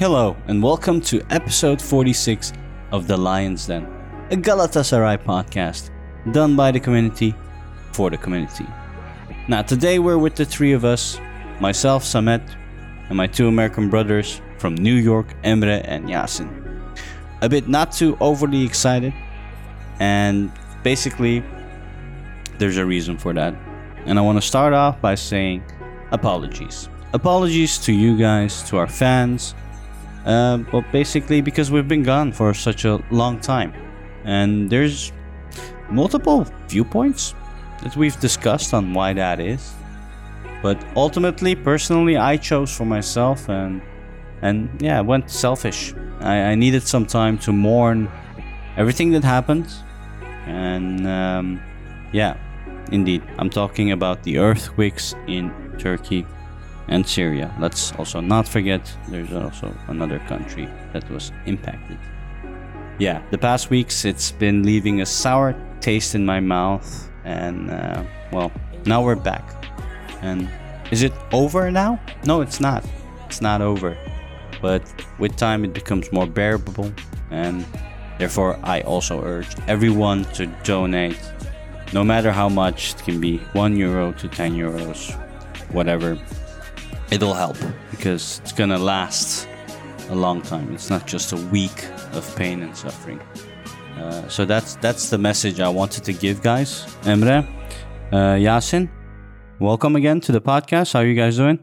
hello, 0.00 0.34
and 0.46 0.62
welcome 0.62 0.98
to 0.98 1.20
episode 1.28 1.78
46 1.78 2.54
of 2.90 3.06
The 3.06 3.14
Lion's 3.14 3.66
Den, 3.66 3.84
a 4.30 4.34
Galatasaray 4.34 5.22
podcast 5.22 5.90
done 6.32 6.56
by 6.56 6.70
the 6.70 6.80
community 6.80 7.34
for 7.92 8.08
the 8.08 8.16
community. 8.16 8.64
Now, 9.46 9.60
today 9.60 9.98
we're 9.98 10.16
with 10.16 10.36
the 10.36 10.46
three 10.46 10.72
of 10.72 10.86
us 10.86 11.20
myself, 11.60 12.02
Samet, 12.02 12.40
and 13.10 13.14
my 13.18 13.26
two 13.26 13.46
American 13.46 13.90
brothers 13.90 14.40
from 14.56 14.74
New 14.74 14.94
York, 14.94 15.34
Emre 15.44 15.82
and 15.84 16.08
Yasin. 16.08 16.48
A 17.42 17.48
bit 17.50 17.68
not 17.68 17.92
too 17.92 18.16
overly 18.22 18.64
excited, 18.64 19.12
and 19.98 20.50
basically, 20.82 21.44
there's 22.56 22.78
a 22.78 22.86
reason 22.86 23.18
for 23.18 23.34
that. 23.34 23.54
And 24.06 24.18
I 24.18 24.22
want 24.22 24.40
to 24.40 24.48
start 24.48 24.72
off 24.72 24.98
by 25.02 25.14
saying 25.14 25.62
apologies. 26.10 26.88
Apologies 27.12 27.76
to 27.80 27.92
you 27.92 28.16
guys, 28.16 28.62
to 28.70 28.78
our 28.78 28.86
fans. 28.86 29.54
Uh, 30.24 30.58
well, 30.72 30.84
basically, 30.92 31.40
because 31.40 31.70
we've 31.70 31.88
been 31.88 32.02
gone 32.02 32.32
for 32.32 32.52
such 32.52 32.84
a 32.84 33.02
long 33.10 33.40
time. 33.40 33.72
And 34.24 34.68
there's 34.68 35.12
multiple 35.90 36.46
viewpoints 36.68 37.34
that 37.82 37.96
we've 37.96 38.18
discussed 38.20 38.74
on 38.74 38.92
why 38.92 39.12
that 39.14 39.40
is. 39.40 39.72
But 40.62 40.82
ultimately, 40.94 41.54
personally, 41.54 42.16
I 42.16 42.36
chose 42.36 42.74
for 42.74 42.84
myself 42.84 43.48
and 43.48 43.80
and 44.42 44.70
yeah, 44.80 44.98
I 44.98 45.02
went 45.02 45.30
selfish. 45.30 45.94
I, 46.20 46.52
I 46.52 46.54
needed 46.54 46.82
some 46.82 47.06
time 47.06 47.38
to 47.38 47.52
mourn 47.52 48.10
everything 48.76 49.10
that 49.12 49.24
happened. 49.24 49.68
And 50.46 51.06
um, 51.06 51.60
yeah, 52.12 52.36
indeed, 52.92 53.22
I'm 53.38 53.50
talking 53.50 53.92
about 53.92 54.22
the 54.22 54.38
earthquakes 54.38 55.14
in 55.26 55.52
Turkey 55.78 56.26
and 56.88 57.06
Syria. 57.06 57.54
Let's 57.58 57.92
also 57.92 58.20
not 58.20 58.48
forget 58.48 58.80
there's 59.08 59.32
also 59.32 59.74
another 59.88 60.18
country 60.20 60.68
that 60.92 61.08
was 61.10 61.32
impacted. 61.46 61.98
Yeah, 62.98 63.22
the 63.30 63.38
past 63.38 63.70
weeks 63.70 64.04
it's 64.04 64.30
been 64.32 64.62
leaving 64.62 65.00
a 65.00 65.06
sour 65.06 65.54
taste 65.80 66.14
in 66.14 66.26
my 66.26 66.40
mouth, 66.40 67.10
and 67.24 67.70
uh, 67.70 68.04
well, 68.32 68.52
now 68.84 69.02
we're 69.02 69.16
back. 69.16 69.44
And 70.22 70.50
is 70.90 71.02
it 71.02 71.12
over 71.32 71.70
now? 71.70 71.98
No, 72.24 72.42
it's 72.42 72.60
not. 72.60 72.84
It's 73.26 73.40
not 73.40 73.62
over. 73.62 73.96
But 74.60 74.82
with 75.18 75.36
time, 75.36 75.64
it 75.64 75.72
becomes 75.72 76.12
more 76.12 76.26
bearable, 76.26 76.92
and 77.30 77.64
therefore, 78.18 78.58
I 78.62 78.82
also 78.82 79.22
urge 79.24 79.48
everyone 79.66 80.24
to 80.34 80.46
donate, 80.64 81.18
no 81.94 82.04
matter 82.04 82.32
how 82.32 82.48
much. 82.48 82.94
It 82.94 83.04
can 83.04 83.20
be 83.20 83.38
1 83.54 83.76
euro 83.76 84.12
to 84.12 84.28
10 84.28 84.54
euros, 84.54 85.14
whatever. 85.72 86.18
It'll 87.10 87.34
help 87.34 87.56
because 87.90 88.40
it's 88.44 88.52
gonna 88.52 88.78
last 88.78 89.48
a 90.10 90.14
long 90.14 90.42
time. 90.42 90.72
It's 90.72 90.90
not 90.90 91.08
just 91.08 91.32
a 91.32 91.36
week 91.36 91.84
of 92.12 92.36
pain 92.36 92.62
and 92.62 92.76
suffering. 92.76 93.20
Uh, 93.96 94.28
so 94.28 94.44
that's 94.44 94.76
that's 94.76 95.10
the 95.10 95.18
message 95.18 95.58
I 95.58 95.68
wanted 95.68 96.04
to 96.04 96.12
give, 96.12 96.40
guys. 96.40 96.86
Emre, 97.02 97.48
uh, 98.12 98.36
Yasin, 98.38 98.88
welcome 99.58 99.96
again 99.96 100.20
to 100.20 100.30
the 100.30 100.40
podcast. 100.40 100.92
How 100.92 101.00
are 101.00 101.04
you 101.04 101.16
guys 101.16 101.36
doing? 101.36 101.58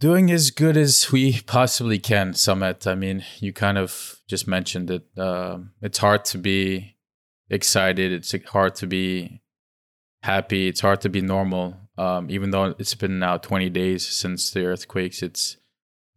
Doing 0.00 0.30
as 0.30 0.50
good 0.50 0.76
as 0.76 1.10
we 1.10 1.40
possibly 1.40 1.98
can, 1.98 2.32
Samet. 2.32 2.86
I 2.86 2.94
mean, 2.94 3.24
you 3.38 3.54
kind 3.54 3.78
of 3.78 4.20
just 4.28 4.46
mentioned 4.46 4.90
it. 4.90 5.06
Um, 5.18 5.72
it's 5.80 5.98
hard 5.98 6.26
to 6.26 6.38
be 6.38 6.96
excited. 7.48 8.12
It's 8.12 8.34
hard 8.50 8.74
to 8.76 8.86
be 8.86 9.40
happy. 10.22 10.68
It's 10.68 10.80
hard 10.80 11.00
to 11.02 11.08
be 11.08 11.22
normal. 11.22 11.76
Um, 12.00 12.30
even 12.30 12.50
though 12.50 12.74
it's 12.78 12.94
been 12.94 13.18
now 13.18 13.36
20 13.36 13.68
days 13.68 14.06
since 14.06 14.50
the 14.50 14.64
earthquakes, 14.64 15.22
it's 15.22 15.58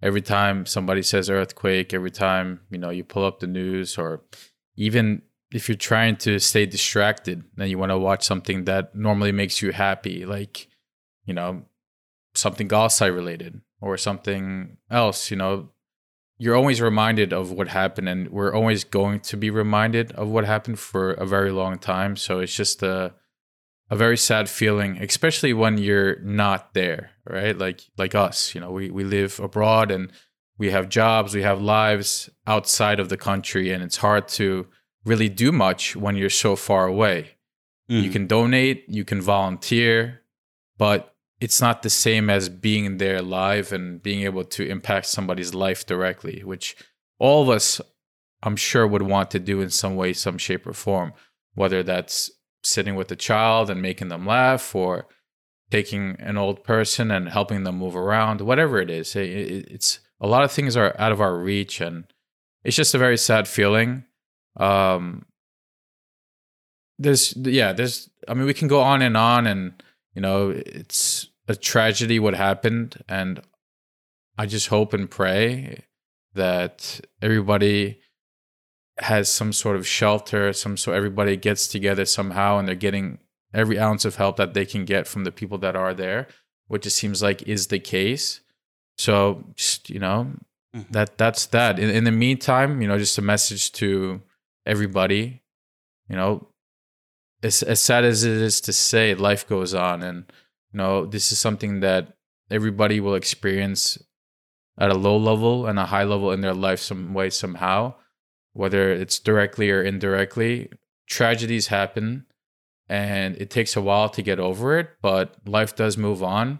every 0.01 0.21
time 0.21 0.65
somebody 0.65 1.01
says 1.01 1.29
earthquake, 1.29 1.93
every 1.93 2.09
time 2.09 2.61
you 2.69 2.77
know 2.77 2.89
you 2.89 3.03
pull 3.03 3.25
up 3.25 3.41
the 3.41 3.47
news, 3.47 3.97
or 3.97 4.21
even 4.77 5.23
if 5.51 5.67
you're 5.67 5.75
trying 5.75 6.15
to 6.15 6.39
stay 6.39 6.65
distracted 6.65 7.43
and 7.57 7.69
you 7.69 7.77
want 7.77 7.91
to 7.91 7.97
watch 7.97 8.23
something 8.23 8.63
that 8.63 8.95
normally 8.95 9.33
makes 9.33 9.61
you 9.61 9.73
happy, 9.73 10.25
like 10.25 10.69
you 11.25 11.33
know 11.33 11.63
something 12.33 12.69
Galatasaray 12.69 13.13
related 13.13 13.59
or 13.81 13.97
something 13.97 14.77
else, 14.89 15.29
you 15.29 15.35
know, 15.35 15.69
you're 16.37 16.55
always 16.55 16.79
reminded 16.79 17.33
of 17.33 17.51
what 17.51 17.67
happened, 17.67 18.07
and 18.07 18.29
we're 18.29 18.55
always 18.55 18.85
going 18.85 19.19
to 19.19 19.35
be 19.35 19.49
reminded 19.49 20.13
of 20.13 20.29
what 20.29 20.45
happened 20.45 20.79
for 20.79 21.11
a 21.11 21.25
very 21.25 21.51
long 21.51 21.77
time. 21.77 22.15
So 22.15 22.39
it's 22.39 22.55
just 22.55 22.81
a 22.83 23.15
a 23.93 23.95
very 23.95 24.17
sad 24.17 24.49
feeling, 24.49 24.97
especially 24.97 25.53
when 25.53 25.77
you're 25.77 26.19
not 26.21 26.73
there, 26.73 27.11
right? 27.29 27.55
Like 27.55 27.81
like 27.95 28.15
us, 28.15 28.55
you 28.55 28.59
know, 28.59 28.71
we 28.71 28.89
we 28.89 29.03
live 29.03 29.39
abroad 29.39 29.91
and 29.91 30.11
we 30.57 30.71
have 30.71 30.89
jobs, 30.89 31.35
we 31.35 31.43
have 31.43 31.61
lives 31.61 32.27
outside 32.47 32.99
of 32.99 33.09
the 33.09 33.17
country, 33.17 33.71
and 33.71 33.83
it's 33.83 33.97
hard 33.97 34.27
to 34.39 34.65
really 35.05 35.29
do 35.29 35.51
much 35.51 35.95
when 35.95 36.15
you're 36.15 36.41
so 36.45 36.55
far 36.55 36.87
away. 36.87 37.37
You 37.87 38.03
mm-hmm. 38.03 38.11
can 38.13 38.27
donate, 38.27 38.85
you 38.87 39.05
can 39.05 39.21
volunteer, 39.21 40.21
but 40.77 41.13
it's 41.39 41.61
not 41.61 41.83
the 41.83 41.89
same 41.91 42.31
as 42.31 42.49
being 42.49 42.97
there 42.97 43.21
live 43.21 43.71
and 43.71 44.01
being 44.01 44.23
able 44.23 44.45
to 44.45 44.67
impact 44.67 45.05
somebody's 45.05 45.53
life 45.53 45.85
directly, 45.85 46.41
which 46.43 46.75
all 47.19 47.43
of 47.43 47.49
us, 47.49 47.79
I'm 48.41 48.55
sure, 48.55 48.87
would 48.87 49.03
want 49.03 49.29
to 49.31 49.39
do 49.39 49.61
in 49.61 49.69
some 49.69 49.95
way, 49.95 50.13
some 50.13 50.39
shape, 50.39 50.65
or 50.65 50.73
form, 50.73 51.13
whether 51.53 51.83
that's 51.83 52.31
sitting 52.63 52.95
with 52.95 53.11
a 53.11 53.15
child 53.15 53.69
and 53.69 53.81
making 53.81 54.07
them 54.09 54.25
laugh 54.25 54.73
or 54.75 55.07
taking 55.71 56.15
an 56.19 56.37
old 56.37 56.63
person 56.63 57.11
and 57.11 57.29
helping 57.29 57.63
them 57.63 57.77
move 57.77 57.95
around, 57.95 58.41
whatever 58.41 58.79
it 58.79 58.89
is. 58.89 59.15
It- 59.15 59.29
it- 59.29 59.71
It's 59.71 59.99
a 60.19 60.27
lot 60.27 60.43
of 60.43 60.51
things 60.51 60.77
are 60.77 60.95
out 60.99 61.11
of 61.11 61.19
our 61.21 61.35
reach, 61.37 61.81
and 61.81 62.05
it's 62.63 62.75
just 62.75 62.93
a 62.95 62.97
very 62.99 63.17
sad 63.17 63.47
feeling. 63.47 64.05
Um, 64.57 65.25
there's, 66.99 67.33
yeah, 67.35 67.73
there's, 67.73 68.09
I 68.27 68.33
mean, 68.33 68.45
we 68.45 68.53
can 68.53 68.67
go 68.67 68.81
on 68.81 69.01
and 69.01 69.17
on, 69.17 69.47
and 69.47 69.81
you 70.15 70.21
know, 70.21 70.49
it's 70.51 71.27
a 71.47 71.55
tragedy 71.55 72.19
what 72.19 72.35
happened, 72.35 73.03
and 73.09 73.41
I 74.37 74.45
just 74.45 74.67
hope 74.67 74.93
and 74.93 75.09
pray 75.09 75.85
that 76.33 77.01
everybody 77.21 77.99
has 78.99 79.31
some 79.31 79.51
sort 79.53 79.75
of 79.75 79.87
shelter, 79.87 80.53
some 80.53 80.77
so 80.77 80.91
everybody 80.93 81.35
gets 81.35 81.67
together 81.67 82.05
somehow 82.05 82.57
and 82.57 82.67
they're 82.67 82.75
getting 82.75 83.19
every 83.53 83.79
ounce 83.79 84.05
of 84.05 84.15
help 84.15 84.37
that 84.37 84.53
they 84.53 84.65
can 84.65 84.85
get 84.85 85.07
from 85.07 85.23
the 85.23 85.31
people 85.31 85.57
that 85.59 85.75
are 85.75 85.93
there, 85.93 86.27
which 86.67 86.85
it 86.85 86.91
seems 86.91 87.21
like 87.21 87.41
is 87.43 87.67
the 87.67 87.79
case. 87.79 88.41
So 88.97 89.45
just, 89.55 89.89
you 89.89 89.99
know, 89.99 90.33
Mhm. 90.75 90.89
that 90.91 91.17
that's 91.17 91.45
that. 91.47 91.77
In, 91.79 91.89
in 91.89 92.03
the 92.03 92.11
meantime, 92.11 92.81
you 92.81 92.87
know, 92.87 92.97
just 92.97 93.17
a 93.17 93.21
message 93.21 93.71
to 93.73 94.21
everybody, 94.65 95.41
you 96.09 96.15
know, 96.15 96.47
as, 97.43 97.61
as 97.61 97.79
sad 97.81 98.03
as 98.05 98.23
it 98.23 98.31
is 98.31 98.59
to 98.61 98.73
say, 98.73 99.13
life 99.13 99.47
goes 99.47 99.73
on. 99.73 100.01
And, 100.01 100.25
you 100.71 100.77
know, 100.77 101.05
this 101.05 101.31
is 101.31 101.37
something 101.39 101.81
that 101.81 102.15
everybody 102.49 102.99
will 102.99 103.15
experience 103.15 103.97
at 104.79 104.89
a 104.89 104.95
low 104.95 105.17
level 105.17 105.67
and 105.67 105.77
a 105.77 105.85
high 105.85 106.03
level 106.03 106.31
in 106.31 106.41
their 106.41 106.53
life 106.53 106.79
some 106.79 107.13
way, 107.13 107.29
somehow, 107.29 107.93
whether 108.53 108.91
it's 108.91 109.19
directly 109.19 109.69
or 109.69 109.81
indirectly. 109.81 110.69
Tragedies 111.07 111.67
happen 111.67 112.25
and 112.87 113.35
it 113.37 113.49
takes 113.49 113.75
a 113.75 113.81
while 113.81 114.09
to 114.09 114.21
get 114.21 114.39
over 114.39 114.77
it, 114.77 114.91
but 115.01 115.35
life 115.45 115.75
does 115.75 115.97
move 115.97 116.23
on. 116.23 116.59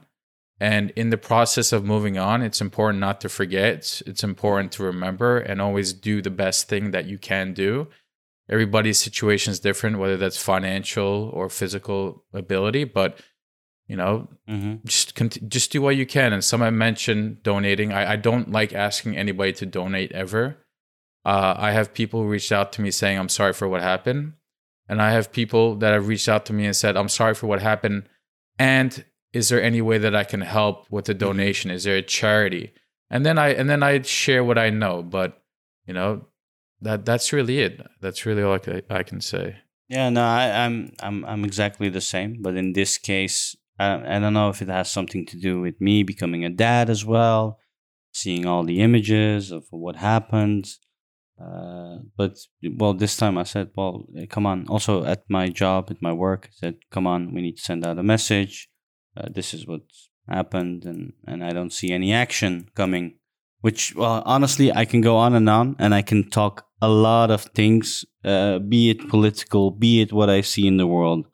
And 0.60 0.92
in 0.92 1.10
the 1.10 1.18
process 1.18 1.74
of 1.74 1.84
moving 1.84 2.18
on, 2.18 2.42
it's 2.42 2.62
important 2.62 3.00
not 3.00 3.20
to 3.22 3.30
forget. 3.30 4.02
It's, 4.06 4.24
important 4.24 4.72
to 4.74 4.84
remember 4.84 5.38
and 5.38 5.62
always 5.62 5.92
do 5.94 6.22
the 6.22 6.30
best 6.30 6.70
thing 6.70 6.92
that 6.92 7.06
you 7.06 7.18
can 7.18 7.54
do. 7.54 7.88
Everybody's 8.50 8.98
situation 9.00 9.52
is 9.52 9.60
different, 9.60 10.00
whether 10.00 10.18
that's 10.18 10.42
financial 10.42 11.30
or 11.34 11.50
physical 11.50 12.24
ability, 12.34 12.84
but 12.86 13.20
you 13.88 13.98
know, 13.98 14.30
hmm 14.48 14.76
just 14.86 15.14
cont- 15.16 15.50
just 15.50 15.72
do 15.72 15.82
what 15.82 15.98
you 15.98 16.06
can. 16.06 16.34
And 16.34 16.44
some 16.44 16.62
I 16.62 16.70
mentioned 16.70 17.44
donating. 17.44 17.92
I, 17.92 18.14
I 18.14 18.16
don't 18.16 18.50
like 18.52 18.74
asking 18.74 19.18
anybody 19.18 19.54
to 19.54 19.66
donate 19.66 20.12
ever. 20.14 20.58
Uh, 21.26 21.56
I 21.58 21.72
have 21.72 21.94
people 21.94 22.22
who 22.22 22.30
reached 22.30 22.52
out 22.52 22.74
to 22.74 22.82
me 22.82 22.92
saying, 22.92 23.18
I'm 23.18 23.30
sorry 23.30 23.54
for 23.54 23.68
what 23.68 23.82
happened. 23.82 24.34
And 24.90 25.02
I 25.02 25.12
have 25.12 25.32
people 25.32 25.76
that 25.78 25.94
have 25.94 26.08
reached 26.08 26.28
out 26.28 26.46
to 26.48 26.54
me 26.54 26.66
and 26.66 26.76
said, 26.76 26.98
I'm 26.98 27.10
sorry 27.10 27.34
for 27.34 27.48
what 27.48 27.62
happened. 27.62 28.10
And 28.60 29.06
is 29.32 29.50
there 29.50 29.62
any 29.62 29.82
way 29.82 29.98
that 29.98 30.16
I 30.16 30.26
can 30.26 30.42
help 30.42 30.86
with 30.92 31.06
the 31.06 31.14
donation? 31.14 31.72
Is 31.72 31.86
there 31.86 31.96
a 31.96 32.02
charity? 32.02 32.74
and 33.14 33.24
then 33.24 33.38
I 33.38 33.50
and 33.50 33.70
then 33.70 33.84
I 33.84 34.02
share 34.02 34.44
what 34.44 34.58
I 34.58 34.72
know. 34.72 35.04
But 35.04 35.40
you 35.86 35.94
know, 35.94 36.26
that 36.82 37.06
that's 37.06 37.32
really 37.32 37.60
it. 37.60 37.80
That's 38.02 38.26
really 38.26 38.42
all 38.42 38.56
I, 38.56 38.58
ca- 38.58 38.82
I 38.90 39.04
can 39.04 39.22
say. 39.22 39.58
Yeah, 39.88 40.10
no, 40.10 40.24
I, 40.24 40.66
I'm 40.66 40.94
I'm 41.02 41.24
I'm 41.26 41.46
exactly 41.46 41.90
the 41.90 42.02
same. 42.02 42.42
But 42.42 42.56
in 42.56 42.74
this 42.74 42.98
case, 42.98 43.56
I, 43.78 44.16
I 44.16 44.20
don't 44.20 44.34
know 44.34 44.50
if 44.50 44.64
it 44.64 44.68
has 44.68 44.92
something 44.92 45.28
to 45.28 45.38
do 45.38 45.62
with 45.62 45.80
me 45.80 46.02
becoming 46.02 46.44
a 46.44 46.50
dad 46.50 46.90
as 46.90 47.06
well, 47.06 47.60
seeing 48.12 48.48
all 48.48 48.64
the 48.64 48.82
images 48.82 49.52
of 49.52 49.66
what 49.70 49.98
happened. 49.98 50.70
Uh, 51.44 51.98
but 52.16 52.38
well, 52.78 52.94
this 52.94 53.18
time 53.18 53.38
I 53.38 53.44
said, 53.44 53.72
well, 53.76 54.06
eh, 54.18 54.26
come 54.26 54.46
on. 54.46 54.66
Also 54.68 55.04
at 55.04 55.24
my 55.30 55.50
job, 55.50 55.88
at 55.90 56.02
my 56.02 56.14
work, 56.14 56.48
I 56.48 56.54
said, 56.54 56.76
come 56.92 57.08
on, 57.08 57.34
we 57.34 57.42
need 57.42 57.58
to 57.58 57.64
send 57.64 57.86
out 57.86 58.00
a 58.00 58.04
message. 58.04 58.70
Uh, 59.18 59.28
this 59.34 59.54
is 59.54 59.68
what's 59.68 60.10
happened, 60.30 60.86
and 60.86 61.14
and 61.28 61.44
I 61.44 61.52
don't 61.52 61.74
see 61.74 61.92
any 61.92 62.14
action 62.14 62.70
coming. 62.76 63.20
Which, 63.62 63.96
well, 63.96 64.22
honestly, 64.26 64.74
I 64.74 64.86
can 64.86 65.02
go 65.02 65.16
on 65.16 65.34
and 65.36 65.50
on, 65.50 65.76
and 65.80 65.96
I 65.96 66.02
can 66.02 66.30
talk 66.30 66.66
a 66.82 66.90
lot 66.90 67.32
of 67.32 67.44
things, 67.56 68.04
uh, 68.26 68.60
be 68.60 68.90
it 68.90 69.08
political, 69.08 69.72
be 69.72 70.02
it 70.02 70.12
what 70.12 70.30
I 70.30 70.42
see 70.42 70.68
in 70.68 70.78
the 70.78 70.88
world. 70.88 71.28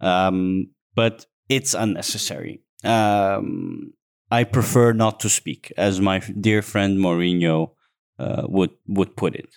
Um, 0.00 0.70
but 0.94 1.26
it's 1.48 1.74
unnecessary. 1.74 2.62
Um, 2.84 3.94
I 4.30 4.44
prefer 4.44 4.92
not 4.92 5.18
to 5.20 5.28
speak, 5.28 5.72
as 5.76 6.00
my 6.00 6.18
dear 6.18 6.62
friend 6.62 6.98
Mourinho 6.98 7.72
uh, 8.18 8.42
would 8.48 8.70
would 8.86 9.16
put 9.16 9.34
it. 9.34 9.48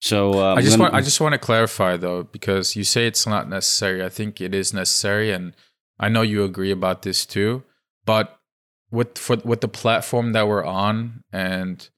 So 0.00 0.44
um, 0.44 0.58
I 0.58 0.62
just 0.62 0.78
want 0.78 0.94
I 0.94 1.00
just 1.00 1.20
want 1.20 1.32
to 1.32 1.38
clarify 1.38 1.96
though 1.96 2.22
because 2.24 2.76
you 2.76 2.84
say 2.84 3.06
it's 3.06 3.26
not 3.26 3.48
necessary. 3.48 4.04
I 4.04 4.08
think 4.08 4.40
it 4.40 4.54
is 4.54 4.72
necessary, 4.72 5.32
and 5.32 5.54
I 5.98 6.08
know 6.08 6.22
you 6.22 6.44
agree 6.44 6.70
about 6.70 7.02
this 7.02 7.24
too. 7.24 7.64
But 8.04 8.38
with 8.90 9.18
for 9.18 9.36
with 9.44 9.62
the 9.62 9.68
platform 9.68 10.32
that 10.32 10.46
we're 10.46 10.64
on, 10.64 11.24
and 11.32 11.88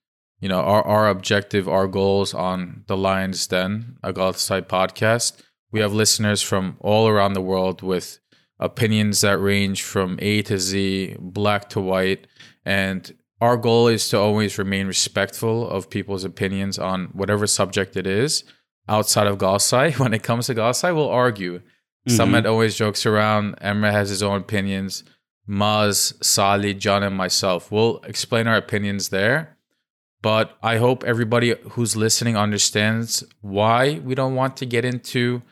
you 0.41 0.49
know 0.49 0.61
our 0.61 0.83
our 0.85 1.09
objective, 1.09 1.69
our 1.69 1.87
goals 1.87 2.35
on 2.35 2.85
the 2.87 2.97
Lions 2.97 3.47
Den, 3.47 3.97
a 4.03 4.13
Galatasaray 4.13 4.63
podcast, 4.63 5.41
we 5.73 5.81
have 5.81 5.93
listeners 5.93 6.41
from 6.41 6.77
all 6.81 7.09
around 7.09 7.33
the 7.33 7.41
world 7.41 7.83
with 7.83 8.21
opinions 8.61 9.21
that 9.21 9.39
range 9.39 9.83
from 9.83 10.19
A 10.21 10.43
to 10.43 10.59
Z, 10.59 11.17
black 11.21 11.69
to 11.71 11.81
white, 11.81 12.27
and 12.65 13.15
our 13.41 13.57
goal 13.57 13.89
is 13.89 14.09
to 14.09 14.19
always 14.19 14.59
remain 14.59 14.87
respectful 14.87 15.69
of 15.69 15.91
people's 15.91 16.25
opinions 16.25 16.79
on 16.79 17.07
whatever 17.13 17.47
subject 17.47 17.97
it 17.97 18.07
is 18.07 18.45
outside 18.89 19.27
of 19.27 19.39
Galatasaray. 19.39 19.99
When 19.99 20.15
it 20.15 20.23
comes 20.23 20.47
to 20.47 20.55
Galatasaray, 20.55 20.95
we'll 20.95 21.09
argue. 21.09 21.61
Mm-hmm. 22.09 22.21
Samet 22.21 22.47
always 22.47 22.77
jokes 22.77 23.07
around. 23.07 23.57
Emre 23.61 23.93
has 23.93 24.09
his 24.09 24.23
own 24.23 24.41
opinions. 24.41 25.05
Maz, 25.49 26.13
Sali, 26.23 26.75
John, 26.75 27.03
and 27.03 27.17
myself. 27.17 27.71
We'll 27.71 28.01
explain 28.05 28.47
our 28.47 28.57
opinions 28.57 29.11
there. 29.11 29.57
But 30.21 30.59
I 30.63 30.79
hope 30.79 31.05
everybody 31.05 31.55
who's 31.71 31.95
listening 31.95 32.37
understands 32.37 33.23
why 33.41 34.01
we 34.01 34.17
don't 34.17 34.35
want 34.35 34.57
to 34.57 34.67
get 34.67 34.85
into 34.85 35.43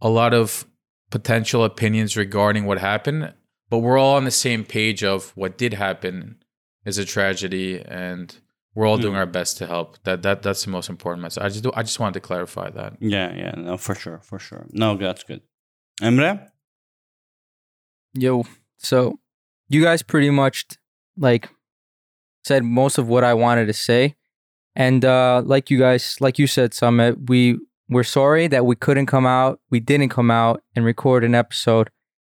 a 0.00 0.08
lot 0.08 0.34
of 0.34 0.66
potential 1.10 1.62
opinions 1.62 2.16
regarding 2.16 2.64
what 2.64 2.78
happened. 2.78 3.32
But 3.70 3.78
we're 3.78 3.98
all 3.98 4.16
on 4.16 4.24
the 4.24 4.32
same 4.32 4.64
page 4.64 5.04
of 5.04 5.30
what 5.36 5.56
did 5.56 5.74
happen 5.74 6.38
is 6.86 6.96
a 6.96 7.04
tragedy, 7.04 7.82
and 7.84 8.34
we're 8.74 8.86
all 8.86 8.96
doing 8.96 9.16
our 9.16 9.26
best 9.26 9.58
to 9.58 9.66
help. 9.66 10.02
That 10.04 10.22
that 10.22 10.42
that's 10.42 10.64
the 10.64 10.70
most 10.70 10.88
important 10.88 11.22
message. 11.22 11.42
I 11.42 11.48
just 11.48 11.62
do, 11.64 11.72
I 11.74 11.82
just 11.82 12.00
wanted 12.00 12.14
to 12.14 12.20
clarify 12.20 12.70
that. 12.70 12.96
Yeah, 13.00 13.34
yeah, 13.34 13.54
no, 13.56 13.76
for 13.76 13.94
sure, 13.94 14.20
for 14.22 14.38
sure. 14.38 14.66
No, 14.70 14.96
that's 14.96 15.24
good. 15.24 15.42
Emre, 16.00 16.48
Yo, 18.14 18.44
so 18.78 19.18
you 19.68 19.82
guys 19.82 20.02
pretty 20.02 20.30
much 20.30 20.64
like 21.18 21.50
said 22.44 22.64
most 22.64 22.96
of 22.98 23.08
what 23.08 23.24
I 23.24 23.34
wanted 23.34 23.66
to 23.66 23.72
say. 23.72 24.14
And 24.74 25.04
uh 25.04 25.42
like 25.44 25.70
you 25.70 25.78
guys 25.78 26.16
like 26.20 26.38
you 26.38 26.46
said, 26.46 26.72
Samet, 26.72 27.28
we 27.28 27.58
we're 27.88 28.04
sorry 28.04 28.46
that 28.48 28.64
we 28.66 28.76
couldn't 28.76 29.06
come 29.06 29.26
out. 29.26 29.60
We 29.70 29.80
didn't 29.80 30.08
come 30.10 30.30
out 30.30 30.62
and 30.74 30.84
record 30.84 31.24
an 31.24 31.34
episode. 31.34 31.90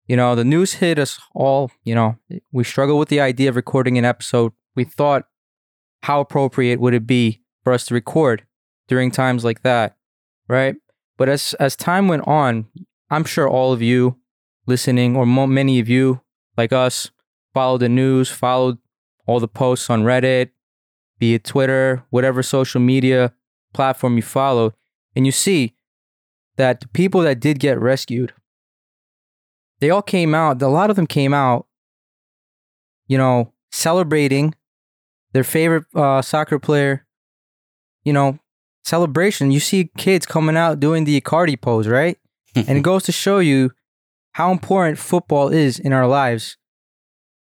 You 0.07 0.17
know, 0.17 0.35
the 0.35 0.45
news 0.45 0.75
hit 0.75 0.99
us 0.99 1.21
all, 1.35 1.71
you 1.85 1.95
know, 1.95 2.17
we 2.51 2.65
struggled 2.65 2.99
with 2.99 3.09
the 3.09 3.21
idea 3.21 3.49
of 3.49 3.57
recording 3.57 3.99
an 3.99 4.05
episode. 4.05 4.53
We 4.75 4.85
thought 4.85 5.27
how 6.03 6.21
appropriate 6.21 6.81
would 6.81 6.95
it 6.95 7.07
be 7.07 7.43
for 7.63 7.73
us 7.73 7.87
to 7.87 7.95
record 7.95 8.45
during 8.89 9.11
times 9.11 9.45
like 9.45 9.63
that, 9.63 9.97
right? 10.49 10.77
But 11.17 11.29
as 11.29 11.55
as 11.55 11.77
time 11.77 12.09
went 12.09 12.27
on, 12.27 12.67
I'm 13.11 13.25
sure 13.25 13.49
all 13.49 13.73
of 13.73 13.81
you 13.81 14.19
listening, 14.67 15.17
or 15.17 15.27
mo- 15.27 15.47
many 15.47 15.79
of 15.79 15.89
you, 15.89 16.21
like 16.57 16.73
us, 16.73 17.11
followed 17.55 17.79
the 17.79 17.89
news, 17.89 18.29
followed 18.29 18.79
all 19.27 19.39
the 19.39 19.49
posts 19.49 19.89
on 19.89 20.03
Reddit, 20.03 20.51
be 21.19 21.35
it 21.35 21.45
Twitter, 21.45 22.05
whatever 22.11 22.43
social 22.43 22.81
media 22.81 23.33
platform 23.73 24.17
you 24.17 24.23
follow, 24.23 24.75
and 25.15 25.27
you 25.27 25.33
see 25.33 25.75
that 26.57 26.81
the 26.81 26.89
people 26.89 27.21
that 27.21 27.41
did 27.41 27.61
get 27.61 27.81
rescued, 27.81 28.33
they 29.83 29.91
all 29.91 30.01
came 30.01 30.33
out, 30.33 30.63
a 30.63 30.69
lot 30.69 30.91
of 30.91 30.97
them 30.97 31.09
came 31.09 31.35
out, 31.35 31.67
you 33.09 33.19
know, 33.19 33.53
celebrating 33.73 34.55
their 35.33 35.43
favorite 35.43 35.87
uh, 35.97 36.23
soccer 36.23 36.61
player, 36.61 37.05
you 38.05 38.13
know, 38.13 38.39
celebration. 38.85 39.51
You 39.51 39.59
see 39.59 39.91
kids 39.99 40.25
coming 40.25 40.57
out 40.57 40.79
doing 40.79 41.03
the 41.03 41.21
Icardi 41.21 41.61
pose, 41.61 41.89
right? 41.89 42.17
and 42.55 42.79
it 42.79 42.85
goes 42.85 43.03
to 43.05 43.13
show 43.13 43.41
you 43.41 43.73
how 44.35 44.53
important 44.53 44.99
football 45.01 45.49
is 45.49 45.81
in 45.81 45.93
our 45.93 46.07
lives. 46.07 46.57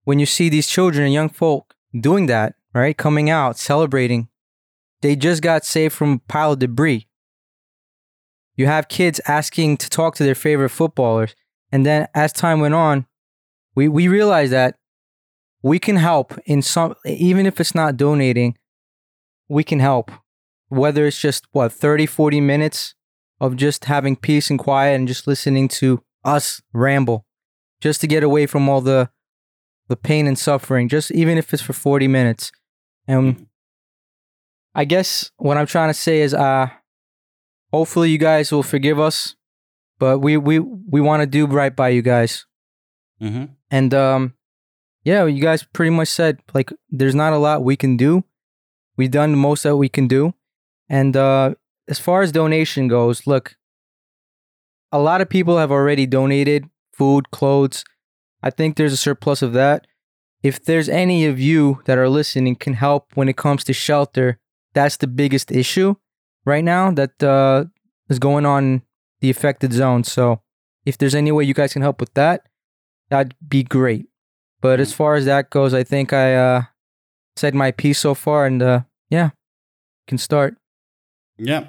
When 0.05 0.17
you 0.17 0.25
see 0.25 0.47
these 0.47 0.69
children 0.69 1.03
and 1.03 1.13
young 1.13 1.29
folk 1.29 1.75
doing 1.93 2.27
that, 2.27 2.55
right? 2.73 2.95
Coming 2.95 3.29
out, 3.29 3.57
celebrating. 3.57 4.29
They 5.01 5.17
just 5.17 5.41
got 5.41 5.65
saved 5.65 5.93
from 5.93 6.13
a 6.13 6.31
pile 6.31 6.53
of 6.53 6.59
debris. 6.59 7.09
You 8.55 8.67
have 8.67 8.87
kids 8.87 9.19
asking 9.27 9.75
to 9.77 9.89
talk 9.89 10.15
to 10.15 10.23
their 10.23 10.35
favorite 10.35 10.69
footballers. 10.69 11.35
And 11.73 11.87
then 11.87 12.07
as 12.13 12.31
time 12.31 12.59
went 12.59 12.75
on, 12.75 13.07
we, 13.75 13.87
we 13.87 14.07
realized 14.07 14.53
that 14.53 14.75
we 15.63 15.79
can 15.79 15.95
help 15.95 16.37
in 16.45 16.61
some, 16.61 16.93
even 17.03 17.47
if 17.47 17.59
it's 17.59 17.73
not 17.73 17.97
donating, 17.97 18.55
we 19.49 19.63
can 19.63 19.79
help. 19.79 20.11
Whether 20.67 21.07
it's 21.07 21.19
just 21.19 21.47
what, 21.51 21.71
30, 21.71 22.05
40 22.05 22.41
minutes 22.41 22.93
of 23.41 23.55
just 23.55 23.85
having 23.85 24.15
peace 24.15 24.51
and 24.51 24.59
quiet 24.59 24.93
and 24.93 25.07
just 25.07 25.25
listening 25.25 25.67
to 25.67 26.03
us 26.23 26.61
ramble 26.73 27.25
just 27.81 28.01
to 28.01 28.07
get 28.07 28.21
away 28.23 28.45
from 28.45 28.69
all 28.69 28.79
the 28.79 29.09
the 29.89 29.97
pain 29.97 30.27
and 30.27 30.39
suffering 30.39 30.87
just 30.87 31.11
even 31.11 31.37
if 31.37 31.53
it's 31.53 31.61
for 31.61 31.73
40 31.73 32.07
minutes 32.07 32.53
and 33.05 33.47
i 34.73 34.85
guess 34.85 35.29
what 35.35 35.57
i'm 35.57 35.65
trying 35.65 35.89
to 35.89 35.93
say 35.93 36.21
is 36.21 36.33
uh 36.33 36.69
hopefully 37.73 38.09
you 38.09 38.17
guys 38.17 38.49
will 38.53 38.63
forgive 38.63 38.97
us 38.97 39.35
but 40.03 40.19
we 40.19 40.35
we 40.35 40.59
we 40.59 40.99
want 40.99 41.21
to 41.21 41.27
do 41.27 41.45
right 41.47 41.75
by 41.75 41.89
you 41.89 42.01
guys. 42.01 42.45
Hmm 43.19 43.45
and 43.73 43.93
um 43.93 44.35
yeah 45.03 45.25
you 45.25 45.41
guys 45.41 45.63
pretty 45.63 45.89
much 45.89 46.07
said 46.07 46.39
like 46.53 46.69
there's 46.89 47.15
not 47.15 47.33
a 47.33 47.37
lot 47.37 47.63
we 47.63 47.75
can 47.75 47.97
do. 47.97 48.23
We've 48.97 49.15
done 49.19 49.31
the 49.31 49.37
most 49.37 49.63
that 49.63 49.77
we 49.77 49.89
can 49.89 50.07
do. 50.07 50.33
And 50.89 51.15
uh 51.17 51.55
as 51.87 51.99
far 51.99 52.21
as 52.21 52.31
donation 52.31 52.87
goes 52.87 53.25
look 53.25 53.55
a 54.91 54.99
lot 54.99 55.21
of 55.21 55.29
people 55.29 55.57
have 55.57 55.71
already 55.71 56.05
donated 56.05 56.69
food 56.91 57.31
clothes. 57.31 57.83
I 58.43 58.49
think 58.51 58.75
there's 58.75 58.93
a 58.93 59.03
surplus 59.07 59.41
of 59.41 59.53
that. 59.53 59.87
If 60.43 60.63
there's 60.65 60.89
any 60.89 61.25
of 61.25 61.39
you 61.39 61.81
that 61.85 61.97
are 61.97 62.09
listening 62.09 62.55
can 62.57 62.73
help 62.73 63.03
when 63.15 63.29
it 63.29 63.37
comes 63.37 63.63
to 63.63 63.73
shelter 63.73 64.39
that's 64.73 64.97
the 64.97 65.07
biggest 65.07 65.51
issue 65.51 65.95
right 66.45 66.63
now 66.63 66.91
that 66.91 67.23
uh, 67.23 67.65
is 68.09 68.19
going 68.19 68.45
on 68.45 68.81
the 69.23 69.31
affected 69.31 69.73
zone 69.73 70.03
so 70.03 70.41
if 70.85 70.97
there's 70.99 71.15
any 71.15 71.31
way 71.31 71.45
you 71.45 71.55
guys 71.55 71.73
can 71.73 71.81
help 71.81 72.01
with 72.01 72.13
that 72.13 72.43
that'd 73.09 73.35
be 73.47 73.63
great 73.63 74.05
but 74.61 74.79
as 74.79 74.93
far 74.93 75.15
as 75.15 75.25
that 75.25 75.49
goes 75.49 75.73
i 75.73 75.83
think 75.83 76.13
i 76.13 76.35
uh, 76.35 76.63
said 77.35 77.55
my 77.55 77.71
piece 77.71 77.99
so 77.99 78.13
far 78.13 78.45
and 78.45 78.61
uh, 78.61 78.81
yeah 79.09 79.31
can 80.07 80.17
start 80.19 80.57
Yeah. 81.37 81.67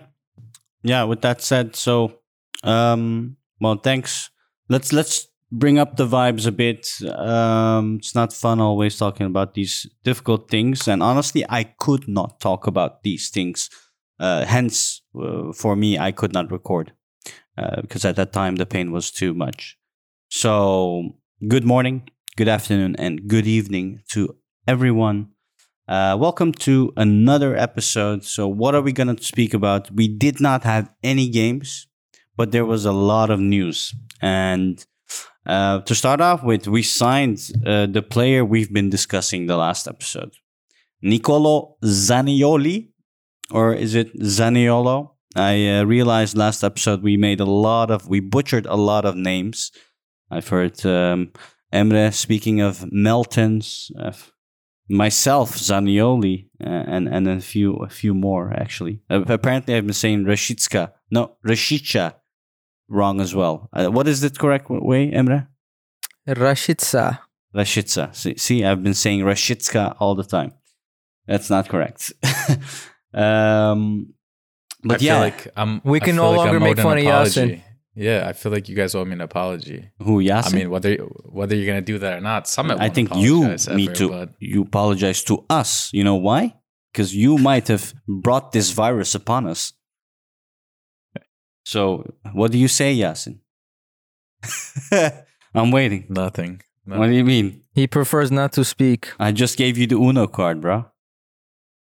Yeah, 0.82 1.04
with 1.04 1.22
that 1.22 1.40
said, 1.42 1.76
so 1.76 2.20
um 2.62 3.36
well 3.60 3.76
thanks. 3.76 4.30
Let's 4.68 4.92
let's 4.92 5.28
bring 5.50 5.78
up 5.78 5.96
the 5.96 6.06
vibes 6.06 6.46
a 6.46 6.52
bit. 6.52 7.00
Um 7.08 7.96
it's 7.96 8.14
not 8.14 8.32
fun 8.32 8.60
always 8.60 8.98
talking 8.98 9.26
about 9.26 9.54
these 9.54 9.88
difficult 10.04 10.50
things 10.50 10.88
and 10.88 11.02
honestly 11.02 11.44
I 11.48 11.64
could 11.64 12.08
not 12.08 12.40
talk 12.40 12.66
about 12.66 13.02
these 13.02 13.30
things. 13.30 13.70
Uh 14.20 14.44
hence 14.44 15.02
uh, 15.16 15.52
for 15.52 15.76
me 15.76 15.98
I 15.98 16.12
could 16.12 16.32
not 16.34 16.52
record. 16.52 16.92
Uh, 17.56 17.80
because 17.82 18.04
at 18.04 18.16
that 18.16 18.32
time 18.32 18.56
the 18.56 18.66
pain 18.66 18.90
was 18.90 19.10
too 19.10 19.34
much. 19.34 19.76
So, 20.28 21.10
good 21.46 21.64
morning, 21.64 22.08
good 22.36 22.48
afternoon 22.48 22.96
and 22.96 23.28
good 23.28 23.46
evening 23.46 24.02
to 24.10 24.36
everyone 24.66 25.34
uh, 25.86 26.16
welcome 26.18 26.50
to 26.50 26.92
another 26.96 27.54
episode. 27.56 28.24
So, 28.24 28.48
what 28.48 28.74
are 28.74 28.80
we 28.80 28.92
going 28.92 29.14
to 29.14 29.22
speak 29.22 29.52
about? 29.52 29.90
We 29.90 30.08
did 30.08 30.40
not 30.40 30.64
have 30.64 30.90
any 31.02 31.28
games, 31.28 31.86
but 32.36 32.52
there 32.52 32.64
was 32.64 32.86
a 32.86 32.92
lot 32.92 33.30
of 33.30 33.38
news. 33.38 33.94
And 34.22 34.84
uh, 35.44 35.80
to 35.82 35.94
start 35.94 36.22
off 36.22 36.42
with, 36.42 36.66
we 36.66 36.82
signed 36.82 37.38
uh, 37.66 37.86
the 37.86 38.00
player 38.00 38.44
we've 38.44 38.72
been 38.72 38.88
discussing 38.88 39.46
the 39.46 39.58
last 39.58 39.86
episode. 39.86 40.32
Nicolo 41.02 41.76
Zanioli, 41.84 42.88
or 43.50 43.74
is 43.74 43.94
it 43.94 44.18
Zaniolo? 44.20 45.10
I 45.34 45.68
uh, 45.68 45.84
realized 45.84 46.36
last 46.36 46.62
episode 46.62 47.02
we 47.02 47.16
made 47.16 47.40
a 47.40 47.44
lot 47.44 47.90
of, 47.90 48.08
we 48.08 48.20
butchered 48.20 48.66
a 48.66 48.76
lot 48.76 49.04
of 49.04 49.16
names. 49.16 49.72
I've 50.30 50.48
heard 50.48 50.84
um, 50.86 51.32
Emre 51.72 52.12
speaking 52.12 52.60
of 52.60 52.84
Meltons, 52.92 53.90
uh, 53.98 54.12
myself 54.88 55.56
Zanioli, 55.56 56.48
uh, 56.60 56.68
and 56.68 57.08
and 57.08 57.28
a 57.28 57.40
few 57.40 57.74
a 57.76 57.88
few 57.88 58.14
more 58.14 58.52
actually. 58.54 59.00
Uh, 59.10 59.24
apparently, 59.26 59.74
I've 59.74 59.86
been 59.86 59.92
saying 59.92 60.24
Rashitska, 60.24 60.92
no 61.10 61.36
Rashica, 61.46 62.14
wrong 62.88 63.20
as 63.20 63.34
well. 63.34 63.68
Uh, 63.72 63.88
what 63.88 64.08
is 64.08 64.20
the 64.20 64.30
correct 64.30 64.70
way, 64.70 65.10
Emre? 65.10 65.48
Rashitsa. 66.28 67.18
Rashitsa. 67.54 68.14
See, 68.14 68.36
see, 68.36 68.64
I've 68.64 68.82
been 68.82 68.94
saying 68.94 69.20
Rashitska 69.20 69.96
all 70.00 70.14
the 70.14 70.24
time. 70.24 70.52
That's 71.26 71.50
not 71.50 71.68
correct. 71.68 72.12
um, 73.14 74.13
but 74.84 75.00
I 75.00 75.04
yeah, 75.04 75.12
feel 75.12 75.20
like 75.20 75.48
I'm. 75.56 75.80
We 75.84 76.00
can 76.00 76.16
no 76.16 76.30
like 76.30 76.36
longer 76.36 76.60
make 76.60 76.78
fun 76.78 76.98
of. 76.98 77.04
Yasin. 77.04 77.62
Yeah, 77.96 78.24
I 78.28 78.32
feel 78.32 78.50
like 78.50 78.68
you 78.68 78.74
guys 78.74 78.94
owe 78.94 79.04
me 79.04 79.12
an 79.12 79.20
apology. 79.20 79.90
who 80.02 80.22
Yasin? 80.22 80.52
I 80.52 80.56
mean, 80.56 80.70
whether 80.70 80.94
whether 80.96 81.54
you're 81.54 81.66
gonna 81.66 81.80
do 81.80 81.98
that 81.98 82.18
or 82.18 82.20
not, 82.20 82.44
Samet. 82.46 82.80
I 82.80 82.88
think 82.88 83.14
you 83.14 83.38
apologize 83.42 83.68
need 83.68 83.94
to. 83.96 84.08
but- 84.08 84.30
You 84.40 84.62
apologize 84.62 85.22
to 85.24 85.44
us. 85.48 85.90
You 85.92 86.04
know 86.04 86.16
why? 86.16 86.54
Because 86.92 87.14
you 87.14 87.38
might 87.38 87.68
have 87.68 87.94
brought 88.08 88.52
this 88.52 88.70
virus 88.70 89.14
upon 89.14 89.46
us. 89.46 89.72
So, 91.66 92.12
what 92.32 92.52
do 92.52 92.58
you 92.58 92.68
say, 92.68 92.94
Yasin? 92.94 93.38
I'm 95.54 95.70
waiting. 95.70 96.04
Nothing. 96.08 96.60
No. 96.86 96.98
What 96.98 97.06
do 97.06 97.12
you 97.12 97.24
mean? 97.24 97.62
He 97.72 97.86
prefers 97.86 98.30
not 98.30 98.52
to 98.52 98.64
speak. 98.64 99.12
I 99.18 99.32
just 99.32 99.56
gave 99.56 99.78
you 99.78 99.86
the 99.86 99.96
Uno 99.96 100.26
card, 100.26 100.60
bro. 100.60 100.86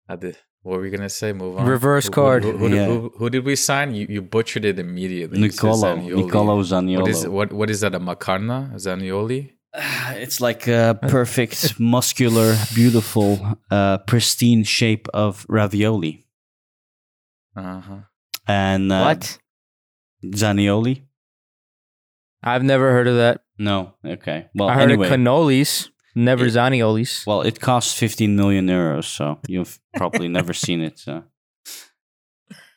I 0.09 0.17
did. 0.17 0.37
What 0.65 0.77
were 0.77 0.83
we 0.83 0.91
gonna 0.91 1.11
say? 1.11 1.33
Move 1.35 1.59
on. 1.59 1.67
Reverse 1.69 2.07
Who- 2.07 2.11
who- 2.13 2.21
card. 2.21 2.43
Who, 2.45 2.53
who, 2.57 2.69
Yeah. 2.69 2.87
did, 2.87 2.89
who, 2.89 3.13
who 3.19 3.31
did 3.31 3.45
we 3.45 3.55
sign? 3.55 3.95
You 3.95 4.07
you 4.09 4.23
butchered 4.23 4.65
it 4.65 4.79
immediately. 4.79 5.39
You 5.39 5.51
said 5.51 5.65
Nicolo, 5.65 5.83
Zanioli. 5.85 6.17
Nicolo 6.25 6.63
Zaniolo. 6.63 7.01
What 7.03 7.11
is 7.15 7.27
what 7.29 7.53
what 7.53 7.69
is 7.75 7.81
that? 7.83 7.95
A 7.95 8.01
macarna? 8.01 8.59
Zanioli? 8.87 9.41
It's 10.25 10.41
like 10.41 10.67
a 10.69 10.99
perfect, 11.17 11.79
muscular, 11.79 12.57
beautiful, 12.75 13.31
uh, 13.71 13.99
pristine 14.11 14.65
shape 14.65 15.07
of 15.13 15.45
ravioli. 15.49 16.25
Uh 17.57 17.81
huh. 17.81 17.97
And 18.49 18.91
uh, 18.93 19.03
what? 19.05 19.39
Zanioli? 20.25 21.03
I've 22.43 22.63
never 22.63 22.91
heard 22.93 23.09
of 23.09 23.17
that. 23.17 23.41
No. 23.59 23.95
Okay. 24.05 24.47
Well, 24.55 24.69
I 24.69 24.75
heard 24.75 24.91
anyway. 24.91 25.07
of 25.09 25.13
cannolis, 25.13 25.89
never 26.15 26.45
Yeah. 26.47 26.53
zaniolis. 26.69 27.27
Well, 27.27 27.43
it 27.47 27.59
costs 27.61 27.93
15 27.99 28.35
million 28.37 28.67
euros, 28.69 29.05
so 29.05 29.39
you've 29.49 29.79
probably 29.97 30.29
never 30.29 30.53
seen 30.67 30.81
it. 30.81 30.99
So. 30.99 31.23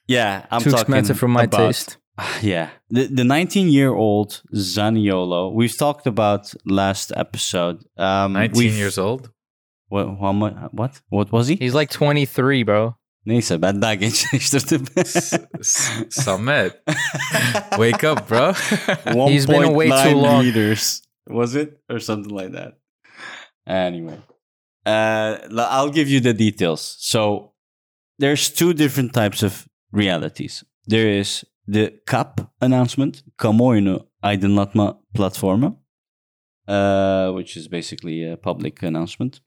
Yeah, 0.08 0.46
I'm 0.51 0.62
Too 0.62 0.72
talking 0.72 0.82
expensive 0.96 1.20
for 1.20 1.27
my 1.27 1.44
about- 1.44 1.58
taste. 1.67 1.98
Yeah, 2.41 2.70
the 2.89 3.08
the 3.08 3.24
19 3.24 3.70
year 3.70 3.94
old 3.94 4.41
Zaniolo. 4.56 5.53
We've 5.53 5.77
talked 5.77 6.08
about 6.08 6.51
last 6.65 7.12
episode. 7.15 7.84
Um, 7.98 8.34
19 8.34 8.74
years 8.74 8.98
old. 8.98 9.29
What? 9.89 10.08
How 10.20 10.32
much? 10.34 10.53
What? 10.72 11.01
What 11.10 11.32
was 11.32 11.48
he? 11.48 11.56
He's 11.56 11.75
like 11.75 11.91
23, 11.91 12.63
bro. 12.63 12.96
Neyse 13.25 13.58
ben 13.62 13.82
daha 13.82 13.94
gençleştirdim. 13.96 14.86
S- 15.06 15.39
Samet, 16.10 16.72
wake 17.77 18.03
up, 18.03 18.27
bro. 18.29 18.53
He's 19.29 19.46
been 19.48 19.63
away 19.63 19.89
too 19.89 20.17
long. 20.22 20.46
Meters. 20.46 21.01
Was 21.29 21.56
it 21.56 21.70
or 21.89 22.00
something 22.00 22.34
like 22.36 22.51
that? 22.53 22.74
Anyway, 23.67 24.17
uh, 24.86 25.38
I'll 25.57 25.89
give 25.89 26.09
you 26.09 26.19
the 26.19 26.33
details. 26.33 26.95
So 27.00 27.51
there's 28.17 28.50
two 28.50 28.74
different 28.74 29.13
types 29.13 29.43
of 29.43 29.67
realities. 29.91 30.63
There 30.86 31.09
is 31.09 31.43
the 31.67 31.93
KAP 32.05 32.50
announcement, 32.62 33.24
kamuoyunu 33.38 34.05
aydınlatma 34.24 34.97
platformu, 35.13 35.75
uh, 36.67 37.31
which 37.33 37.57
is 37.57 37.67
basically 37.67 38.24
a 38.24 38.38
public 38.38 38.81
announcement 38.83 39.41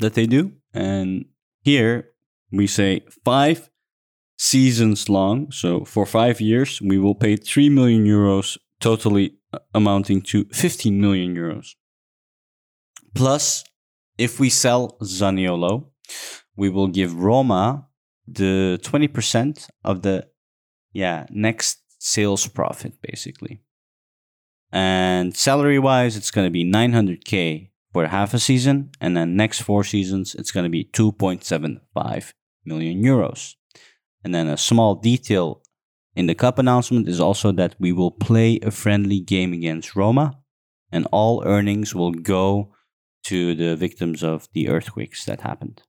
that 0.00 0.14
they 0.14 0.26
do. 0.26 0.52
And 0.74 1.26
here 1.62 2.10
we 2.50 2.66
say 2.66 3.04
five 3.24 3.70
seasons 4.36 5.08
long. 5.08 5.50
So 5.52 5.84
for 5.84 6.06
five 6.06 6.40
years, 6.40 6.82
we 6.82 6.98
will 6.98 7.14
pay 7.14 7.36
3 7.36 7.68
million 7.68 8.04
euros, 8.04 8.58
totally 8.80 9.34
uh, 9.52 9.58
amounting 9.74 10.22
to 10.22 10.44
15 10.52 11.00
million 11.00 11.36
euros. 11.36 11.76
Plus, 13.14 13.64
if 14.18 14.40
we 14.40 14.48
sell 14.48 14.96
Zaniolo, 15.02 15.86
we 16.56 16.68
will 16.68 16.88
give 16.88 17.14
Roma 17.14 17.88
the 18.26 18.78
20% 18.82 19.68
of 19.84 20.02
the 20.02 20.28
yeah 20.92 21.26
next 21.30 21.78
sales 21.98 22.46
profit 22.46 22.94
basically. 23.02 23.62
And 24.70 25.36
salary 25.36 25.78
wise 25.78 26.16
it's 26.16 26.30
going 26.30 26.46
to 26.46 26.50
be 26.50 26.64
900k 26.64 27.70
for 27.92 28.06
half 28.06 28.32
a 28.32 28.38
season 28.38 28.90
and 29.00 29.16
then 29.16 29.36
next 29.36 29.60
four 29.60 29.84
seasons 29.84 30.34
it's 30.34 30.50
going 30.50 30.64
to 30.64 30.70
be 30.70 30.84
2.75 30.84 32.32
million 32.64 33.02
euros. 33.02 33.54
And 34.24 34.34
then 34.34 34.46
a 34.46 34.56
small 34.56 34.94
detail 34.94 35.62
in 36.14 36.26
the 36.26 36.34
KAP 36.34 36.58
announcement 36.58 37.08
is 37.08 37.20
also 37.20 37.52
that 37.52 37.74
we 37.78 37.92
will 37.92 38.10
play 38.10 38.58
a 38.62 38.70
friendly 38.70 39.20
game 39.20 39.52
against 39.52 39.96
roma 39.96 40.38
and 40.90 41.08
all 41.10 41.42
earnings 41.44 41.94
will 41.94 42.12
go 42.12 42.71
to 43.24 43.54
the 43.54 43.76
victims 43.76 44.22
of 44.22 44.48
the 44.52 44.68
earthquakes 44.68 45.24
that 45.24 45.42
happened 45.42 45.82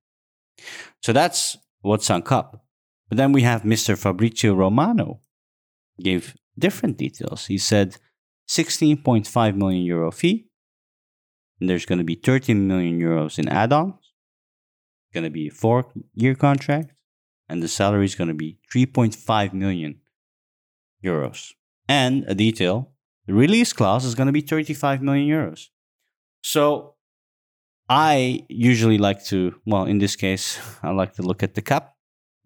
so 1.02 1.12
that's 1.14 1.58
what's 1.82 2.10
on 2.10 2.22
KAP 2.22 2.62
but 3.10 3.18
then 3.18 3.32
we 3.32 3.42
have 3.42 3.64
mr 3.64 3.98
fabrizio 3.98 4.54
romano 4.54 5.20
gave 6.02 6.36
different 6.58 6.98
details 6.98 7.46
he 7.48 7.58
said 7.58 7.98
16.5 8.48 9.56
million 9.56 9.84
euro 9.84 10.12
fee. 10.12 10.48
And 11.60 11.70
there's 11.70 11.86
going 11.86 12.00
to 12.00 12.04
be 12.04 12.16
13 12.16 12.68
million 12.68 13.00
euros 13.00 13.40
in 13.40 13.48
add-ons. 13.48 13.96
It's 13.96 15.14
Going 15.14 15.24
to 15.24 15.30
be 15.30 15.48
a 15.48 15.52
four-year 15.52 16.36
contract, 16.36 16.94
and 17.48 17.62
the 17.62 17.68
salary 17.68 18.06
is 18.06 18.16
going 18.16 18.30
to 18.30 18.34
be 18.34 18.58
3.5 18.74 19.54
million 19.54 20.02
euros. 21.04 21.54
And 21.88 22.26
a 22.28 22.36
detail: 22.36 22.92
the 23.28 23.34
release 23.34 23.74
clause 23.74 24.06
is 24.06 24.16
going 24.16 24.28
to 24.28 24.34
be 24.34 24.42
35 24.42 25.02
million 25.02 25.28
euros. 25.28 25.68
So, 26.42 26.96
I 27.94 28.44
usually 28.50 28.98
like 28.98 29.24
to, 29.26 29.54
well, 29.68 29.86
in 29.86 30.00
this 30.00 30.16
case, 30.16 30.60
I 30.82 30.90
like 30.90 31.14
to 31.14 31.22
look 31.22 31.44
at 31.44 31.54
the 31.54 31.62
KAP, 31.62 31.94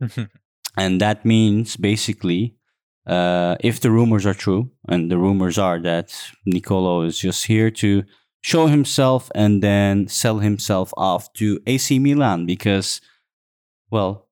and 0.77 0.99
that 0.99 1.23
means 1.23 1.77
basically 1.77 2.57
uh, 3.07 3.55
if 3.61 3.79
the 3.79 3.89
rumors 3.89 4.25
are 4.25 4.33
true, 4.33 4.71
and 4.89 5.09
the 5.09 5.17
rumors 5.17 5.57
are 5.57 5.79
that 5.79 6.13
Nicolo 6.45 7.03
is 7.03 7.17
just 7.17 7.45
here 7.45 7.71
to 7.71 8.03
show 8.41 8.67
himself 8.67 9.31
and 9.33 9.63
then 9.63 10.09
sell 10.09 10.39
himself 10.39 10.93
off 10.97 11.31
to 11.33 11.61
AC 11.65 11.97
Milan 11.97 12.45
because, 12.45 12.99
well, 13.89 14.27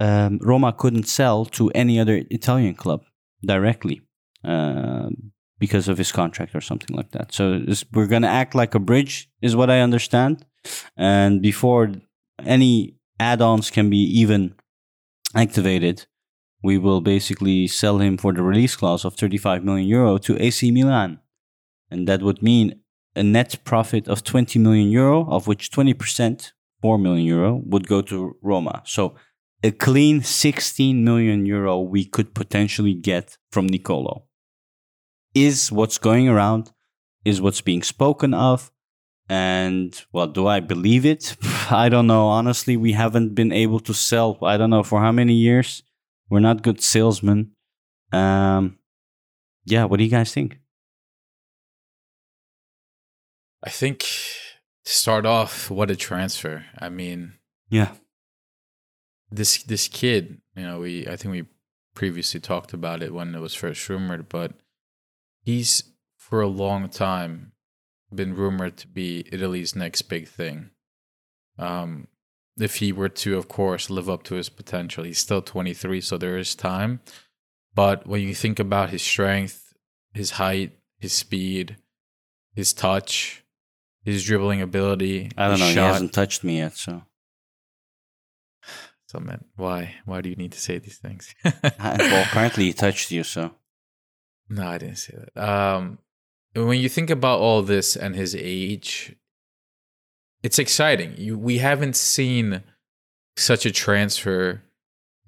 um, 0.00 0.38
Roma 0.42 0.74
couldn't 0.74 1.08
sell 1.08 1.46
to 1.46 1.70
any 1.70 1.98
other 1.98 2.24
Italian 2.30 2.74
club 2.74 3.04
directly 3.42 4.02
um, 4.44 5.32
because 5.58 5.88
of 5.88 5.96
his 5.96 6.12
contract 6.12 6.54
or 6.54 6.60
something 6.60 6.94
like 6.94 7.12
that. 7.12 7.32
So 7.32 7.58
we're 7.94 8.06
going 8.06 8.22
to 8.22 8.28
act 8.28 8.54
like 8.54 8.74
a 8.74 8.78
bridge, 8.78 9.30
is 9.40 9.56
what 9.56 9.70
I 9.70 9.80
understand. 9.80 10.44
And 10.96 11.42
before 11.42 11.92
any 12.44 12.94
add 13.18 13.42
ons 13.42 13.70
can 13.70 13.90
be 13.90 14.02
even 14.20 14.54
activated, 15.34 16.06
we 16.62 16.78
will 16.78 17.00
basically 17.00 17.66
sell 17.66 17.98
him 17.98 18.16
for 18.16 18.32
the 18.32 18.42
release 18.42 18.76
clause 18.76 19.04
of 19.04 19.14
35 19.14 19.64
million 19.64 19.88
euro 19.88 20.18
to 20.18 20.42
AC 20.42 20.70
Milan. 20.70 21.20
And 21.90 22.08
that 22.08 22.22
would 22.22 22.42
mean 22.42 22.80
a 23.14 23.22
net 23.22 23.58
profit 23.64 24.08
of 24.08 24.24
20 24.24 24.58
million 24.58 24.90
euro, 24.90 25.28
of 25.28 25.46
which 25.46 25.70
20%, 25.70 26.52
4 26.82 26.98
million 26.98 27.24
euro, 27.24 27.62
would 27.64 27.88
go 27.88 28.02
to 28.02 28.36
Roma. 28.42 28.82
So 28.84 29.16
a 29.62 29.70
clean 29.70 30.22
16 30.22 31.04
million 31.04 31.46
euro 31.46 31.80
we 31.80 32.04
could 32.04 32.34
potentially 32.34 32.94
get 32.94 33.38
from 33.50 33.66
Nicolo. 33.66 34.24
Is 35.34 35.72
what's 35.72 35.98
going 35.98 36.28
around, 36.28 36.72
is 37.24 37.40
what's 37.40 37.60
being 37.60 37.82
spoken 37.82 38.34
of. 38.34 38.70
And 39.28 40.00
well, 40.12 40.26
do 40.26 40.46
I 40.46 40.60
believe 40.60 41.04
it? 41.04 41.36
I 41.70 41.88
don't 41.88 42.06
know. 42.06 42.28
Honestly, 42.28 42.76
we 42.76 42.92
haven't 42.92 43.34
been 43.34 43.52
able 43.52 43.80
to 43.80 43.92
sell, 43.92 44.38
I 44.42 44.56
don't 44.56 44.70
know 44.70 44.82
for 44.82 45.00
how 45.00 45.12
many 45.12 45.34
years. 45.34 45.82
We're 46.30 46.40
not 46.40 46.62
good 46.62 46.80
salesmen. 46.80 47.52
Um, 48.12 48.78
yeah, 49.64 49.84
what 49.84 49.98
do 49.98 50.04
you 50.04 50.10
guys 50.10 50.32
think? 50.32 50.58
I 53.62 53.70
think 53.70 54.00
to 54.84 54.92
start 54.92 55.26
off, 55.26 55.70
what 55.70 55.90
a 55.90 55.96
transfer. 55.96 56.64
I 56.78 56.88
mean, 56.88 57.34
Yeah, 57.68 57.92
this 59.30 59.62
this 59.64 59.88
kid, 59.88 60.40
you 60.56 60.62
know, 60.62 60.80
we 60.80 61.06
I 61.06 61.16
think 61.16 61.32
we 61.32 61.44
previously 61.94 62.40
talked 62.40 62.72
about 62.72 63.02
it 63.02 63.12
when 63.12 63.34
it 63.34 63.40
was 63.40 63.54
first 63.54 63.88
rumored, 63.88 64.28
but 64.28 64.52
he's 65.42 65.82
for 66.16 66.40
a 66.40 66.48
long 66.48 66.88
time 66.88 67.52
been 68.14 68.34
rumored 68.34 68.76
to 68.78 68.88
be 68.88 69.24
Italy's 69.32 69.76
next 69.76 70.02
big 70.02 70.28
thing. 70.28 70.70
Um, 71.58 72.08
if 72.58 72.76
he 72.76 72.92
were 72.92 73.08
to, 73.08 73.36
of 73.36 73.48
course, 73.48 73.90
live 73.90 74.08
up 74.08 74.22
to 74.24 74.34
his 74.34 74.48
potential. 74.48 75.04
He's 75.04 75.18
still 75.18 75.42
23, 75.42 76.00
so 76.00 76.18
there 76.18 76.36
is 76.36 76.54
time. 76.54 77.00
But 77.74 78.06
when 78.06 78.22
you 78.22 78.34
think 78.34 78.58
about 78.58 78.90
his 78.90 79.02
strength, 79.02 79.72
his 80.12 80.32
height, 80.32 80.72
his 80.98 81.12
speed, 81.12 81.76
his 82.54 82.72
touch, 82.72 83.44
his 84.04 84.24
dribbling 84.24 84.62
ability, 84.62 85.30
I 85.36 85.48
don't 85.48 85.60
know. 85.60 85.66
He 85.66 85.74
hasn't 85.74 86.12
touched 86.12 86.42
me 86.42 86.58
yet, 86.58 86.76
so 86.76 87.02
So 89.06 89.20
man, 89.20 89.44
why? 89.56 89.94
Why 90.04 90.20
do 90.20 90.28
you 90.28 90.36
need 90.36 90.52
to 90.52 90.60
say 90.60 90.78
these 90.78 90.98
things? 90.98 91.34
well, 91.44 92.24
apparently 92.24 92.64
he 92.64 92.72
touched 92.72 93.10
you. 93.10 93.24
So 93.24 93.52
No, 94.48 94.66
I 94.66 94.78
didn't 94.78 94.96
say 94.96 95.16
that. 95.16 95.42
Um, 95.42 95.98
when 96.66 96.80
you 96.80 96.88
think 96.88 97.10
about 97.10 97.40
all 97.40 97.62
this 97.62 97.96
and 97.96 98.14
his 98.14 98.34
age, 98.34 99.16
it's 100.42 100.58
exciting. 100.58 101.14
You, 101.16 101.38
we 101.38 101.58
haven't 101.58 101.96
seen 101.96 102.62
such 103.36 103.66
a 103.66 103.70
transfer 103.70 104.62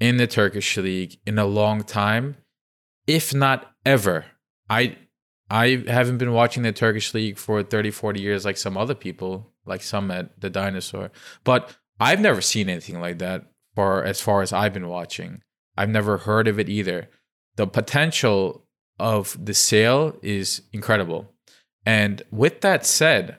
in 0.00 0.16
the 0.16 0.26
Turkish 0.26 0.76
league 0.76 1.18
in 1.26 1.38
a 1.38 1.44
long 1.44 1.82
time, 1.82 2.36
if 3.06 3.34
not 3.34 3.72
ever. 3.84 4.24
I 4.68 4.96
I 5.50 5.82
haven't 5.88 6.18
been 6.18 6.32
watching 6.32 6.62
the 6.62 6.72
Turkish 6.72 7.12
league 7.12 7.36
for 7.36 7.62
30, 7.62 7.90
40 7.90 8.20
years 8.20 8.44
like 8.44 8.56
some 8.56 8.76
other 8.76 8.94
people, 8.94 9.52
like 9.66 9.82
some 9.82 10.10
at 10.10 10.40
the 10.40 10.48
dinosaur. 10.48 11.10
But 11.42 11.76
I've 11.98 12.20
never 12.20 12.40
seen 12.40 12.68
anything 12.68 13.00
like 13.00 13.18
that 13.18 13.46
for 13.74 14.04
as 14.04 14.20
far 14.20 14.42
as 14.42 14.52
I've 14.52 14.72
been 14.72 14.88
watching. 14.88 15.42
I've 15.76 15.88
never 15.88 16.18
heard 16.18 16.46
of 16.46 16.60
it 16.60 16.68
either. 16.68 17.08
The 17.56 17.66
potential 17.66 18.64
of 19.00 19.36
the 19.44 19.54
sale 19.54 20.16
is 20.22 20.62
incredible. 20.72 21.32
And 21.84 22.22
with 22.30 22.60
that 22.60 22.86
said, 22.86 23.38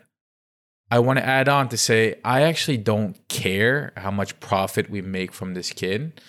I 0.90 1.00
want 1.00 1.20
to 1.20 1.26
add 1.26 1.48
on 1.48 1.70
to 1.70 1.78
say 1.78 2.16
I 2.26 2.42
actually 2.42 2.78
don't 2.78 3.16
care 3.30 3.94
how 3.96 4.12
much 4.12 4.40
profit 4.40 4.90
we 4.90 5.02
make 5.02 5.32
from 5.32 5.54
this 5.54 5.72
kid 5.72 6.20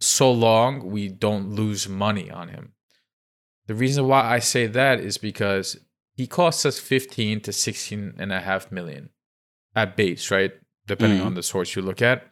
so 0.00 0.30
long 0.30 0.90
we 0.90 1.08
don't 1.08 1.50
lose 1.50 1.88
money 1.88 2.30
on 2.30 2.48
him. 2.48 2.72
The 3.66 3.74
reason 3.74 4.06
why 4.08 4.22
I 4.22 4.38
say 4.40 4.66
that 4.66 5.00
is 5.00 5.16
because 5.18 5.78
he 6.14 6.26
costs 6.26 6.66
us 6.66 6.78
15 6.78 7.40
to 7.42 7.52
16 7.52 8.14
and 8.18 8.32
a 8.32 8.40
half 8.40 8.70
million 8.72 9.10
at 9.74 9.96
base, 9.96 10.30
right? 10.30 10.52
Depending 10.86 11.20
Mhm. 11.20 11.26
on 11.26 11.34
the 11.34 11.42
source 11.42 11.76
you 11.76 11.82
look 11.82 12.02
at. 12.02 12.26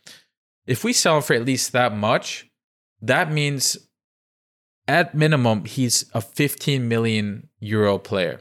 If 0.67 0.83
we 0.85 0.93
sell 0.93 1.17
him 1.17 1.23
for 1.23 1.35
at 1.35 1.45
least 1.45 1.73
that 1.73 1.95
much, 1.97 2.47
that 3.01 3.31
means 3.33 3.88
at 4.89 5.15
minimum 5.15 5.67
he's 5.67 6.07
a 6.15 6.21
15 6.21 6.89
million 6.89 7.49
euro 7.61 7.99
player. 7.99 8.41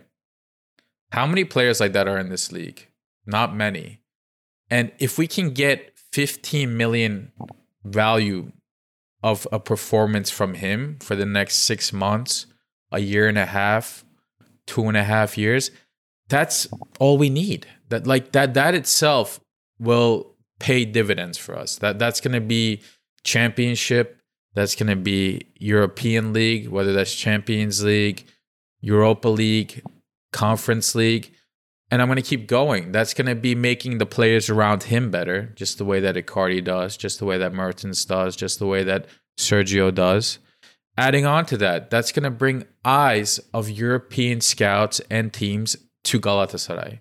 How 1.11 1.27
many 1.27 1.43
players 1.43 1.79
like 1.79 1.93
that 1.93 2.07
are 2.07 2.17
in 2.17 2.29
this 2.29 2.51
league? 2.51 2.87
Not 3.25 3.55
many. 3.55 4.01
And 4.69 4.91
if 4.99 5.17
we 5.17 5.27
can 5.27 5.51
get 5.51 5.93
15 6.13 6.75
million 6.75 7.31
value 7.83 8.51
of 9.23 9.47
a 9.51 9.59
performance 9.59 10.29
from 10.29 10.55
him 10.55 10.97
for 11.01 11.15
the 11.15 11.25
next 11.25 11.57
six 11.57 11.91
months, 11.91 12.45
a 12.91 12.99
year 12.99 13.27
and 13.27 13.37
a 13.37 13.45
half, 13.45 14.05
two 14.65 14.87
and 14.87 14.97
a 14.97 15.03
half 15.03 15.37
years, 15.37 15.71
that's 16.29 16.67
all 16.99 17.17
we 17.17 17.29
need. 17.29 17.67
That 17.89 18.05
like 18.05 18.33
that 18.33 18.53
that 18.53 18.75
itself 18.75 19.39
will 19.79 20.35
pay 20.59 20.85
dividends 20.85 21.37
for 21.37 21.55
us. 21.55 21.77
That 21.77 21.99
that's 21.99 22.21
gonna 22.21 22.41
be 22.41 22.81
championship, 23.23 24.16
that's 24.57 24.75
gonna 24.75 24.95
be 24.95 25.47
European 25.55 26.33
League, 26.33 26.67
whether 26.67 26.91
that's 26.91 27.13
Champions 27.13 27.83
League, 27.83 28.25
Europa 28.81 29.29
League, 29.29 29.83
Conference 30.33 30.95
League. 30.95 31.31
And 31.89 32.01
I'm 32.01 32.09
going 32.09 32.17
to 32.17 32.21
keep 32.21 32.47
going. 32.47 32.91
That's 32.91 33.13
going 33.13 33.27
to 33.27 33.35
be 33.35 33.55
making 33.55 33.97
the 33.97 34.05
players 34.05 34.49
around 34.49 34.83
him 34.83 35.09
better, 35.09 35.53
just 35.55 35.77
the 35.77 35.85
way 35.85 36.01
that 36.01 36.15
Icardi 36.15 36.61
does, 36.61 36.97
just 36.97 37.19
the 37.19 37.25
way 37.25 37.37
that 37.37 37.53
Mertens 37.53 38.03
does, 38.03 38.35
just 38.35 38.59
the 38.59 38.67
way 38.67 38.83
that 38.83 39.05
Sergio 39.39 39.93
does. 39.95 40.39
Adding 40.97 41.25
on 41.25 41.45
to 41.45 41.57
that, 41.57 41.89
that's 41.89 42.11
going 42.11 42.23
to 42.23 42.29
bring 42.29 42.65
eyes 42.83 43.39
of 43.53 43.69
European 43.69 44.41
scouts 44.41 44.99
and 45.09 45.31
teams 45.31 45.77
to 46.03 46.19
Galatasaray. 46.19 46.99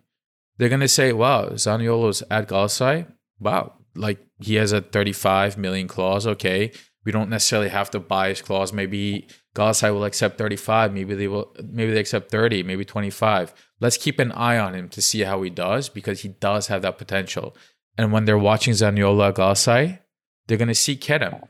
They're 0.57 0.69
going 0.69 0.81
to 0.81 0.89
say, 0.89 1.13
wow, 1.13 1.49
Zaniolo's 1.51 2.23
at 2.31 2.47
Galatasaray. 2.47 3.11
Wow, 3.41 3.73
like 3.97 4.25
he 4.39 4.55
has 4.55 4.71
a 4.71 4.83
35 4.83 5.59
million 5.59 5.89
clause. 5.89 6.29
Okay. 6.29 6.71
We 7.07 7.13
don't 7.13 7.31
necessarily 7.31 7.71
have 7.71 7.91
to 7.93 8.01
buy 8.01 8.29
his 8.29 8.43
clause. 8.43 8.73
Maybe 8.75 9.29
Galatasaray 9.55 9.93
will 9.95 10.05
accept 10.05 10.37
35. 10.37 10.93
Maybe 10.93 11.15
they 11.15 11.29
will, 11.29 11.55
maybe 11.65 11.93
they 11.95 12.01
accept 12.01 12.31
30, 12.31 12.63
maybe 12.65 12.85
25 12.85 13.55
let's 13.81 13.97
keep 13.97 14.19
an 14.19 14.33
eye 14.33 14.59
on 14.59 14.75
him 14.75 14.89
to 14.91 15.03
see 15.03 15.21
how 15.21 15.43
he 15.43 15.51
does 15.51 15.89
because 15.89 16.21
he 16.21 16.29
does 16.29 16.69
have 16.69 16.83
that 16.83 16.99
potential. 16.99 17.57
And 17.99 18.13
when 18.13 18.25
they're 18.25 18.39
watching 18.39 18.75
Zaniolo 18.75 19.33
Galsai, 19.33 20.01
they're 20.47 20.59
going 20.59 20.69
to 20.69 20.75
see 20.75 20.97
Kerem. 20.97 21.47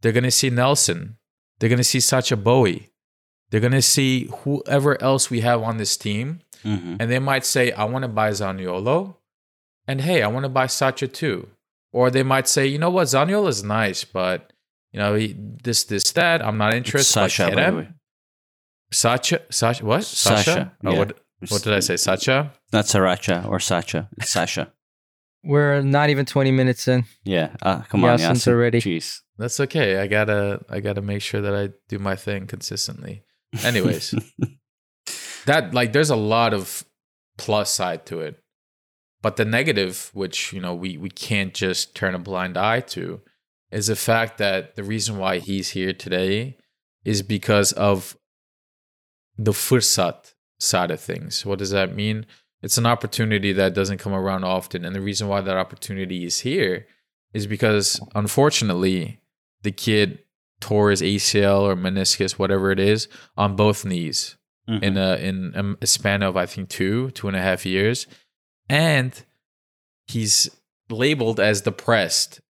They're 0.00 0.12
going 0.12 0.24
to 0.24 0.30
see 0.30 0.50
Nelson. 0.50 1.16
They're 1.58 1.68
going 1.68 1.78
to 1.78 1.84
see 1.84 2.00
Sacha 2.00 2.36
Boey. 2.36 2.90
They're 3.50 3.60
going 3.60 3.72
to 3.72 3.82
see 3.82 4.28
whoever 4.42 5.00
else 5.02 5.30
we 5.30 5.40
have 5.40 5.62
on 5.62 5.76
this 5.76 5.96
team. 5.96 6.40
Mhm. 6.64 6.96
And 6.98 7.10
they 7.10 7.18
might 7.18 7.44
say, 7.44 7.72
I 7.72 7.84
want 7.84 8.02
to 8.02 8.08
buy 8.08 8.30
Zaniolo. 8.30 9.16
And 9.86 10.00
hey, 10.00 10.22
I 10.22 10.28
want 10.28 10.44
to 10.44 10.48
buy 10.48 10.66
Sacha 10.66 11.06
too. 11.08 11.48
Or 11.92 12.10
they 12.10 12.22
might 12.22 12.48
say, 12.48 12.66
you 12.66 12.78
know 12.78 12.90
what, 12.90 13.06
Zaniolo 13.06 13.48
is 13.48 13.62
nice, 13.62 14.04
but 14.04 14.52
you 14.94 15.00
know, 15.00 15.14
he, 15.14 15.34
this, 15.62 15.84
this, 15.84 16.12
that, 16.12 16.40
I'm 16.40 16.56
not 16.56 16.72
interested. 16.72 17.18
but 17.20 17.30
Sasha, 17.30 17.50
by 17.54 17.70
the 17.70 17.76
way. 17.76 17.88
Sacha, 18.92 19.40
Sacha, 19.50 19.84
what? 19.84 20.04
Sasha, 20.04 20.72
Oh, 20.84 20.92
yeah. 20.92 20.98
what, 20.98 21.18
what 21.48 21.62
did 21.62 21.72
I 21.74 21.80
say? 21.80 21.96
Sacha? 21.96 22.52
Not 22.72 22.84
Sriracha 22.84 23.48
or 23.48 23.58
Sacha. 23.58 24.08
It's 24.18 24.30
Sasha. 24.30 24.72
We're 25.42 25.82
not 25.82 26.10
even 26.10 26.24
20 26.26 26.52
minutes 26.52 26.86
in. 26.88 27.04
Yeah. 27.24 27.56
Uh, 27.60 27.82
come 27.82 28.04
on, 28.04 28.18
Yasin's 28.18 28.44
Yasin. 28.44 28.52
already. 28.52 28.80
Jeez. 28.80 29.18
That's 29.36 29.58
okay. 29.60 29.98
I 29.98 30.06
gotta 30.06 30.60
I 30.70 30.78
gotta 30.80 31.02
make 31.02 31.20
sure 31.20 31.40
that 31.42 31.54
I 31.54 31.70
do 31.88 31.98
my 31.98 32.14
thing 32.16 32.46
consistently. 32.46 33.24
Anyways, 33.64 34.14
that 35.46 35.74
like 35.74 35.92
there's 35.92 36.10
a 36.10 36.16
lot 36.16 36.54
of 36.54 36.84
plus 37.36 37.70
side 37.70 38.06
to 38.06 38.20
it. 38.20 38.38
But 39.22 39.36
the 39.36 39.44
negative, 39.44 40.10
which 40.14 40.52
you 40.52 40.60
know 40.60 40.72
we 40.74 40.96
we 40.96 41.10
can't 41.10 41.52
just 41.52 41.94
turn 41.96 42.14
a 42.14 42.18
blind 42.18 42.56
eye 42.56 42.80
to, 42.94 43.20
is 43.74 43.86
the 43.88 43.96
fact 43.96 44.38
that 44.38 44.76
the 44.76 44.84
reason 44.84 45.18
why 45.18 45.38
he's 45.38 45.70
here 45.70 45.92
today 45.92 46.56
is 47.04 47.22
because 47.22 47.72
of 47.72 48.16
the 49.36 49.52
fursat 49.52 50.34
side 50.58 50.90
of 50.90 51.00
things. 51.00 51.44
What 51.44 51.58
does 51.58 51.70
that 51.70 51.94
mean? 51.94 52.26
It's 52.62 52.78
an 52.78 52.86
opportunity 52.86 53.52
that 53.52 53.74
doesn't 53.74 53.98
come 53.98 54.14
around 54.14 54.44
often. 54.44 54.84
And 54.84 54.94
the 54.94 55.00
reason 55.00 55.28
why 55.28 55.40
that 55.42 55.56
opportunity 55.56 56.24
is 56.24 56.40
here 56.40 56.86
is 57.32 57.46
because 57.46 58.00
unfortunately 58.14 59.20
the 59.62 59.72
kid 59.72 60.20
tore 60.60 60.90
his 60.90 61.02
ACL 61.02 61.60
or 61.62 61.74
meniscus, 61.76 62.32
whatever 62.38 62.70
it 62.70 62.78
is, 62.78 63.08
on 63.36 63.56
both 63.56 63.84
knees 63.84 64.36
Mhm. 64.68 64.82
in 64.82 64.96
a 64.96 65.16
in 65.16 65.76
a 65.82 65.86
span 65.86 66.22
of 66.22 66.38
I 66.38 66.46
think 66.46 66.70
two 66.70 67.10
two 67.10 67.28
and 67.28 67.36
a 67.36 67.40
half 67.42 67.66
years, 67.66 68.06
and 68.68 69.12
he's 70.06 70.48
labeled 70.88 71.38
as 71.38 71.60
depressed 71.60 72.40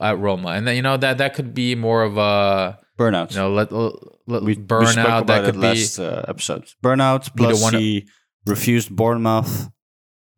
at 0.00 0.18
Roma, 0.18 0.50
and 0.50 0.66
then, 0.66 0.76
you 0.76 0.82
know 0.82 0.96
that 0.96 1.18
that 1.18 1.34
could 1.34 1.54
be 1.54 1.74
more 1.74 2.02
of 2.02 2.16
a 2.16 2.78
Burnout. 2.98 3.30
you 3.32 3.38
know 3.38 3.50
let, 3.52 3.72
let 3.72 4.42
we, 4.42 4.54
we 4.54 4.56
burnout 4.56 4.92
about 5.04 5.26
that 5.26 5.44
could 5.44 5.54
be 5.54 5.60
last 5.60 5.98
uh, 5.98 6.24
episode. 6.28 6.64
Burnout 6.82 7.30
We 7.38 7.46
don't 7.46 7.60
wanna- 7.60 7.78
he 7.78 8.08
refused 8.46 8.94
Bournemouth. 8.94 9.68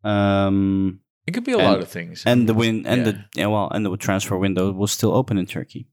Um, 0.03 1.01
it 1.25 1.31
could 1.33 1.43
be 1.43 1.51
a 1.53 1.57
and- 1.57 1.67
lot 1.67 1.79
of 1.79 1.87
things, 1.89 2.23
and 2.25 2.47
the 2.47 2.53
win 2.53 2.85
and 2.85 3.05
yeah. 3.05 3.11
the 3.11 3.25
yeah, 3.35 3.47
well, 3.47 3.69
and 3.71 3.85
the 3.85 3.95
transfer 3.97 4.37
window 4.37 4.71
was 4.71 4.91
still 4.91 5.13
open 5.13 5.37
in 5.37 5.45
Turkey. 5.45 5.87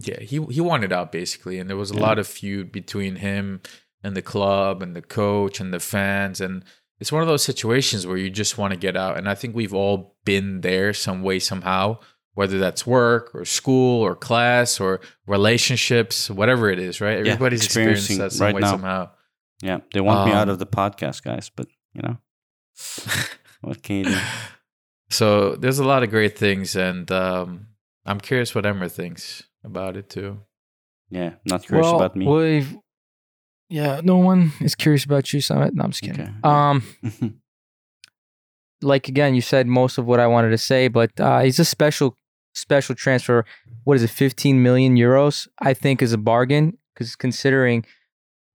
Yeah, 0.00 0.20
he 0.20 0.42
he 0.44 0.60
wanted 0.62 0.90
out 0.90 1.12
basically, 1.12 1.58
and 1.58 1.68
there 1.68 1.76
was 1.76 1.90
a 1.90 1.94
Yeah. 1.94 2.00
lot 2.00 2.18
of 2.18 2.26
feud 2.26 2.72
between 2.72 3.16
him 3.16 3.60
and 4.02 4.16
the 4.16 4.22
club 4.22 4.80
and 4.82 4.96
the 4.96 5.02
coach 5.02 5.60
and 5.60 5.70
the 5.70 5.80
fans, 5.80 6.40
and 6.40 6.64
it's 6.98 7.12
one 7.12 7.20
of 7.20 7.28
those 7.28 7.44
situations 7.44 8.06
where 8.06 8.16
you 8.16 8.30
just 8.30 8.56
want 8.56 8.72
to 8.72 8.78
get 8.78 8.96
out. 8.96 9.18
And 9.18 9.28
I 9.28 9.34
think 9.34 9.54
we've 9.54 9.74
all 9.74 10.16
been 10.24 10.62
there 10.62 10.94
some 10.94 11.22
way 11.22 11.38
somehow, 11.38 11.98
whether 12.34 12.58
that's 12.58 12.86
work 12.86 13.30
or 13.34 13.44
school 13.44 14.00
or 14.02 14.14
class 14.14 14.80
or 14.80 15.00
relationships, 15.26 16.30
whatever 16.30 16.70
it 16.70 16.78
is, 16.78 17.00
right? 17.00 17.24
Yeah, 17.24 17.32
Everybody's 17.32 17.64
experienced 17.64 18.10
experiencing 18.10 18.18
that 18.18 18.32
some 18.32 18.44
right 18.46 18.54
way 18.54 18.60
now. 18.62 18.70
somehow. 18.70 19.10
Yeah, 19.62 19.78
they 19.92 20.00
want 20.00 20.26
me 20.28 20.32
out 20.32 20.48
Um, 20.48 20.50
of 20.50 20.58
the 20.58 20.66
podcast, 20.66 21.22
guys, 21.22 21.50
but 21.54 21.66
you 21.94 22.02
know, 22.02 22.16
what 23.60 23.82
can 23.82 23.96
you 23.96 24.04
do? 24.04 24.18
So 25.10 25.56
there's 25.56 25.78
a 25.78 25.84
lot 25.84 26.02
of 26.02 26.10
great 26.10 26.36
things, 26.38 26.74
and 26.74 27.10
um, 27.12 27.66
I'm 28.06 28.18
curious 28.20 28.54
what 28.54 28.64
Emre 28.64 28.90
thinks 28.90 29.42
about 29.62 29.96
it 29.96 30.08
too. 30.08 30.40
Yeah, 31.10 31.34
not 31.44 31.62
curious 31.64 31.84
well, 31.84 31.96
about 31.96 32.16
me. 32.16 32.26
We've, 32.26 32.76
yeah, 33.68 34.00
no 34.02 34.16
one 34.16 34.52
is 34.60 34.74
curious 34.74 35.04
about 35.04 35.32
you, 35.32 35.40
Samet. 35.40 35.74
No, 35.74 35.84
I'm 35.84 35.90
just 35.90 36.02
kidding. 36.02 36.22
Okay. 36.22 36.32
Um, 36.42 36.82
like 38.82 39.08
again, 39.08 39.34
you 39.34 39.40
said 39.42 39.66
most 39.66 39.98
of 39.98 40.06
what 40.06 40.18
I 40.20 40.26
wanted 40.26 40.50
to 40.50 40.58
say, 40.58 40.88
but 40.88 41.10
uh, 41.20 41.40
he's 41.40 41.58
a 41.58 41.64
special, 41.64 42.16
special 42.52 42.94
transfer. 42.94 43.44
What 43.84 43.96
is 43.96 44.02
it, 44.02 44.10
15 44.10 44.62
million 44.62 44.96
euros? 44.96 45.48
I 45.60 45.74
think 45.74 46.02
is 46.02 46.12
a 46.12 46.18
bargain 46.18 46.78
because 46.94 47.16
considering 47.16 47.84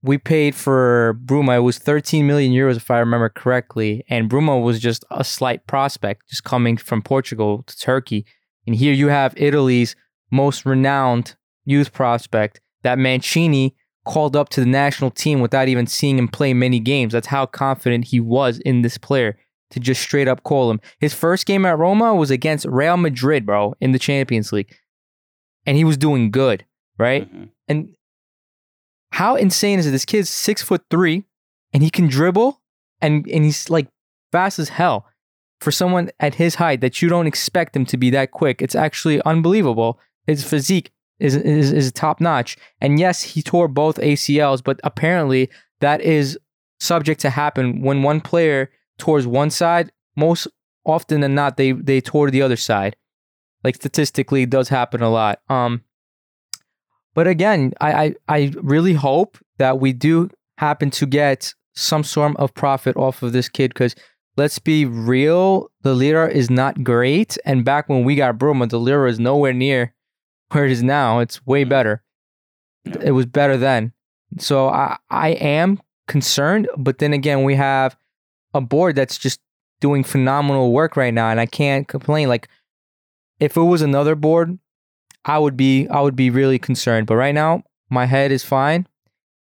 we 0.04 0.18
paid 0.18 0.56
for 0.56 1.20
Bruma. 1.26 1.58
It 1.58 1.62
was 1.62 1.78
13 1.78 2.26
million 2.26 2.52
euros, 2.52 2.78
if 2.78 2.90
I 2.92 3.00
remember 3.00 3.30
correctly. 3.30 4.06
And 4.10 4.30
Bruma 4.30 4.62
was 4.62 4.80
just 4.80 5.04
a 5.12 5.24
slight 5.24 5.68
prospect, 5.68 6.30
just 6.30 6.44
coming 6.44 6.78
from 6.78 7.02
Portugal 7.02 7.64
to 7.64 7.78
Turkey. 7.78 8.26
And 8.66 8.76
here 8.76 8.94
you 8.94 9.08
have 9.08 9.34
Italy's 9.38 9.96
most 10.32 10.66
renowned 10.66 11.36
youth 11.66 11.94
prospect 11.94 12.62
that 12.84 13.00
Mancini 13.00 13.76
called 14.06 14.36
up 14.36 14.50
to 14.50 14.62
the 14.62 14.68
national 14.68 15.12
team 15.12 15.42
without 15.42 15.68
even 15.68 15.88
seeing 15.88 16.18
him 16.18 16.28
play 16.28 16.54
many 16.54 16.80
games. 16.80 17.14
That's 17.14 17.28
how 17.28 17.46
confident 17.46 18.06
he 18.06 18.20
was 18.20 18.60
in 18.60 18.82
this 18.82 18.98
player 18.98 19.38
to 19.71 19.80
just 19.80 20.01
straight 20.01 20.27
up 20.27 20.43
call 20.43 20.71
him. 20.71 20.80
His 20.99 21.13
first 21.13 21.45
game 21.45 21.65
at 21.65 21.77
Roma 21.77 22.15
was 22.15 22.32
against 22.32 22.65
Real 22.65 22.97
Madrid, 22.97 23.45
bro, 23.45 23.75
in 23.82 23.91
the 23.91 23.99
Champions 23.99 24.51
League. 24.51 24.73
And 25.65 25.75
he 25.77 25.84
was 25.84 25.97
doing 25.97 26.32
good, 26.32 26.65
right? 26.97 27.32
Mhm. 27.34 27.49
And 27.67 27.95
how 29.12 29.36
insane 29.36 29.80
is 29.80 29.88
it? 29.88 29.91
This 29.91 30.06
kid's 30.06 30.30
six 30.30 30.62
foot 30.62 30.84
three 30.89 31.25
and 31.73 31.84
he 31.84 31.89
can 31.89 32.08
dribble 32.08 32.62
and, 33.01 33.27
and 33.27 33.43
he's 33.43 33.69
like 33.69 33.88
fast 34.32 34.60
as 34.60 34.69
hell. 34.69 35.06
For 35.60 35.71
someone 35.71 36.12
at 36.19 36.36
his 36.36 36.56
height 36.56 36.82
that 36.82 37.01
you 37.01 37.10
don't 37.10 37.25
expect 37.25 37.75
him 37.75 37.84
to 37.88 37.97
be 37.97 38.12
that 38.12 38.30
quick, 38.30 38.62
it's 38.62 38.75
actually 38.75 39.21
unbelievable. 39.23 39.99
His 40.27 40.43
physique 40.43 40.91
is, 41.19 41.36
is, 41.36 41.73
is 41.73 41.91
top 41.91 42.21
notch. 42.21 42.58
And 42.80 42.99
yes, 42.99 43.23
he 43.23 43.41
tore 43.41 43.67
both 43.67 43.97
ACLs, 43.97 44.63
but 44.63 44.80
apparently 44.84 45.49
that 45.80 45.99
is 46.01 46.38
subject 46.80 47.19
to 47.21 47.32
happen 47.32 47.82
when 47.82 48.03
one 48.03 48.21
player 48.21 48.69
towards 48.98 49.28
one 49.28 49.50
side. 49.50 49.92
Most 50.16 50.48
often 50.86 51.22
than 51.22 51.36
not, 51.36 51.58
they 51.58 51.72
they 51.74 52.02
toward 52.02 52.32
the 52.32 52.42
other 52.42 52.58
side. 52.58 52.96
Like 53.64 53.76
statistically, 53.76 54.44
it 54.44 54.50
does 54.50 54.70
happen 54.70 55.02
a 55.02 55.10
lot. 55.10 55.40
Um, 55.50 55.84
but 57.14 57.28
again, 57.28 57.74
I, 57.82 57.92
I 58.06 58.16
I 58.28 58.54
really 58.62 58.94
hope 58.94 59.38
that 59.58 59.80
we 59.80 59.94
do 59.94 60.30
happen 60.58 60.90
to 60.92 61.06
get 61.06 61.54
some 61.76 62.04
sort 62.04 62.36
of 62.38 62.54
profit 62.54 62.96
off 62.98 63.22
of 63.24 63.34
this 63.34 63.50
kid 63.50 63.70
because 63.74 63.96
let's 64.36 64.60
be 64.60 64.86
real, 64.86 65.70
the 65.82 65.94
lira 65.94 66.30
is 66.30 66.50
not 66.50 66.84
great. 66.84 67.38
And 67.46 67.64
back 67.66 67.90
when 67.90 68.04
we 68.04 68.16
got 68.16 68.38
Bruma, 68.38 68.70
the 68.70 68.80
lira 68.80 69.10
is 69.10 69.20
nowhere 69.20 69.54
near 69.54 69.94
where 70.52 70.66
it 70.66 70.72
is 70.72 70.84
now. 70.84 71.20
It's 71.20 71.46
way 71.46 71.66
Mm. 71.66 71.70
better. 71.70 72.04
It 73.04 73.12
was 73.12 73.26
better 73.26 73.58
then. 73.58 73.94
So 74.40 74.70
I 74.70 74.98
I 75.10 75.30
am 75.30 75.82
concerned, 76.08 76.70
but 76.78 77.00
then 77.00 77.14
again, 77.14 77.44
we 77.44 77.56
have 77.56 77.98
a 78.58 78.62
board 78.62 78.96
that's 78.96 79.17
just 79.17 79.39
doing 79.80 80.04
phenomenal 80.04 80.72
work 80.72 80.98
right 80.98 81.13
now, 81.13 81.30
and 81.30 81.39
I 81.39 81.46
can't 81.46 81.88
complain. 81.88 82.28
Like 82.28 82.50
if 83.39 83.56
it 83.56 83.62
was 83.62 83.82
another 83.82 84.15
board, 84.15 84.58
I 85.26 85.39
would 85.39 85.56
be 85.56 85.88
I 85.88 86.02
would 86.02 86.15
be 86.15 86.30
really 86.30 86.60
concerned. 86.60 87.08
But 87.08 87.15
right 87.15 87.36
now, 87.36 87.63
my 87.89 88.06
head 88.06 88.32
is 88.32 88.43
fine. 88.43 88.88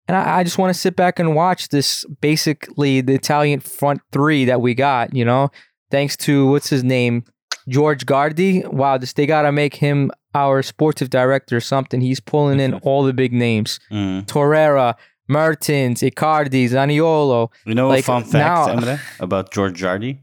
And 0.09 0.17
I, 0.17 0.39
I 0.39 0.45
just 0.45 0.59
want 0.59 0.75
to 0.75 0.81
sit 0.81 0.97
back 0.97 1.19
and 1.19 1.37
watch 1.37 1.69
this 1.69 2.05
basically 2.21 3.01
the 3.01 3.15
Italian 3.15 3.61
front 3.61 4.01
three 4.13 4.45
that 4.47 4.61
we 4.61 4.75
got, 4.75 5.15
you 5.15 5.25
know, 5.25 5.51
thanks 5.91 6.17
to 6.19 6.51
what's 6.51 6.71
his 6.71 6.83
name? 6.83 7.25
George 7.69 8.07
Gardi. 8.07 8.67
Wow, 8.73 8.99
this 8.99 9.13
they 9.13 9.27
gotta 9.27 9.53
make 9.53 9.77
him 9.77 10.11
our 10.35 10.63
sportive 10.63 11.11
director 11.11 11.57
or 11.57 11.61
something. 11.61 12.01
He's 12.01 12.21
pulling 12.21 12.61
in 12.61 12.75
all 12.75 13.05
the 13.05 13.13
big 13.13 13.33
names. 13.33 13.79
Mm. 13.91 14.27
Torreira, 14.27 14.95
Mertens, 15.31 16.01
Icardi, 16.03 16.65
Zaniolo. 16.69 17.49
You 17.65 17.75
know 17.75 17.89
Like, 17.89 18.01
a 18.01 18.03
fun 18.03 18.25
fact, 18.25 18.35
now- 18.35 18.67
Emre, 18.75 19.01
about 19.21 19.53
George 19.53 19.81
Jardy? 19.81 20.19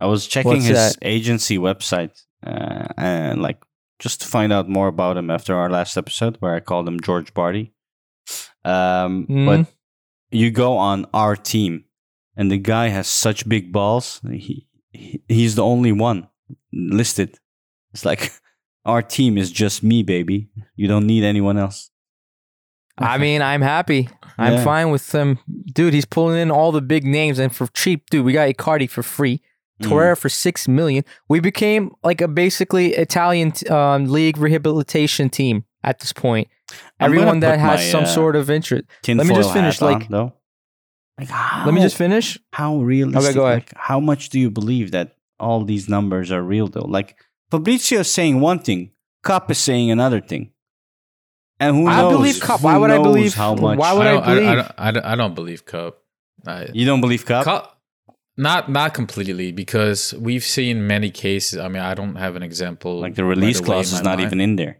I 0.00 0.06
was 0.06 0.26
checking 0.28 0.60
his 0.60 0.76
that? 0.76 0.96
agency 1.02 1.58
website 1.58 2.22
uh, 2.46 2.86
and 2.96 3.42
like 3.42 3.58
just 3.98 4.20
to 4.20 4.28
find 4.28 4.52
out 4.52 4.68
more 4.68 4.86
about 4.86 5.16
him 5.16 5.28
after 5.30 5.56
our 5.56 5.68
last 5.68 5.96
episode 5.96 6.36
where 6.38 6.54
I 6.54 6.60
called 6.60 6.86
him 6.86 7.00
George 7.00 7.34
Barty. 7.34 7.72
Um, 8.64 9.26
Mm. 9.28 9.46
But 9.46 9.74
you 10.30 10.50
go 10.52 10.76
on 10.76 11.06
our 11.14 11.34
team 11.34 11.84
and 12.36 12.50
the 12.50 12.58
guy 12.58 12.88
has 12.88 13.08
such 13.08 13.48
big 13.48 13.72
balls. 13.72 14.20
He, 14.30 14.68
he 14.92 15.22
he's 15.28 15.54
the 15.56 15.64
only 15.64 15.90
one 15.92 16.28
listed. 16.72 17.38
It's 17.92 18.04
like 18.04 18.30
our 18.84 19.02
team 19.02 19.36
is 19.38 19.50
just 19.50 19.82
me, 19.82 20.02
baby. 20.04 20.48
You 20.76 20.86
don't 20.86 21.06
need 21.06 21.24
anyone 21.24 21.58
else. 21.58 21.90
I 22.98 23.18
mean, 23.18 23.42
I'm 23.42 23.62
happy. 23.62 24.08
I'm 24.38 24.54
Yeah. 24.54 24.64
fine 24.64 24.90
with 24.90 25.12
him. 25.12 25.38
Dude, 25.74 25.92
he's 25.94 26.04
pulling 26.04 26.38
in 26.40 26.50
all 26.50 26.70
the 26.72 26.80
big 26.82 27.04
names 27.04 27.38
and 27.38 27.54
for 27.54 27.66
cheap, 27.74 28.08
dude, 28.10 28.24
we 28.24 28.32
got 28.32 28.48
Icardi 28.48 28.88
for 28.88 29.02
free. 29.02 29.40
Mm. 29.82 29.88
Torreira 29.90 30.16
for 30.18 30.28
six 30.28 30.66
million. 30.68 31.04
We 31.28 31.40
became 31.40 31.90
like 32.02 32.20
a 32.20 32.28
basically 32.28 32.94
Italian 32.94 33.52
um, 33.70 34.06
league 34.06 34.38
rehabilitation 34.38 35.30
team 35.30 35.64
at 35.84 36.00
this 36.00 36.12
point. 36.12 36.48
I'm 37.00 37.06
Everyone 37.06 37.40
that 37.40 37.58
has 37.58 37.80
my, 37.80 37.84
some 37.84 38.04
uh, 38.04 38.06
sort 38.06 38.36
of 38.36 38.50
interest. 38.50 38.84
Let 39.06 39.26
me 39.26 39.34
just 39.34 39.52
finish, 39.52 39.80
on, 39.82 39.92
like- 39.92 40.08
though. 40.08 40.32
Like 41.18 41.28
how, 41.30 41.64
Let 41.64 41.74
me 41.74 41.80
just 41.80 41.96
finish. 41.96 42.38
how 42.52 42.76
realistic 42.76 43.34
go 43.34 43.46
ahead. 43.46 43.58
like, 43.58 43.72
how 43.76 43.98
much 43.98 44.28
do 44.30 44.38
you 44.38 44.50
believe 44.50 44.92
that 44.92 45.16
all 45.40 45.64
these 45.64 45.88
numbers 45.88 46.30
are 46.32 46.42
real 46.42 46.66
though 46.68 46.84
like 46.88 47.16
fabrizio 47.50 48.00
is 48.00 48.10
saying 48.10 48.40
one 48.40 48.58
thing 48.58 48.90
KAP 49.24 49.50
is 49.52 49.58
saying 49.58 49.88
another 49.90 50.20
thing 50.20 50.50
and 51.60 51.76
who 51.76 51.86
I 51.88 52.00
knows 52.02 52.12
believe 52.12 52.40
KAP. 52.40 52.60
Who 52.60 52.66
Why 52.66 52.76
would 52.78 52.90
I 52.90 52.98
believe- 52.98 53.34
how 53.34 53.54
much 53.54 53.78
why 53.78 53.92
would 53.92 54.06
I 54.06 54.10
I 54.10 54.14
don't, 54.14 54.22
I, 54.22 54.34
believe? 54.34 54.48
I, 54.48 54.54
don't, 54.54 54.72
I, 54.78 54.90
don't, 54.90 55.04
I 55.06 55.14
don't 55.16 55.34
believe 55.34 55.64
KAP. 55.66 55.94
I, 56.46 56.68
you 56.72 56.86
don't 56.86 57.00
believe 57.00 57.26
KAP? 57.26 57.44
KAP, 57.44 57.76
not 58.36 58.70
not 58.70 58.94
completely 58.94 59.50
because 59.52 60.14
we've 60.14 60.44
seen 60.44 60.86
many 60.86 61.10
cases. 61.10 61.58
I 61.58 61.68
mean, 61.68 61.82
I 61.82 61.94
don't 61.94 62.14
have 62.16 62.36
an 62.36 62.42
example. 62.42 63.00
like 63.00 63.14
the 63.16 63.24
release 63.24 63.58
away 63.58 63.66
clause 63.66 63.92
is 63.92 64.02
not 64.02 64.18
mind. 64.18 64.26
even 64.28 64.40
in 64.40 64.56
there 64.56 64.78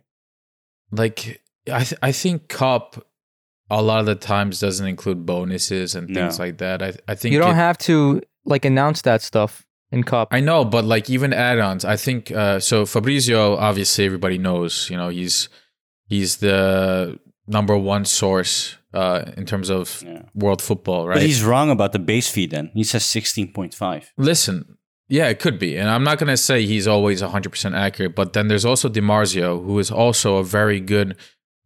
like 0.90 1.42
I 1.70 1.84
th- 1.84 1.98
I 2.02 2.12
think 2.12 2.48
KAP 2.48 3.02
a 3.70 3.82
lot 3.82 4.00
of 4.00 4.06
the 4.06 4.14
times 4.14 4.60
doesn't 4.60 4.86
include 4.86 5.26
bonuses 5.26 5.94
and 5.94 6.06
things 6.08 6.38
No. 6.38 6.44
like 6.44 6.58
that. 6.58 6.82
I 6.82 6.94
I 7.06 7.14
think 7.14 7.32
You 7.34 7.40
don't 7.40 7.52
it- 7.52 7.66
have 7.66 7.78
to 7.78 8.22
like 8.44 8.64
announce 8.64 9.02
that 9.02 9.20
stuff 9.22 9.66
in 9.90 10.04
KAP. 10.04 10.28
I 10.30 10.40
know, 10.40 10.64
but 10.64 10.84
like 10.84 11.10
even 11.10 11.32
add-ons, 11.34 11.84
I 11.84 11.96
think 11.96 12.30
uh, 12.30 12.60
so. 12.60 12.86
Fabrizio, 12.86 13.56
obviously, 13.56 14.04
everybody 14.06 14.38
knows. 14.38 14.88
You 14.90 14.96
know, 14.96 15.08
he's 15.10 15.48
he's 16.08 16.36
the 16.38 17.18
number 17.46 17.76
one 17.76 18.04
source 18.04 18.76
uh, 18.94 19.22
in 19.36 19.44
terms 19.46 19.70
of 19.70 20.02
Yeah. 20.06 20.22
world 20.34 20.60
football, 20.62 21.06
right? 21.08 21.14
but 21.16 21.22
he's 21.22 21.42
wrong 21.44 21.70
about 21.70 21.92
the 21.92 21.98
base 21.98 22.28
fee 22.30 22.46
then 22.46 22.70
he 22.74 22.84
says 22.84 23.04
16.5 23.04 24.04
Listen, 24.16 24.76
yeah, 25.08 25.28
it 25.28 25.38
could 25.38 25.58
be, 25.58 25.76
and 25.78 25.88
I'm 25.88 26.04
not 26.04 26.18
gonna 26.18 26.36
say 26.36 26.66
he's 26.66 26.86
always 26.86 27.22
100 27.22 27.50
percent 27.50 27.74
accurate, 27.74 28.14
but 28.14 28.32
then 28.34 28.48
there's 28.48 28.64
also 28.64 28.88
Di 28.88 29.00
Marzio, 29.00 29.64
who 29.64 29.78
is 29.78 29.90
also 29.90 30.36
a 30.36 30.44
very 30.44 30.80
good 30.80 31.16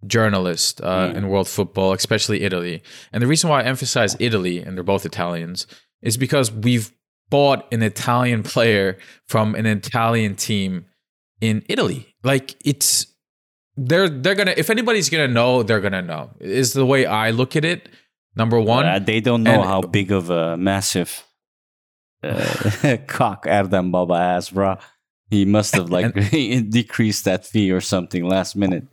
journalist 0.07 0.81
uh, 0.83 1.09
Mm. 1.09 1.16
in 1.16 1.28
world 1.28 1.48
football, 1.48 1.92
especially 1.92 2.42
Italy. 2.42 2.83
And 3.12 3.22
the 3.22 3.26
reason 3.26 3.48
why 3.50 3.61
I 3.62 3.64
emphasize 3.64 4.16
Italy, 4.18 4.59
and 4.59 4.76
they're 4.76 4.85
both 4.85 5.07
Italians, 5.07 5.66
is 6.02 6.16
because 6.16 6.50
we've 6.52 6.92
bought 7.31 7.72
an 7.72 7.83
Italian 7.83 8.42
player 8.42 8.98
from 9.28 9.55
an 9.55 9.66
Italian 9.66 10.35
team 10.37 10.87
in 11.40 11.64
Italy. 11.68 12.14
Like 12.24 12.57
it's 12.64 13.07
they're 13.76 14.08
they're 14.08 14.35
gonna 14.35 14.54
if 14.56 14.70
anybody's 14.70 15.08
gonna 15.08 15.28
know, 15.28 15.62
they're 15.62 15.80
gonna 15.80 16.02
know. 16.02 16.30
Is 16.40 16.72
the 16.72 16.85
way 16.87 17.06
I 17.06 17.30
look 17.30 17.56
at 17.56 17.64
it. 17.64 17.88
Number 18.37 18.58
one, 18.61 18.87
Uh, 18.87 18.98
they 18.98 19.20
don't 19.20 19.42
know 19.42 19.61
and- 19.61 19.64
how 19.64 19.80
big 19.82 20.11
of 20.12 20.30
a 20.30 20.56
massive 20.56 21.24
uh, 22.22 22.96
cock 23.06 23.46
Erden 23.46 23.90
Baba 23.90 24.16
has 24.18 24.50
bro 24.50 24.76
he 25.30 25.44
must 25.44 25.74
have 25.74 25.90
like 25.90 26.14
decreased 26.70 27.24
that 27.24 27.44
fee 27.46 27.72
or 27.72 27.80
something 27.80 28.24
last 28.28 28.54
minute 28.54 28.87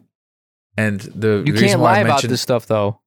and 0.78 1.02
the 1.02 1.44
you 1.46 1.54
reason 1.54 1.68
can't 1.68 1.82
why 1.82 1.94
lie 1.94 2.00
about 2.00 2.22
this 2.24 2.42
stuff 2.42 2.66
though. 2.68 3.02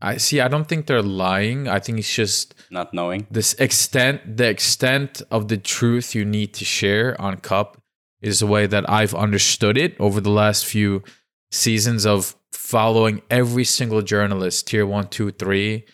I 0.00 0.16
see. 0.18 0.40
I 0.40 0.46
don't 0.46 0.68
think 0.68 0.86
they're 0.86 1.02
lying. 1.02 1.66
I 1.68 1.80
think 1.80 1.98
it's 1.98 2.14
just 2.14 2.54
not 2.70 2.94
knowing 2.94 3.26
this 3.32 3.54
extent. 3.54 4.36
The 4.36 4.48
extent 4.48 5.22
of 5.30 5.48
the 5.48 5.56
truth 5.56 6.14
you 6.14 6.24
need 6.24 6.54
to 6.54 6.64
share 6.64 7.20
on 7.20 7.38
KAP 7.38 7.76
is 8.22 8.38
the 8.38 8.46
way 8.46 8.66
that 8.68 8.88
I've 8.88 9.12
understood 9.14 9.76
it 9.76 9.96
over 9.98 10.20
the 10.20 10.30
last 10.30 10.64
few 10.66 11.02
seasons 11.50 12.06
of 12.06 12.36
following 12.52 13.22
every 13.30 13.64
single 13.64 14.02
journalist, 14.02 14.66
tier 14.66 14.86
one, 14.86 15.08
two, 15.08 15.30
three, 15.32 15.84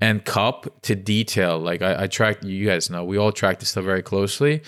and 0.00 0.24
KAP 0.24 0.66
to 0.82 0.94
detail. 0.94 1.58
Like 1.58 1.82
I, 1.82 2.04
I 2.04 2.06
track. 2.06 2.42
You 2.42 2.66
guys 2.66 2.90
know 2.90 3.04
we 3.04 3.16
all 3.16 3.32
track 3.32 3.60
this 3.60 3.70
stuff 3.70 3.84
very 3.84 4.02
closely. 4.02 4.62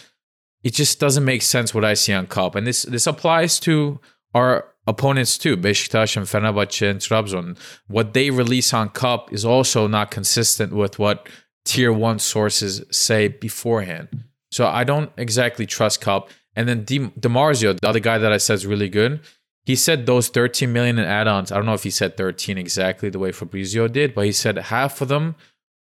It 0.62 0.74
just 0.74 0.98
doesn't 0.98 1.24
make 1.24 1.42
sense 1.42 1.74
what 1.74 1.84
I 1.84 1.94
see 1.94 2.12
on 2.12 2.26
KAP, 2.26 2.54
and 2.54 2.66
this 2.66 2.82
this 2.82 3.06
applies 3.06 3.60
to 3.60 4.00
our 4.34 4.66
opponents 4.86 5.38
too, 5.38 5.56
Beşiktaş 5.56 6.16
and 6.16 6.26
Fenerbahçe 6.26 6.90
and 6.90 7.00
Trabzon. 7.00 7.56
What 7.88 8.12
they 8.12 8.30
release 8.30 8.72
on 8.72 8.90
KAP 8.90 9.32
is 9.32 9.44
also 9.44 9.86
not 9.86 10.10
consistent 10.10 10.72
with 10.72 10.98
what 10.98 11.28
tier 11.64 11.92
one 11.92 12.18
sources 12.18 12.82
say 12.90 13.28
beforehand. 13.28 14.24
So 14.50 14.66
I 14.66 14.84
don't 14.84 15.10
exactly 15.16 15.66
trust 15.66 16.00
KAP. 16.00 16.28
And 16.54 16.68
then 16.68 16.84
Di 16.84 16.98
Marzio, 16.98 17.78
the 17.78 17.88
other 17.88 18.00
guy 18.00 18.18
that 18.18 18.32
I 18.32 18.38
said 18.38 18.54
is 18.54 18.66
really 18.66 18.88
good. 18.88 19.20
He 19.66 19.74
said 19.74 20.06
those 20.06 20.28
13 20.28 20.72
million 20.72 20.98
in 20.98 21.04
add-ons. 21.04 21.50
I 21.50 21.56
don't 21.56 21.66
know 21.66 21.74
if 21.74 21.82
he 21.82 21.90
said 21.90 22.16
13 22.16 22.56
exactly 22.56 23.10
the 23.10 23.18
way 23.18 23.32
Fabrizio 23.32 23.88
did, 23.88 24.14
but 24.14 24.24
he 24.24 24.32
said 24.32 24.56
half 24.56 25.00
of 25.00 25.08
them 25.08 25.34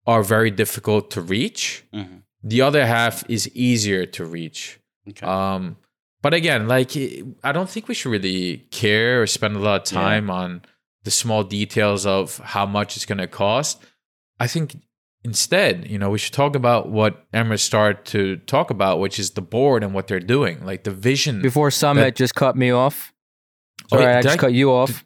are 0.07 0.23
very 0.23 0.51
difficult 0.51 1.11
to 1.13 1.21
reach. 1.23 1.83
Mhm. 1.95 2.23
The 2.43 2.61
other 2.61 2.87
half 2.87 3.25
is 3.29 3.49
easier 3.55 4.05
to 4.17 4.25
reach. 4.25 4.79
okay 5.09 5.27
Um, 5.27 5.77
but 6.23 6.35
again, 6.35 6.69
like 6.69 6.91
I 7.43 7.53
don't 7.53 7.71
think 7.71 7.89
we 7.89 7.95
should 7.95 8.11
really 8.13 8.67
care 8.71 9.23
or 9.23 9.27
spend 9.27 9.57
a 9.57 9.61
lot 9.61 9.87
of 9.89 9.93
Yeah. 9.95 10.01
time 10.01 10.31
on 10.31 10.63
the 11.05 11.11
small 11.11 11.43
details 11.43 12.05
of 12.05 12.37
how 12.55 12.67
much 12.67 12.97
it's 12.97 13.07
going 13.07 13.19
to 13.19 13.27
cost. 13.27 13.83
I 14.39 14.47
think 14.47 14.77
instead, 15.25 15.89
you 15.91 15.99
know, 15.99 16.11
we 16.11 16.19
should 16.19 16.35
talk 16.35 16.55
about 16.55 16.91
what 16.91 17.31
Emirates 17.33 17.61
started 17.61 18.05
to 18.07 18.37
talk 18.47 18.71
about, 18.71 19.01
which 19.01 19.19
is 19.19 19.31
the 19.33 19.43
board 19.43 19.83
and 19.83 19.95
what 19.95 20.07
they're 20.09 20.21
doing, 20.37 20.65
like 20.65 20.85
the 20.85 20.91
vision. 20.91 21.41
Before 21.41 21.71
Samet 21.71 21.95
That- 21.97 22.17
just 22.17 22.35
cut 22.35 22.57
me 22.57 22.71
off. 22.71 23.13
Oh, 23.93 23.97
Sorry, 23.97 24.05
wait, 24.07 24.17
I 24.19 24.23
just 24.23 24.35
I- 24.35 24.41
cut 24.41 24.53
you 24.53 24.71
off. 24.71 25.05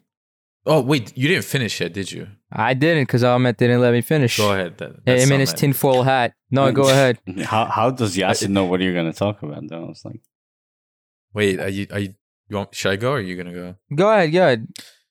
oh, 0.65 0.81
wait, 0.81 1.15
you 1.17 1.27
didn't 1.27 1.45
finish 1.45 1.79
yet, 1.81 1.93
did 1.93 2.11
you? 2.11 2.27
I 2.51 2.73
didn't 2.73 3.03
because 3.03 3.23
Ahmed 3.23 3.57
didn't 3.57 3.81
let 3.81 3.91
me 3.93 4.01
finish. 4.01 4.37
Go 4.37 4.51
ahead. 4.53 4.77
That, 4.77 4.91
Hey, 4.91 5.01
that's 5.05 5.23
him 5.25 5.31
in 5.33 5.39
his 5.41 5.53
tinfoil 5.53 6.03
hat. 6.03 6.33
No, 6.51 6.71
go 6.71 6.83
ahead. 6.89 7.19
How 7.43 7.65
how 7.65 7.89
does 7.91 8.15
Yasin 8.15 8.49
know 8.49 8.65
what 8.65 8.79
you're 8.81 8.93
gonna 8.93 9.13
talk 9.13 9.41
about? 9.43 9.63
Though 9.67 9.87
was 9.87 10.03
like 10.05 10.21
Wait, 11.33 11.59
are 11.59 11.67
you, 11.67 11.85
are 11.91 11.99
you, 11.99 12.13
you 12.47 12.55
want, 12.55 12.73
should 12.73 12.91
I 12.93 12.95
go 12.95 13.11
or 13.11 13.17
are 13.17 13.19
you 13.19 13.35
going 13.35 13.47
to 13.47 13.51
go? 13.53 13.75
Go 13.93 14.09
ahead. 14.09 14.31
Go 14.31 14.41
ahead. 14.43 14.67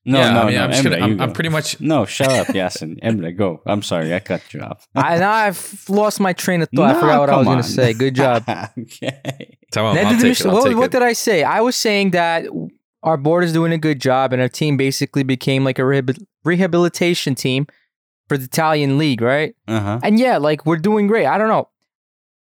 no, 0.06 0.18
yeah, 0.18 0.32
no, 0.32 0.40
I 0.40 0.46
mean, 0.46 0.54
no. 0.54 0.64
I'm, 0.64 0.70
just 0.70 0.82
Emre, 0.82 0.84
gonna, 0.84 0.96
you 0.96 1.02
I'm, 1.14 1.20
I'm 1.20 1.32
pretty 1.34 1.50
much, 1.50 1.80
No, 1.82 2.06
shut 2.06 2.30
up, 2.30 2.46
Yasin. 2.46 2.98
Emre, 3.04 3.36
go. 3.36 3.60
I'm 3.66 3.82
sorry, 3.82 4.14
I 4.14 4.20
cut 4.20 4.40
you 4.54 4.60
off. 4.62 4.88
I 4.94 5.18
now 5.18 5.30
I've 5.32 5.84
lost 5.90 6.18
my 6.20 6.32
train 6.32 6.62
of 6.62 6.70
thought. 6.74 6.88
I 6.88 6.92
No, 6.94 7.00
forgot 7.00 7.20
what 7.20 7.28
I 7.28 7.36
was 7.36 7.44
come 7.46 7.52
going 7.52 7.58
to 7.62 7.68
on. 7.68 7.70
say. 7.70 7.92
Good 7.92 8.14
job. 8.14 8.42
okay. 8.78 9.58
Tell 9.70 9.90
him, 9.90 9.96
Now, 9.96 10.10
did 10.12 10.20
take 10.20 10.40
it, 10.40 10.46
what 10.50 10.74
what 10.76 10.90
did 10.90 11.02
I 11.02 11.12
say? 11.12 11.42
I 11.42 11.60
was 11.60 11.76
saying 11.76 12.12
that 12.12 12.46
our 13.04 13.16
board 13.16 13.44
is 13.44 13.52
doing 13.52 13.72
a 13.72 13.78
good 13.78 14.00
job, 14.00 14.32
and 14.32 14.42
our 14.42 14.48
team 14.48 14.76
basically 14.76 15.22
became 15.22 15.62
like 15.62 15.78
a 15.78 15.82
rehabil- 15.82 16.24
rehabilitation 16.44 17.34
team 17.36 17.66
for 18.28 18.36
the 18.36 18.44
Italian 18.44 18.98
league, 18.98 19.20
right? 19.20 19.54
Uh 19.68 19.80
huh. 19.80 20.00
And 20.02 20.18
yeah, 20.18 20.38
like 20.38 20.66
we're 20.66 20.78
doing 20.78 21.06
great. 21.06 21.26
I 21.26 21.38
don't 21.38 21.48
know. 21.48 21.68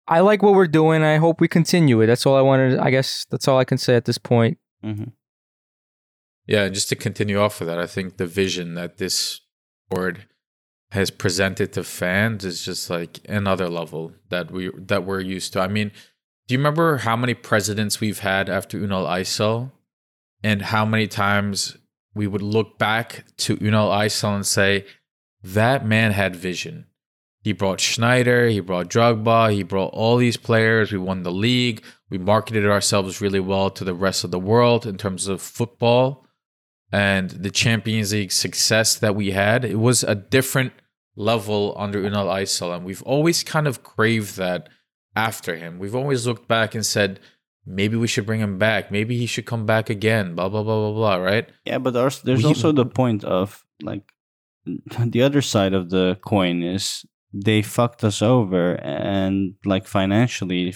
I 0.06 0.20
like 0.20 0.42
what 0.42 0.54
we're 0.54 0.66
doing. 0.66 1.02
I 1.02 1.16
hope 1.16 1.40
we 1.40 1.48
continue 1.48 2.00
it. 2.00 2.06
That's 2.06 2.24
all 2.26 2.36
I 2.36 2.42
wanted. 2.42 2.78
I 2.78 2.90
guess 2.90 3.26
that's 3.30 3.48
all 3.48 3.58
I 3.58 3.64
can 3.64 3.78
say 3.78 3.96
at 3.96 4.04
this 4.06 4.18
point. 4.18 4.58
hmm 4.82 5.04
Yeah, 6.46 6.68
just 6.68 6.88
to 6.90 6.96
continue 6.96 7.38
off 7.40 7.60
of 7.60 7.66
that, 7.66 7.78
I 7.78 7.86
think 7.86 8.16
the 8.16 8.26
vision 8.26 8.74
that 8.74 8.98
this 8.98 9.40
board 9.90 10.26
has 10.90 11.10
presented 11.10 11.72
to 11.72 11.82
fans 11.82 12.44
is 12.44 12.64
just 12.64 12.88
like 12.90 13.18
another 13.28 13.68
level 13.68 14.12
that 14.28 14.50
we 14.50 14.70
that 14.76 15.04
we're 15.04 15.20
used 15.20 15.52
to. 15.54 15.60
I 15.60 15.68
mean, 15.68 15.90
do 16.46 16.54
you 16.54 16.58
remember 16.58 16.98
how 16.98 17.16
many 17.16 17.34
presidents 17.34 18.00
we've 18.00 18.20
had 18.20 18.48
after 18.48 18.78
Unal 18.78 19.06
Aysal, 19.06 19.72
and 20.44 20.62
how 20.62 20.84
many 20.84 21.08
times 21.08 21.76
we 22.14 22.28
would 22.28 22.42
look 22.42 22.78
back 22.78 23.24
to 23.38 23.56
Unal 23.56 23.90
Aysal 23.90 24.36
and 24.36 24.46
say, 24.46 24.84
"That 25.42 25.84
man 25.84 26.12
had 26.12 26.36
vision." 26.36 26.86
He 27.40 27.52
brought 27.52 27.78
Sneijder, 27.78 28.50
he 28.50 28.60
brought 28.60 28.88
Drogba, 28.88 29.52
he 29.52 29.62
brought 29.62 29.92
all 29.92 30.16
these 30.16 30.36
players. 30.36 30.92
We 30.92 30.98
won 30.98 31.24
the 31.24 31.32
league. 31.32 31.82
We 32.08 32.18
marketed 32.18 32.64
ourselves 32.64 33.20
really 33.20 33.40
well 33.40 33.70
to 33.70 33.84
the 33.84 33.94
rest 33.94 34.24
of 34.24 34.30
the 34.30 34.38
world 34.38 34.86
in 34.86 34.96
terms 34.96 35.28
of 35.28 35.42
football 35.42 36.26
and 36.92 37.30
the 37.30 37.50
Champions 37.50 38.12
League 38.12 38.32
success 38.32 38.94
that 38.96 39.16
we 39.16 39.32
had. 39.32 39.64
It 39.64 39.78
was 39.78 40.04
a 40.04 40.14
different 40.14 40.72
level 41.16 41.74
under 41.76 42.00
Unal 42.00 42.28
Aysal, 42.28 42.74
and 42.74 42.84
we've 42.84 43.02
always 43.02 43.42
kind 43.42 43.66
of 43.66 43.82
craved 43.82 44.36
that 44.36 44.68
after 45.16 45.56
him. 45.56 45.78
We've 45.78 45.94
always 45.94 46.26
looked 46.26 46.48
back 46.48 46.74
and 46.74 46.84
said, 46.86 47.20
maybe 47.66 47.96
we 47.96 48.06
should 48.06 48.26
bring 48.26 48.40
him 48.40 48.58
back. 48.58 48.90
Maybe 48.90 49.16
he 49.16 49.26
should 49.26 49.46
come 49.46 49.66
back 49.66 49.90
again. 49.90 50.34
Blah 50.34 50.48
blah 50.48 50.62
blah 50.62 50.80
blah 50.80 50.92
blah. 50.92 51.16
Right? 51.16 51.48
Yeah, 51.64 51.78
but 51.78 51.92
there's, 51.94 52.22
there's 52.22 52.42
We- 52.42 52.48
also 52.48 52.72
the 52.72 52.86
point 52.86 53.24
of 53.24 53.64
like 53.82 54.02
the 54.64 55.22
other 55.22 55.42
side 55.42 55.74
of 55.74 55.90
the 55.90 56.18
coin 56.24 56.62
is 56.62 57.04
they 57.32 57.62
fucked 57.62 58.04
us 58.04 58.22
over 58.22 58.74
and 58.82 59.54
like 59.64 59.86
financially, 59.86 60.74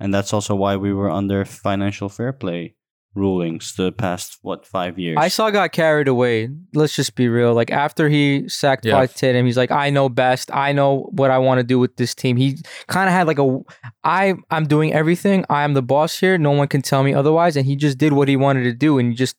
and 0.00 0.12
that's 0.12 0.32
also 0.32 0.54
why 0.54 0.76
we 0.76 0.92
were 0.92 1.10
under 1.10 1.44
financial 1.44 2.08
fair 2.08 2.32
play 2.32 2.74
rulings 3.14 3.74
the 3.74 3.92
past 3.92 4.38
what 4.42 4.66
five 4.66 4.98
years. 4.98 5.18
I 5.20 5.28
saw 5.28 5.50
got 5.50 5.72
carried 5.72 6.08
away. 6.08 6.48
Let's 6.72 6.96
just 6.96 7.14
be 7.14 7.28
real. 7.28 7.52
Like 7.54 7.70
after 7.70 8.08
he 8.08 8.48
sacked 8.48 8.84
Yeah. 8.84 8.94
Fatih 8.94 9.34
Terim, 9.34 9.44
he's 9.44 9.56
like, 9.56 9.70
I 9.70 9.90
know 9.90 10.08
best. 10.08 10.50
I 10.54 10.72
know 10.72 11.10
what 11.12 11.30
I 11.30 11.38
want 11.38 11.58
to 11.58 11.64
do 11.64 11.78
with 11.78 11.96
this 11.96 12.14
team. 12.14 12.36
He 12.36 12.58
kind 12.86 13.08
of 13.08 13.14
had 13.14 13.26
like 13.26 13.38
a, 13.38 13.60
I 14.04 14.34
I'm 14.50 14.66
doing 14.66 14.92
everything. 14.92 15.44
I 15.50 15.64
am 15.64 15.74
the 15.74 15.82
boss 15.82 16.18
here. 16.18 16.38
No 16.38 16.52
one 16.52 16.68
can 16.68 16.82
tell 16.82 17.02
me 17.02 17.12
otherwise. 17.12 17.56
And 17.56 17.66
he 17.66 17.76
just 17.76 17.98
did 17.98 18.12
what 18.12 18.28
he 18.28 18.36
wanted 18.36 18.64
to 18.64 18.72
do, 18.72 18.98
and 18.98 19.10
he 19.10 19.14
just 19.14 19.36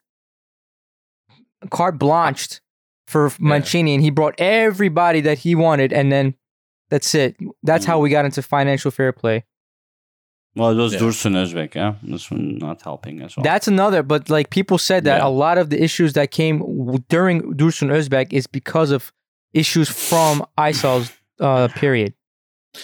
carte 1.70 1.98
blanched 1.98 2.60
for 3.06 3.32
Mancini, 3.38 3.94
and 3.94 4.02
he 4.02 4.10
brought 4.10 4.34
everybody 4.38 5.20
that 5.22 5.38
he 5.38 5.54
wanted, 5.54 5.92
and 5.92 6.10
then 6.10 6.34
that's 6.90 7.14
it. 7.14 7.36
That's 7.62 7.84
how 7.84 7.98
mm. 7.98 8.02
we 8.02 8.10
got 8.10 8.24
into 8.24 8.40
financial 8.42 8.90
fair 8.90 9.12
play. 9.12 9.44
Well, 10.56 10.70
it 10.70 10.76
was 10.76 10.92
Yeah. 10.94 11.00
Dursun 11.00 11.34
Özbek, 11.42 11.74
yeah, 11.74 11.94
this 12.02 12.30
one 12.30 12.58
not 12.58 12.82
helping 12.82 13.20
as 13.22 13.36
well. 13.36 13.44
That's 13.44 13.68
another, 13.68 14.02
but 14.02 14.30
like 14.30 14.50
people 14.50 14.78
said 14.78 15.04
that 15.04 15.18
Yeah. 15.18 15.26
a 15.26 15.32
lot 15.44 15.58
of 15.58 15.70
the 15.70 15.82
issues 15.82 16.12
that 16.14 16.30
came 16.30 16.56
during 17.08 17.42
Dursun 17.54 17.88
Özbek 17.90 18.32
is 18.32 18.46
because 18.46 18.90
of 18.90 19.12
issues 19.52 19.88
from 19.88 20.44
Aysal's 20.58 21.12
uh, 21.40 21.68
period. 21.68 22.14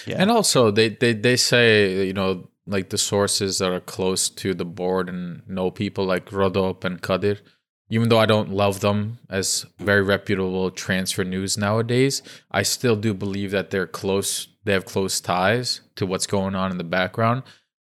yeah. 0.05 0.15
And 0.21 0.29
also, 0.31 0.71
they, 0.71 0.89
they 0.89 1.13
they 1.13 1.35
say 1.37 2.05
you 2.07 2.13
know 2.13 2.47
like 2.67 2.89
the 2.89 2.97
sources 2.97 3.57
that 3.59 3.71
are 3.71 3.79
close 3.81 4.29
to 4.29 4.53
the 4.53 4.65
board 4.65 5.09
and 5.09 5.41
know 5.47 5.71
people 5.71 6.05
like 6.05 6.25
Rodop 6.31 6.85
and 6.85 7.01
Kadir. 7.01 7.37
Even 7.89 8.07
though 8.07 8.19
I 8.19 8.25
don't 8.25 8.49
love 8.49 8.79
them 8.79 9.17
as 9.29 9.65
very 9.79 10.01
reputable 10.01 10.71
transfer 10.71 11.25
news 11.25 11.57
nowadays, 11.57 12.21
I 12.49 12.63
still 12.63 12.95
do 12.95 13.13
believe 13.13 13.51
that 13.51 13.69
they're 13.71 13.85
close. 14.01 14.47
They 14.63 14.71
have 14.71 14.85
close 14.85 15.19
ties 15.19 15.81
to 15.97 16.05
what's 16.05 16.25
going 16.27 16.55
on 16.55 16.71
in 16.71 16.77
the 16.77 16.85
background. 16.85 17.43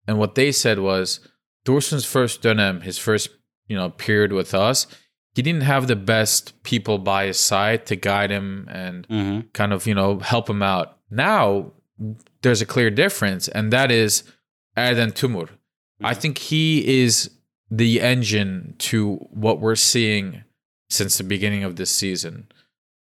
And 0.08 0.18
what 0.18 0.36
they 0.36 0.52
said 0.52 0.80
was 0.80 1.20
Dursun's 1.66 2.06
first 2.06 2.42
dönem, 2.42 2.84
his 2.84 2.98
first 2.98 3.30
you 3.68 3.76
know 3.76 3.90
period 3.90 4.34
with 4.34 4.54
us, 4.54 4.88
he 5.36 5.42
didn't 5.42 5.64
have 5.64 5.88
the 5.88 5.96
best 5.96 6.62
people 6.64 6.98
by 6.98 7.28
his 7.28 7.40
side 7.40 7.86
to 7.88 7.96
guide 7.96 8.32
him 8.32 8.68
and 8.70 9.06
hmm 9.08 9.40
kind 9.54 9.74
of 9.74 9.88
you 9.88 9.96
know 9.96 10.20
help 10.20 10.50
him 10.50 10.62
out. 10.62 10.98
Now 11.10 11.72
there's 12.42 12.62
a 12.62 12.66
clear 12.66 12.90
difference, 12.90 13.48
and 13.48 13.72
that 13.72 13.92
is 13.92 14.24
Erden 14.78 15.12
Timur. 15.12 15.50
I 16.04 16.16
think 16.16 16.40
he 16.40 17.04
is 17.04 17.30
the 17.70 18.02
engine 18.02 18.74
to 18.80 19.16
what 19.30 19.60
we're 19.60 19.76
seeing 19.76 20.44
since 20.90 21.18
the 21.18 21.24
beginning 21.24 21.64
of 21.64 21.76
this 21.76 21.92
season. 21.92 22.48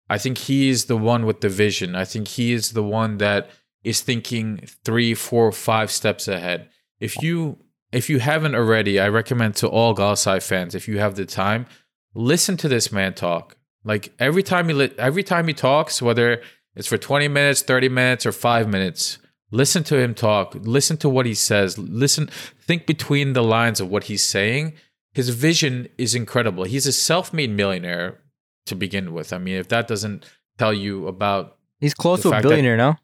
I 0.09 0.17
think 0.17 0.37
he 0.37 0.69
is 0.69 0.85
the 0.85 0.95
one 0.97 1.25
with 1.25 1.41
the 1.41 1.49
vision. 1.49 1.93
I 1.95 2.05
think 2.05 2.27
he 2.29 2.53
is 2.53 2.71
the 2.71 2.83
one 2.83 3.17
that 3.17 3.49
is 3.83 4.01
thinking 4.01 4.65
three, 4.85 5.13
four, 5.13 5.51
five 5.51 5.91
steps 5.91 6.27
ahead. 6.27 6.69
If 7.05 7.21
you 7.23 7.57
if 7.91 8.09
you 8.09 8.19
haven't 8.19 8.55
already, 8.55 8.99
I 8.99 9.07
recommend 9.07 9.55
to 9.57 9.67
all 9.67 9.95
Galatasaray 9.95 10.43
fans, 10.43 10.75
if 10.75 10.87
you 10.87 10.97
have 10.99 11.15
the 11.15 11.25
time, 11.25 11.65
listen 12.13 12.57
to 12.57 12.67
this 12.67 12.91
man 12.91 13.13
talk. 13.13 13.55
Like 13.83 14.13
every 14.19 14.43
time 14.43 14.67
he 14.67 14.73
li- 14.73 14.93
every 14.97 15.23
time 15.23 15.47
he 15.47 15.53
talks, 15.53 16.01
whether 16.01 16.41
it's 16.75 16.87
for 16.87 16.97
20 16.97 17.27
minutes, 17.27 17.61
30 17.61 17.89
minutes, 17.89 18.25
or 18.25 18.31
five 18.31 18.67
minutes, 18.67 19.19
listen 19.51 19.83
to 19.85 19.97
him 19.97 20.13
talk. 20.13 20.55
Listen 20.55 20.97
to 20.97 21.07
what 21.09 21.25
he 21.25 21.33
says. 21.33 21.77
Listen, 21.77 22.29
think 22.67 22.85
between 22.85 23.33
the 23.33 23.43
lines 23.43 23.79
of 23.79 23.89
what 23.89 24.05
he's 24.05 24.23
saying. 24.23 24.73
His 25.13 25.29
vision 25.29 25.87
is 25.97 26.13
incredible. 26.13 26.65
He's 26.65 26.85
a 26.85 26.91
self-made 26.91 27.49
millionaire 27.49 28.19
to 28.65 28.75
begin 28.75 29.13
with. 29.13 29.31
I 29.31 29.37
mean, 29.37 29.55
if 29.55 29.69
that 29.69 29.87
doesn't 29.87 30.25
tell 30.57 30.73
you 30.73 31.07
about 31.07 31.55
He's 31.79 31.93
close 31.93 32.21
to 32.23 32.27
a 32.29 32.31
fact 32.31 32.43
that- 32.43 32.49
billionaire 32.49 32.75
now. 32.75 32.97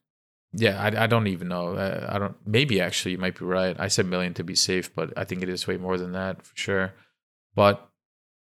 Yeah, 0.53 0.81
I, 0.81 1.03
I 1.03 1.07
don't 1.07 1.27
even 1.27 1.47
know. 1.47 1.75
Uh, 1.75 2.07
I 2.09 2.19
don't. 2.19 2.35
Maybe 2.45 2.81
actually, 2.81 3.13
you 3.13 3.17
might 3.17 3.39
be 3.39 3.45
right. 3.45 3.75
I 3.79 3.87
said 3.87 4.05
million 4.05 4.33
to 4.35 4.43
be 4.43 4.55
safe, 4.55 4.93
but 4.93 5.17
I 5.17 5.23
think 5.23 5.41
it 5.41 5.49
is 5.49 5.67
way 5.67 5.77
more 5.77 5.97
than 5.97 6.11
that 6.11 6.45
for 6.45 6.55
sure. 6.55 6.93
But 7.55 7.89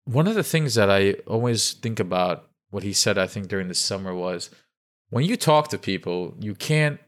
one 0.06 0.28
of 0.28 0.36
the 0.36 0.44
things 0.44 0.76
that 0.76 0.90
I 0.90 1.14
always 1.28 1.74
think 1.74 2.00
about 2.00 2.50
what 2.72 2.84
he 2.84 2.94
said, 2.94 3.18
I 3.18 3.28
think 3.28 3.48
during 3.48 3.70
the 3.70 3.74
summer 3.74 4.14
was 4.14 4.50
when 5.10 5.26
you 5.26 5.38
talk 5.38 5.70
to 5.70 5.78
people, 5.78 6.36
you 6.40 6.56
can't 6.56 7.00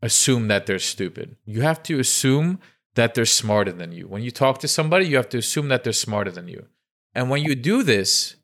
assume 0.00 0.48
that 0.48 0.66
they're 0.66 0.78
stupid. 0.78 1.36
You 1.44 1.62
have 1.62 1.82
to 1.84 1.98
assume 1.98 2.60
that 2.94 3.14
they're 3.14 3.26
smarter 3.26 3.72
than 3.72 3.92
you. 3.92 4.06
When 4.06 4.22
you 4.22 4.30
talk 4.30 4.58
to 4.58 4.68
somebody, 4.68 5.06
you 5.06 5.16
have 5.16 5.28
to 5.30 5.38
assume 5.38 5.68
that 5.68 5.84
they're 5.84 5.92
smarter 5.92 6.30
than 6.30 6.48
you. 6.48 6.66
And 7.14 7.28
when 7.28 7.42
you 7.42 7.54
do 7.54 7.82
this, 7.82 8.36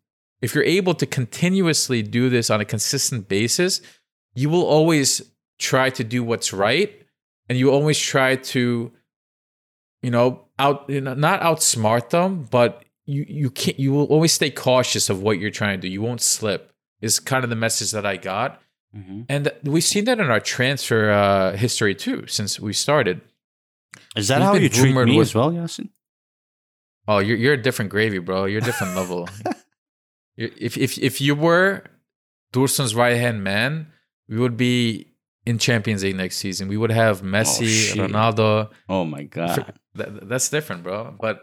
if 0.42 0.54
you're 0.54 0.64
able 0.64 0.94
to 0.94 1.06
continuously 1.06 2.02
do 2.02 2.28
this 2.28 2.50
on 2.50 2.60
a 2.60 2.64
consistent 2.64 3.28
basis, 3.28 3.80
you 4.34 4.48
will 4.48 4.64
always 4.64 5.29
try 5.60 5.90
to 5.90 6.02
do 6.02 6.24
what's 6.24 6.52
right 6.52 6.90
and 7.48 7.58
you 7.58 7.70
always 7.70 7.98
try 7.98 8.34
to 8.36 8.90
you 10.02 10.10
know 10.10 10.46
out 10.58 10.88
you 10.88 11.00
know, 11.00 11.14
not 11.14 11.40
outsmart 11.42 12.10
them 12.10 12.48
but 12.50 12.82
you 13.06 13.24
you 13.28 13.50
can't 13.50 13.78
you 13.78 13.92
will 13.92 14.06
always 14.06 14.32
stay 14.32 14.50
cautious 14.50 15.10
of 15.10 15.22
what 15.22 15.38
you're 15.38 15.50
trying 15.50 15.78
to 15.78 15.82
do. 15.86 15.92
You 15.92 16.02
won't 16.02 16.20
slip 16.22 16.72
is 17.00 17.20
kind 17.20 17.44
of 17.44 17.50
the 17.50 17.56
message 17.56 17.90
that 17.92 18.04
i 18.06 18.16
got. 18.16 18.60
Hmm 18.94 19.22
and 19.28 19.52
we've 19.62 19.84
seen 19.84 20.04
that 20.06 20.18
in 20.18 20.30
our 20.30 20.40
transfer 20.40 21.10
uh, 21.10 21.56
history 21.56 21.94
too 21.94 22.26
since 22.26 22.58
we 22.58 22.72
started. 22.72 23.20
Is 24.16 24.28
that 24.28 24.38
We've 24.38 24.46
how 24.48 24.54
you 24.54 24.68
treat 24.68 24.94
me 24.94 25.16
with- 25.18 25.28
as 25.28 25.34
well, 25.34 25.50
Yasin? 25.52 25.90
oh 27.08 27.18
you're, 27.18 27.36
you're 27.36 27.54
a 27.54 27.62
different 27.62 27.90
gravy 27.90 28.18
bro. 28.18 28.46
You're 28.46 28.62
a 28.62 28.64
different 28.64 28.96
level. 28.96 29.28
If, 30.36 30.78
if 30.78 30.96
if 30.96 31.20
you 31.20 31.34
were 31.34 31.84
Dursun's 32.54 32.94
right 32.94 33.16
hand 33.18 33.44
man 33.44 33.88
we 34.26 34.38
would 34.38 34.56
be 34.56 35.09
in 35.50 35.58
champions 35.58 36.02
league 36.04 36.16
next 36.24 36.36
season 36.44 36.64
we 36.72 36.76
would 36.80 36.90
have 37.02 37.14
messi 37.34 37.66
shit. 37.88 37.98
ronaldo 37.98 38.70
Oh 38.88 39.04
my 39.14 39.24
god! 39.24 39.74
That, 39.98 40.28
that's 40.30 40.48
different, 40.56 40.82
bro. 40.86 40.98
But 41.24 41.36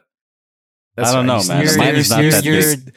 I 0.97 1.13
don't 1.13 1.25
know, 1.31 1.39
you 1.41 1.47
man. 1.49 1.67
still- 1.67 1.83
Mine 1.83 1.93
you 1.95 1.99
is 1.99 2.09
not 2.09 2.17
still- 2.19 2.31
that 2.31 2.43
you're- 2.45 2.57
exactly. 2.57 2.93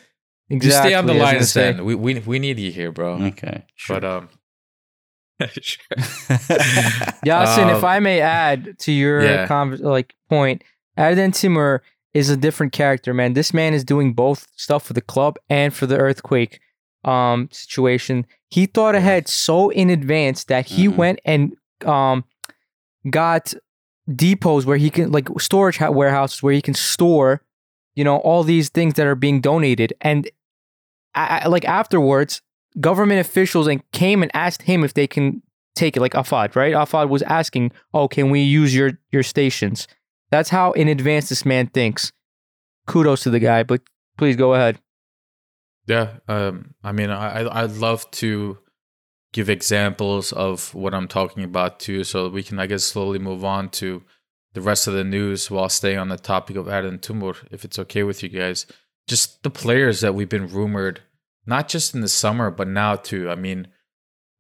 You 0.66 0.70
stay 0.88 0.94
on 0.94 1.06
the 1.06 1.14
I 1.20 1.36
was 1.36 1.52
say. 1.52 1.72
then. 1.72 1.84
We, 1.84 1.94
we 1.94 2.12
we 2.32 2.38
need 2.38 2.58
you 2.58 2.72
here, 2.78 2.90
bro. 2.98 3.10
Okay. 3.32 3.64
Sure. 3.82 4.00
But 4.00 4.04
um, 4.12 4.28
sure. 5.60 5.96
Yasin, 7.24 7.70
if 7.76 7.82
Um, 7.82 7.84
I 7.84 8.00
may 8.00 8.20
add 8.20 8.78
to 8.80 8.92
your 8.92 9.22
yeah. 9.22 9.46
conv- 9.46 9.80
like 9.80 10.14
point, 10.28 10.62
Adnan 10.98 11.32
Timur 11.34 11.82
is 12.14 12.28
a 12.30 12.36
different 12.36 12.72
character, 12.72 13.14
man. 13.14 13.34
This 13.34 13.54
man 13.54 13.72
is 13.74 13.84
doing 13.84 14.12
both 14.12 14.48
stuff 14.56 14.82
for 14.84 14.92
the 14.92 15.00
club 15.00 15.36
and 15.48 15.72
for 15.72 15.86
the 15.86 15.96
earthquake 15.96 16.60
um 17.04 17.48
situation. 17.52 18.26
He 18.50 18.66
thought 18.66 18.94
ahead 18.94 19.28
so 19.28 19.70
in 19.70 19.90
advance 19.90 20.44
that 20.44 20.66
he 20.66 20.88
Mhm. 20.88 20.96
went 20.96 21.20
and 21.24 21.56
um 21.86 22.24
got 23.08 23.54
depots 24.14 24.66
where 24.66 24.76
he 24.76 24.90
can 24.90 25.10
like 25.12 25.28
storage 25.38 25.78
ha- 25.78 25.90
warehouses 25.90 26.42
where 26.42 26.52
he 26.52 26.60
can 26.62 26.74
store 26.74 27.42
you 27.94 28.04
know 28.04 28.16
all 28.18 28.42
these 28.42 28.68
things 28.68 28.94
that 28.94 29.06
are 29.06 29.14
being 29.14 29.40
donated 29.40 29.92
and 30.00 30.28
I, 31.14 31.42
I- 31.44 31.48
like 31.48 31.64
afterwards 31.64 32.42
government 32.80 33.20
officials 33.20 33.66
and 33.66 33.82
came 33.92 34.22
and 34.22 34.30
asked 34.34 34.62
him 34.62 34.84
if 34.84 34.94
they 34.94 35.06
can 35.06 35.42
take 35.76 35.96
it 35.96 36.00
like 36.00 36.12
Afad, 36.14 36.54
right? 36.56 36.74
Afad 36.74 37.08
was 37.08 37.22
asking, 37.22 37.72
"Oh, 37.94 38.06
can 38.08 38.30
we 38.30 38.40
use 38.42 38.74
your 38.74 38.92
your 39.12 39.22
stations?" 39.22 39.86
That's 40.30 40.50
how 40.50 40.72
in 40.72 40.86
advance 40.88 41.28
this 41.30 41.44
man 41.46 41.68
thinks. 41.68 42.12
Kudos 42.86 43.22
to 43.22 43.30
the 43.30 43.38
guy, 43.40 43.62
but 43.64 43.80
please 44.18 44.36
go 44.36 44.54
ahead. 44.54 44.78
Yeah, 45.86 46.18
um, 46.28 46.74
I 46.84 46.92
mean, 46.92 47.10
I 47.10 47.46
I'd 47.62 47.72
love 47.72 48.10
to 48.12 48.58
give 49.32 49.48
examples 49.48 50.32
of 50.32 50.74
what 50.74 50.94
I'm 50.94 51.08
talking 51.08 51.44
about 51.44 51.80
too, 51.80 52.04
so 52.04 52.28
we 52.28 52.42
can 52.42 52.58
I 52.58 52.66
guess 52.66 52.84
slowly 52.84 53.18
move 53.18 53.44
on 53.44 53.68
to 53.70 54.02
the 54.54 54.60
rest 54.60 54.86
of 54.86 54.94
the 54.94 55.04
news 55.04 55.50
while 55.50 55.68
staying 55.68 55.98
on 55.98 56.08
the 56.08 56.16
topic 56.16 56.56
of 56.56 56.66
Erden 56.68 56.98
Timur, 56.98 57.34
if 57.50 57.64
it's 57.64 57.78
okay 57.78 58.02
with 58.02 58.22
you 58.22 58.28
guys. 58.28 58.66
Just 59.06 59.42
the 59.42 59.50
players 59.50 60.00
that 60.00 60.14
we've 60.14 60.28
been 60.28 60.48
rumored, 60.48 61.00
not 61.46 61.68
just 61.68 61.94
in 61.94 62.00
the 62.00 62.08
summer, 62.08 62.50
but 62.50 62.68
now 62.68 62.96
too. 62.96 63.30
I 63.30 63.34
mean, 63.36 63.68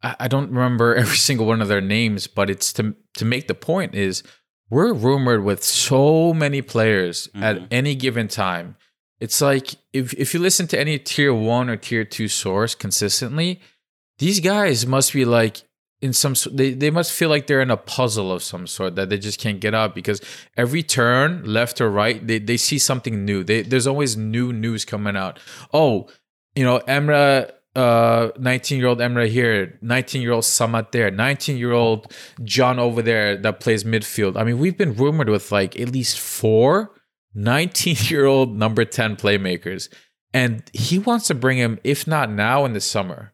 I, 0.02 0.16
I 0.20 0.28
don't 0.28 0.50
remember 0.50 0.94
every 1.02 1.16
single 1.16 1.46
one 1.46 1.62
of 1.62 1.68
their 1.68 1.80
names, 1.80 2.26
but 2.26 2.50
it's 2.50 2.72
to 2.74 2.94
to 3.16 3.24
make 3.24 3.48
the 3.48 3.54
point 3.54 3.94
is 3.94 4.22
we're 4.68 4.92
rumored 4.92 5.42
with 5.42 5.64
so 5.64 6.32
many 6.32 6.62
players 6.62 7.28
at 7.34 7.56
Mhm. 7.56 7.66
any 7.72 7.94
given 7.96 8.28
time. 8.28 8.76
It's 9.20 9.40
like 9.40 9.74
if 9.92 10.14
if 10.14 10.32
you 10.34 10.40
listen 10.40 10.66
to 10.68 10.80
any 10.80 10.98
tier 10.98 11.32
one 11.32 11.68
or 11.68 11.76
tier 11.76 12.04
two 12.04 12.28
source 12.28 12.74
consistently, 12.74 13.60
these 14.18 14.40
guys 14.40 14.86
must 14.86 15.12
be 15.12 15.24
like 15.24 15.62
in 16.00 16.14
some 16.14 16.34
they, 16.50 16.72
they 16.72 16.90
must 16.90 17.12
feel 17.12 17.28
like 17.28 17.46
they're 17.46 17.60
in 17.60 17.70
a 17.70 17.76
puzzle 17.76 18.32
of 18.32 18.42
some 18.42 18.66
sort 18.66 18.96
that 18.96 19.10
they 19.10 19.18
just 19.18 19.38
can't 19.38 19.60
get 19.60 19.74
out 19.74 19.94
because 19.94 20.20
every 20.56 20.82
turn 20.82 21.44
left 21.44 21.80
or 21.80 21.90
right 21.90 22.26
they, 22.26 22.38
they 22.38 22.56
see 22.56 22.78
something 22.78 23.24
new. 23.24 23.44
They, 23.44 23.62
there's 23.62 23.86
always 23.86 24.16
new 24.16 24.52
news 24.52 24.84
coming 24.84 25.16
out. 25.16 25.38
Oh 25.72 26.08
you 26.54 26.64
know 26.64 26.80
Emre 26.80 27.50
uh 27.76 28.30
19 28.38 28.78
year 28.78 28.88
old 28.88 28.98
Emre 28.98 29.28
here 29.28 29.78
19 29.82 30.22
year 30.22 30.32
old 30.32 30.44
Samet 30.44 30.90
there 30.90 31.10
19 31.10 31.56
year 31.56 31.72
old 31.72 32.12
john 32.42 32.78
over 32.78 33.02
there 33.02 33.36
that 33.36 33.60
plays 33.60 33.84
midfield. 33.84 34.36
I 34.38 34.44
mean 34.44 34.58
we've 34.58 34.78
been 34.78 34.94
rumored 34.94 35.28
with 35.28 35.52
like 35.52 35.78
at 35.78 35.92
least 35.92 36.18
four 36.18 36.92
19 37.34 37.96
year 38.08 38.26
old 38.26 38.56
number 38.56 38.84
10 38.84 39.16
playmakers 39.16 39.88
and 40.32 40.62
he 40.72 40.98
wants 40.98 41.26
to 41.26 41.34
bring 41.34 41.58
him 41.58 41.78
if 41.84 42.06
not 42.06 42.30
now 42.30 42.64
in 42.64 42.72
the 42.72 42.80
summer 42.80 43.32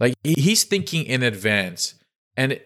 like 0.00 0.14
he's 0.24 0.64
thinking 0.64 1.04
in 1.04 1.22
advance. 1.22 1.94
And 2.36 2.58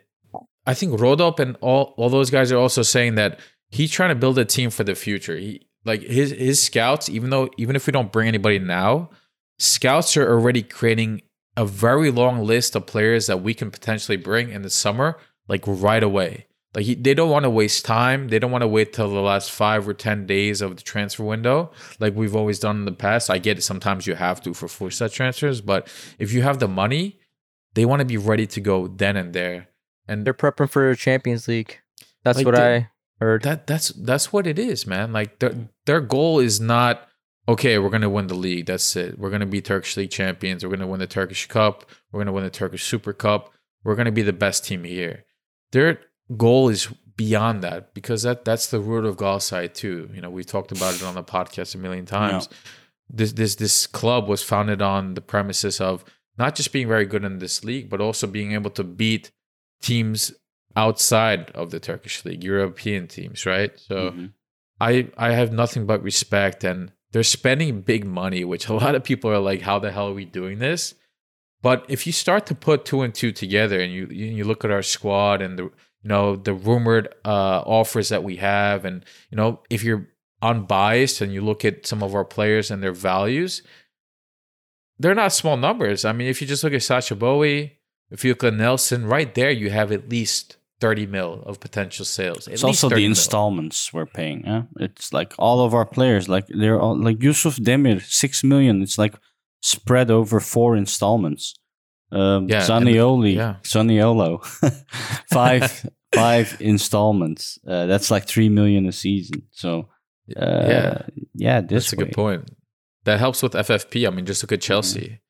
I 0.66 0.72
think 0.72 0.98
Rodop 0.98 1.40
and 1.40 1.56
all, 1.60 1.92
all 1.98 2.08
those 2.08 2.30
guys 2.30 2.50
are 2.52 2.56
also 2.56 2.82
saying 2.82 3.16
that 3.16 3.40
he's 3.68 3.90
trying 3.90 4.10
to 4.10 4.14
build 4.14 4.38
a 4.38 4.44
team 4.44 4.70
for 4.70 4.84
the 4.84 4.94
future. 4.94 5.36
He 5.36 5.66
like 5.84 6.00
his 6.02 6.30
his 6.30 6.62
scouts, 6.62 7.10
even 7.10 7.28
though 7.28 7.50
even 7.58 7.76
if 7.76 7.86
we 7.86 7.92
don't 7.92 8.12
bring 8.12 8.28
anybody 8.28 8.58
now, 8.58 9.10
scouts 9.58 10.16
are 10.16 10.30
already 10.30 10.62
creating 10.62 11.22
a 11.56 11.66
very 11.66 12.10
long 12.10 12.44
list 12.44 12.74
of 12.74 12.86
players 12.86 13.26
that 13.26 13.42
we 13.42 13.52
can 13.52 13.70
potentially 13.70 14.16
bring 14.16 14.50
in 14.50 14.62
the 14.62 14.70
summer, 14.70 15.18
like 15.48 15.62
right 15.66 16.02
away. 16.02 16.46
Like 16.74 16.84
he, 16.84 16.94
they 16.94 17.14
don't 17.14 17.30
want 17.30 17.44
to 17.44 17.50
waste 17.50 17.84
time. 17.84 18.28
They 18.28 18.38
don't 18.38 18.50
want 18.50 18.62
to 18.62 18.68
wait 18.68 18.92
till 18.92 19.08
the 19.08 19.20
last 19.20 19.52
five 19.52 19.86
or 19.88 19.94
ten 19.94 20.26
days 20.26 20.60
of 20.60 20.76
the 20.76 20.82
transfer 20.82 21.22
window, 21.24 21.70
like 22.00 22.14
we've 22.16 22.34
always 22.34 22.58
done 22.58 22.76
in 22.78 22.84
the 22.84 22.92
past. 22.92 23.30
I 23.30 23.38
get 23.38 23.58
it. 23.58 23.62
Sometimes 23.62 24.06
you 24.06 24.14
have 24.16 24.42
to 24.42 24.54
for 24.54 24.66
full 24.68 24.90
set 24.90 25.12
transfers, 25.12 25.60
but 25.60 25.86
if 26.18 26.32
you 26.32 26.42
have 26.42 26.58
the 26.58 26.66
money, 26.68 27.20
they 27.74 27.84
want 27.84 28.00
to 28.00 28.04
be 28.06 28.16
ready 28.16 28.46
to 28.48 28.60
go 28.60 28.88
then 28.88 29.16
and 29.16 29.32
there. 29.32 29.68
And 30.08 30.24
They're 30.24 30.34
prepping 30.34 30.68
for 30.68 30.94
Champions 30.96 31.46
League. 31.48 31.78
That's 32.24 32.38
Like 32.38 32.46
what 32.46 32.54
the- 32.56 32.62
I 32.62 32.90
heard. 33.20 33.42
that 33.42 33.66
that's 33.66 33.88
that's 33.90 34.32
what 34.32 34.46
it 34.46 34.58
is, 34.58 34.86
man. 34.86 35.12
Like 35.12 35.38
their 35.38 35.54
their 35.86 36.00
goal 36.00 36.40
is 36.40 36.60
not 36.60 37.06
okay. 37.48 37.78
We're 37.78 37.88
gonna 37.90 38.10
win 38.10 38.26
the 38.26 38.34
league. 38.34 38.66
That's 38.66 38.96
it. 38.96 39.16
We're 39.18 39.30
gonna 39.30 39.46
be 39.46 39.60
Turkish 39.62 39.96
league 39.96 40.10
champions. 40.10 40.64
We're 40.64 40.70
gonna 40.70 40.88
win 40.88 41.00
the 41.00 41.06
Turkish 41.06 41.46
Cup. 41.46 41.88
We're 42.10 42.20
gonna 42.20 42.32
win 42.32 42.44
the 42.44 42.50
Turkish 42.50 42.82
Super 42.84 43.12
Cup. 43.12 43.52
We're 43.84 43.94
gonna 43.94 44.10
be 44.12 44.22
the 44.22 44.32
best 44.32 44.64
team 44.64 44.82
here. 44.84 45.24
Their 45.72 46.00
goal 46.36 46.68
is 46.68 46.88
beyond 47.16 47.62
that 47.62 47.94
because 47.94 48.22
that 48.22 48.44
that's 48.44 48.68
the 48.68 48.80
root 48.80 49.04
of 49.04 49.16
Galatasaray 49.16 49.72
too. 49.74 50.10
You 50.14 50.20
know, 50.20 50.30
we 50.30 50.44
talked 50.44 50.72
about 50.72 50.94
it 50.94 51.02
on 51.02 51.14
the 51.14 51.22
podcast 51.22 51.74
a 51.74 51.78
million 51.78 52.06
times. 52.06 52.48
This 53.08 53.32
this 53.32 53.54
this 53.56 53.86
club 53.86 54.28
was 54.28 54.42
founded 54.42 54.82
on 54.82 55.14
the 55.14 55.20
premises 55.20 55.80
of 55.80 56.04
not 56.38 56.56
just 56.56 56.72
being 56.72 56.88
very 56.88 57.04
good 57.06 57.24
in 57.24 57.38
this 57.38 57.62
league, 57.64 57.88
but 57.88 58.00
also 58.00 58.26
being 58.26 58.52
able 58.52 58.70
to 58.70 58.82
beat 58.84 59.30
teams 59.82 60.32
outside 60.76 61.50
of 61.52 61.70
the 61.70 61.78
Turkish 61.78 62.24
league, 62.24 62.42
European 62.42 63.06
teams, 63.06 63.46
right? 63.46 63.78
So 63.78 64.10
Mhm. 64.10 64.32
I 64.80 65.08
I 65.16 65.32
have 65.32 65.52
nothing 65.52 65.86
but 65.86 66.02
respect 66.02 66.64
and 66.64 66.90
they're 67.12 67.22
spending 67.22 67.82
big 67.82 68.04
money, 68.04 68.44
which 68.44 68.68
a 68.68 68.74
lot 68.74 68.96
of 68.96 69.04
people 69.04 69.30
are 69.30 69.38
like, 69.38 69.60
how 69.62 69.78
the 69.78 69.92
hell 69.92 70.08
are 70.08 70.14
we 70.14 70.24
doing 70.24 70.58
this? 70.58 70.94
But 71.62 71.84
if 71.88 72.06
you 72.06 72.12
start 72.12 72.44
to 72.46 72.54
put 72.56 72.84
two 72.84 73.02
and 73.02 73.14
two 73.14 73.30
together 73.30 73.78
and 73.78 73.92
you 73.92 74.06
you 74.08 74.44
look 74.44 74.64
at 74.64 74.70
our 74.72 74.82
squad 74.82 75.40
and 75.42 75.58
the 75.58 75.70
you 76.04 76.08
know 76.08 76.36
the 76.36 76.54
rumored 76.54 77.08
uh, 77.24 77.62
offers 77.66 78.10
that 78.10 78.22
we 78.22 78.36
have, 78.36 78.84
and 78.84 79.04
you 79.30 79.36
know 79.36 79.60
if 79.70 79.82
you're 79.82 80.06
unbiased 80.42 81.20
and 81.22 81.32
you 81.32 81.40
look 81.40 81.64
at 81.64 81.86
some 81.86 82.02
of 82.02 82.14
our 82.14 82.24
players 82.24 82.70
and 82.70 82.82
their 82.82 82.92
values, 82.92 83.62
they're 84.98 85.14
not 85.14 85.32
small 85.32 85.56
numbers. 85.56 86.04
I 86.04 86.12
mean, 86.12 86.28
if 86.28 86.40
you 86.40 86.46
just 86.46 86.62
look 86.62 86.74
at 86.74 86.82
Sacha 86.82 87.16
Boey, 87.16 87.72
if 88.10 88.24
you 88.24 88.32
look 88.32 88.44
at 88.44 88.54
Nelsson, 88.54 89.06
right 89.06 89.34
there 89.34 89.50
you 89.50 89.70
have 89.70 89.90
at 89.90 90.08
least 90.10 90.56
30 90.80 91.06
mil 91.06 91.42
of 91.46 91.60
potential 91.60 92.04
sales. 92.04 92.46
At 92.46 92.54
It's 92.54 92.64
also 92.64 92.88
the 92.88 92.96
30 92.96 93.02
mil. 93.02 93.08
installments 93.10 93.92
we're 93.92 94.06
paying. 94.06 94.44
Yeah? 94.44 94.62
It's 94.78 95.12
like 95.12 95.32
all 95.38 95.64
of 95.64 95.72
our 95.72 95.86
players, 95.86 96.28
like 96.28 96.46
they're 96.48 96.78
all 96.80 96.96
like 96.96 97.22
Yusuf 97.22 97.56
Demir, 97.56 98.02
six 98.02 98.44
million. 98.44 98.82
It's 98.82 98.98
like 98.98 99.14
spread 99.62 100.10
over 100.10 100.40
four 100.40 100.76
installments. 100.76 101.54
Um, 102.12 102.48
Yeah, 102.48 102.60
Zaniolo, 102.60 103.34
yeah. 103.34 103.56
Zaniolo, 103.62 104.44
five 105.30 105.88
five 106.14 106.56
installments. 106.60 107.58
Uh, 107.66 107.86
that's 107.86 108.10
like 108.10 108.26
three 108.26 108.48
million 108.48 108.86
a 108.86 108.92
season. 108.92 109.42
So 109.50 109.88
uh, 110.36 110.66
yeah. 110.68 111.02
yeah, 111.34 111.60
this 111.60 111.90
That's 111.90 111.92
a 111.94 111.96
good 111.96 112.12
point. 112.12 112.50
That 113.04 113.18
helps 113.18 113.42
with 113.42 113.52
FFP. 113.52 114.06
I 114.06 114.10
mean, 114.10 114.24
just 114.24 114.42
look 114.42 114.52
at 114.52 114.62
Chelsea, 114.62 115.20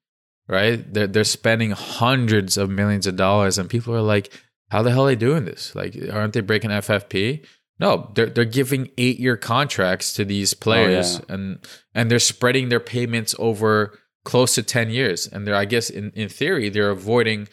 right? 0.46 0.92
They're 0.92 1.08
they're 1.08 1.24
spending 1.24 1.72
hundreds 1.72 2.56
of 2.56 2.70
millions 2.70 3.06
of 3.06 3.16
dollars, 3.16 3.58
and 3.58 3.68
people 3.68 3.94
are 3.94 4.02
like, 4.02 4.32
"How 4.70 4.82
the 4.82 4.92
hell 4.92 5.04
are 5.04 5.08
they 5.08 5.16
doing 5.16 5.44
this? 5.44 5.74
Like, 5.74 5.96
aren't 6.12 6.34
they 6.34 6.40
breaking 6.40 6.70
FFP?" 6.70 7.44
No, 7.80 8.12
they're 8.14 8.26
they're 8.26 8.44
giving 8.44 8.90
eight 8.98 9.18
year 9.18 9.37
contracts 9.37 10.12
to 10.14 10.24
these 10.24 10.54
players, 10.54 11.20
and 11.28 11.58
and 11.94 12.08
they're 12.08 12.20
spreading 12.20 12.68
their 12.68 12.80
payments 12.80 13.34
over 13.40 13.98
close 14.24 14.54
to 14.56 14.62
ten 14.62 14.90
years. 14.90 15.26
And 15.26 15.46
they're, 15.46 15.54
I 15.54 15.64
guess, 15.64 15.90
in 15.90 16.10
in 16.14 16.28
theory, 16.28 16.68
they're 16.68 16.90
avoiding 16.90 17.48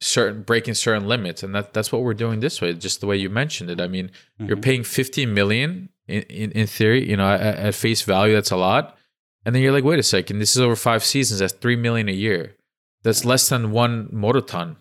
certain 0.00 0.42
breaking 0.42 0.74
certain 0.74 1.06
limits, 1.08 1.42
and 1.42 1.54
that 1.54 1.72
that's 1.72 1.90
what 1.92 2.02
we're 2.02 2.14
doing 2.14 2.40
this 2.40 2.60
way. 2.60 2.72
Just 2.74 3.00
the 3.00 3.06
way 3.06 3.16
you 3.16 3.30
mentioned 3.30 3.70
it. 3.70 3.80
I 3.80 3.86
mean, 3.88 4.10
you're 4.38 4.56
Mhm. 4.56 4.62
paying 4.62 4.84
15 4.84 5.32
million 5.32 5.88
in, 6.08 6.22
in, 6.24 6.50
in 6.52 6.66
theory, 6.66 7.08
you 7.08 7.16
know, 7.16 7.26
at, 7.32 7.40
at 7.56 7.74
face 7.74 8.02
value, 8.02 8.34
that's 8.34 8.50
a 8.50 8.56
lot. 8.56 8.98
And 9.46 9.54
then 9.54 9.62
you're 9.62 9.72
like, 9.72 9.84
wait 9.84 9.98
a 9.98 10.02
second, 10.02 10.38
this 10.40 10.54
is 10.56 10.60
over 10.60 10.76
five 10.76 11.02
seasons. 11.04 11.40
That's 11.40 11.52
three 11.54 11.76
million 11.76 12.08
a 12.08 12.12
year. 12.12 12.54
That's 13.02 13.24
less 13.24 13.48
than 13.48 13.70
one 13.70 14.08
Morutan, 14.08 14.76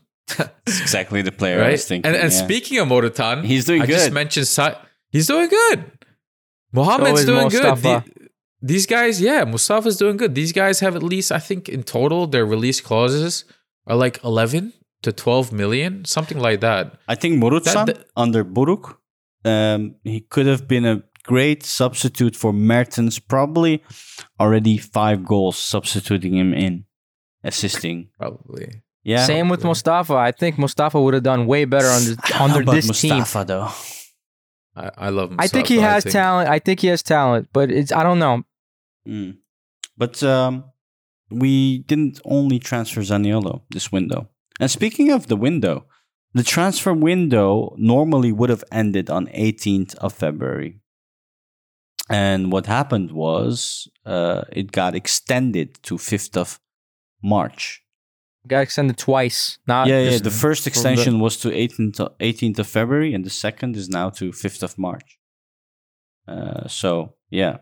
It's 0.68 0.82
exactly 0.82 1.22
the 1.22 1.32
player 1.32 1.60
I 1.60 1.62
right? 1.62 1.72
was 1.74 1.86
thinking. 1.86 2.12
and 2.12 2.22
and 2.22 2.32
yeah. 2.34 2.44
speaking 2.44 2.80
of 2.80 2.88
Morutan, 2.90 3.44
He's 3.46 3.66
doing 3.66 3.82
I 3.82 3.86
just 3.86 4.08
good. 4.08 4.14
mentioned 4.14 4.48
Sa- 4.48 4.76
he's 5.12 5.28
doing 5.28 5.48
good. 5.50 5.86
Mohammed's 6.72 7.26
doing 7.26 7.50
good. 7.50 7.78
The- 7.78 8.04
these 8.72 8.86
guys, 8.88 9.20
yeah, 9.22 9.44
Mustafa's 9.44 9.98
doing 9.98 10.18
good. 10.18 10.34
These 10.36 10.54
guys 10.54 10.80
have 10.80 10.96
at 10.96 11.04
least, 11.04 11.32
I 11.32 11.40
think, 11.40 11.68
in 11.68 11.84
total, 11.84 12.28
their 12.28 12.46
release 12.46 12.80
clauses 12.82 13.44
are 13.88 13.98
like 13.98 14.24
11 14.24 14.72
to 15.04 15.12
12 15.12 15.52
million, 15.52 16.06
something 16.06 16.40
like 16.40 16.62
that. 16.62 16.98
I 17.10 17.16
think 17.16 17.44
Morutan 17.44 17.74
That- 17.74 17.86
that- 17.88 18.06
under 18.16 18.44
Buruk, 18.46 18.96
um, 19.44 19.96
he 20.04 20.22
could 20.22 20.48
have 20.48 20.66
been 20.68 20.86
a 20.86 21.04
great 21.26 21.64
substitute 21.64 22.36
for 22.38 22.54
Mertens. 22.54 23.20
Probably 23.20 23.84
already 24.40 24.78
five 24.78 25.26
goals 25.26 25.58
substituting 25.58 26.38
him 26.38 26.54
in, 26.54 26.86
assisting. 27.44 28.10
Probably. 28.18 28.82
Yeah. 29.04 29.26
Same 29.26 29.50
with 29.50 29.66
Mustafa. 29.66 30.14
I 30.16 30.32
think 30.32 30.58
Mustafa 30.58 31.02
would 31.02 31.14
have 31.14 31.24
done 31.24 31.46
way 31.46 31.66
better 31.66 31.88
under 31.88 32.12
I 32.24 32.30
don't 32.30 32.40
know 32.40 32.46
under 32.46 32.62
about 32.62 32.76
this 32.76 33.02
team. 33.02 33.18
Mustafa 33.18 33.44
though. 33.46 33.68
I, 34.76 35.08
I 35.08 35.10
love 35.10 35.36
I 35.38 35.48
think 35.48 35.68
he 35.68 35.76
Mustafa. 35.76 35.94
has 35.94 36.04
talent. 36.06 36.50
I 36.50 36.60
think 36.60 36.80
he 36.80 36.88
has 36.88 37.04
talent, 37.04 37.50
but 37.52 37.70
it's 37.70 37.92
I 37.92 38.02
don't 38.04 38.20
know. 38.20 38.44
Mm. 39.08 39.38
But 39.98 40.24
um, 40.24 40.66
we 41.30 41.80
didn't 41.80 42.20
only 42.26 42.60
transfer 42.60 43.02
Zaniolo 43.02 43.62
this 43.70 43.92
window. 43.92 44.30
And 44.60 44.70
speaking 44.70 45.12
of 45.12 45.28
the 45.28 45.36
window, 45.36 45.86
the 46.34 46.44
transfer 46.44 46.94
window 46.94 47.76
normally 47.78 48.32
would 48.32 48.50
have 48.50 48.64
ended 48.72 49.10
on 49.10 49.28
18th 49.28 49.96
of 49.96 50.14
February. 50.14 50.80
And 52.10 52.52
what 52.52 52.66
happened 52.66 53.12
was 53.12 53.88
uh, 54.06 54.44
it 54.52 54.72
got 54.72 54.96
extended 54.96 55.82
to 55.84 55.96
5th 55.96 56.36
of 56.38 56.60
March. 57.24 57.82
Got 58.46 58.62
extended 58.62 58.98
twice. 58.98 59.58
Not 59.68 59.88
yeah, 59.88 60.02
yeah. 60.02 60.18
The 60.18 60.30
first 60.30 60.68
extension 60.68 61.20
was 61.20 61.38
to 61.38 61.50
18th, 61.50 62.00
of- 62.02 62.18
18th 62.18 62.60
of 62.60 62.68
February, 62.68 63.14
and 63.14 63.24
the 63.24 63.30
second 63.30 63.78
is 63.78 63.88
now 63.88 64.10
to 64.10 64.32
5th 64.32 64.64
of 64.64 64.78
March. 64.78 65.18
Uh, 66.28 66.68
so, 66.68 67.14
yeah. 67.30 67.58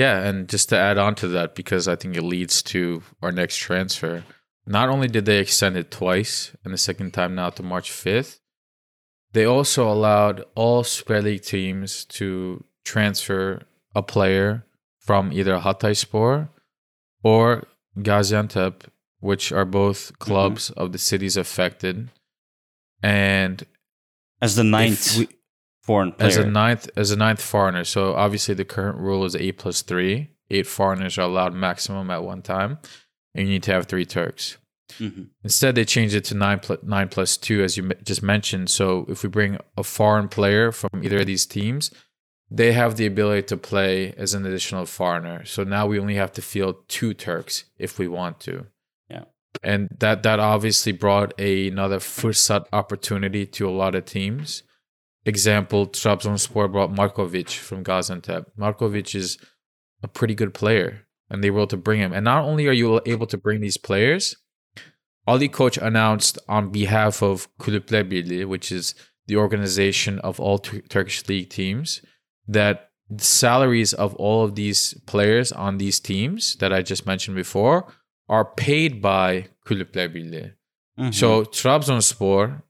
Yeah, 0.00 0.20
and 0.26 0.48
just 0.48 0.70
to 0.70 0.78
add 0.78 0.96
on 0.96 1.14
to 1.16 1.28
that, 1.28 1.54
because 1.54 1.86
I 1.86 1.94
think 1.94 2.16
it 2.16 2.22
leads 2.22 2.62
to 2.72 3.02
our 3.20 3.30
next 3.30 3.58
transfer. 3.58 4.24
Not 4.64 4.88
only 4.88 5.08
did 5.08 5.26
they 5.26 5.40
extend 5.40 5.76
it 5.76 5.90
twice, 5.90 6.56
and 6.64 6.72
the 6.72 6.78
second 6.78 7.12
time 7.12 7.34
now 7.34 7.50
to 7.50 7.62
March 7.62 7.90
5th, 7.90 8.38
they 9.34 9.44
also 9.44 9.92
allowed 9.92 10.42
all 10.54 10.84
Super 10.84 11.20
League 11.20 11.42
teams 11.42 12.06
to 12.16 12.64
transfer 12.82 13.60
a 13.94 14.02
player 14.02 14.64
from 15.00 15.34
either 15.34 15.58
Hatayspor 15.58 16.48
or 17.22 17.64
Gaziantep, 17.98 18.84
which 19.18 19.52
are 19.52 19.66
both 19.66 20.14
mm-hmm. 20.14 20.24
clubs 20.24 20.70
of 20.70 20.92
the 20.92 20.98
cities 20.98 21.36
affected. 21.36 22.08
And 23.02 23.66
As 24.40 24.56
the 24.56 24.64
ninth 24.64 25.18
we, 25.18 25.28
foreign 25.82 26.12
player. 26.12 26.28
as 26.28 26.36
a 26.36 26.46
ninth 26.46 26.90
as 26.96 27.10
a 27.10 27.16
ninth 27.16 27.40
foreigner. 27.42 27.84
So 27.84 28.14
obviously 28.14 28.54
the 28.54 28.64
current 28.64 28.98
rule 28.98 29.24
is 29.24 29.34
eight 29.34 29.58
plus 29.58 29.82
three. 29.82 30.30
Eight 30.50 30.66
foreigners 30.66 31.16
are 31.18 31.22
allowed 31.22 31.54
maximum 31.54 32.10
at 32.10 32.24
one 32.24 32.42
time, 32.42 32.78
and 33.34 33.46
you 33.46 33.54
need 33.54 33.62
to 33.64 33.72
have 33.72 33.86
three 33.86 34.04
Turks. 34.04 34.56
Mhm. 34.98 35.28
Instead, 35.44 35.76
they 35.76 35.84
changed 35.84 36.16
it 36.16 36.24
to 36.24 36.34
nine 36.34 36.58
plus 36.58 36.80
nine 36.82 37.08
plus 37.08 37.36
two, 37.36 37.62
as 37.62 37.76
you 37.76 37.88
just 38.04 38.22
mentioned. 38.22 38.68
So 38.70 39.06
if 39.08 39.22
we 39.22 39.28
bring 39.28 39.58
a 39.76 39.84
foreign 39.84 40.28
player 40.28 40.72
from 40.72 41.04
either 41.04 41.18
of 41.18 41.26
these 41.26 41.46
teams, 41.46 41.92
they 42.50 42.72
have 42.72 42.96
the 42.96 43.06
ability 43.06 43.42
to 43.44 43.56
play 43.56 44.12
as 44.16 44.34
an 44.34 44.44
additional 44.44 44.86
foreigner. 44.86 45.44
So 45.44 45.62
now 45.62 45.86
we 45.86 46.00
only 46.00 46.16
have 46.16 46.32
to 46.32 46.42
field 46.42 46.88
two 46.88 47.14
Turks 47.14 47.64
if 47.78 48.00
we 48.00 48.08
want 48.08 48.40
to. 48.40 48.66
Yeah. 49.08 49.24
And 49.62 49.96
that 50.00 50.24
that 50.24 50.40
obviously 50.40 50.90
brought 50.90 51.32
a, 51.38 51.68
another 51.68 52.00
fursat 52.00 52.66
opportunity 52.72 53.46
to 53.46 53.68
a 53.68 53.70
lot 53.70 53.94
of 53.94 54.04
teams. 54.06 54.64
Example, 55.30 55.86
Trabzonspor 55.86 56.66
brought 56.74 56.92
Markovic 57.00 57.50
from 57.66 57.84
Gaziantep. 57.84 58.42
Markovic 58.58 59.14
is 59.14 59.38
a 60.02 60.08
pretty 60.08 60.34
good 60.34 60.52
player, 60.60 61.06
and 61.30 61.42
they 61.42 61.50
were 61.50 61.60
able 61.60 61.68
to 61.68 61.76
bring 61.86 62.00
him. 62.00 62.12
And 62.12 62.24
not 62.24 62.44
only 62.44 62.66
are 62.66 62.78
you 62.80 63.00
able 63.06 63.28
to 63.28 63.38
bring 63.38 63.60
these 63.60 63.78
players, 63.88 64.24
Ali 65.26 65.48
Koç 65.48 65.76
announced 65.90 66.38
on 66.48 66.72
behalf 66.80 67.22
of 67.22 67.48
Kulüpler 67.62 68.04
Birliği, 68.10 68.44
which 68.44 68.72
is 68.72 68.94
the 69.28 69.36
organization 69.36 70.18
of 70.28 70.40
all 70.40 70.58
Tur- 70.58 70.82
Turkish 70.88 71.28
league 71.28 71.50
teams, 71.50 72.02
that 72.48 72.90
the 73.08 73.24
salaries 73.24 73.92
of 74.04 74.14
all 74.16 74.44
of 74.44 74.54
these 74.54 74.94
players 75.06 75.52
on 75.52 75.78
these 75.78 76.00
teams 76.00 76.56
that 76.60 76.72
I 76.72 76.82
just 76.82 77.06
mentioned 77.06 77.36
before 77.36 77.78
are 78.28 78.44
paid 78.44 79.00
by 79.00 79.48
Kulüpler 79.66 80.08
Birliği. 80.14 80.52
Mhm. 80.98 81.14
So 81.14 81.44
Trabzonspor, 81.44 82.62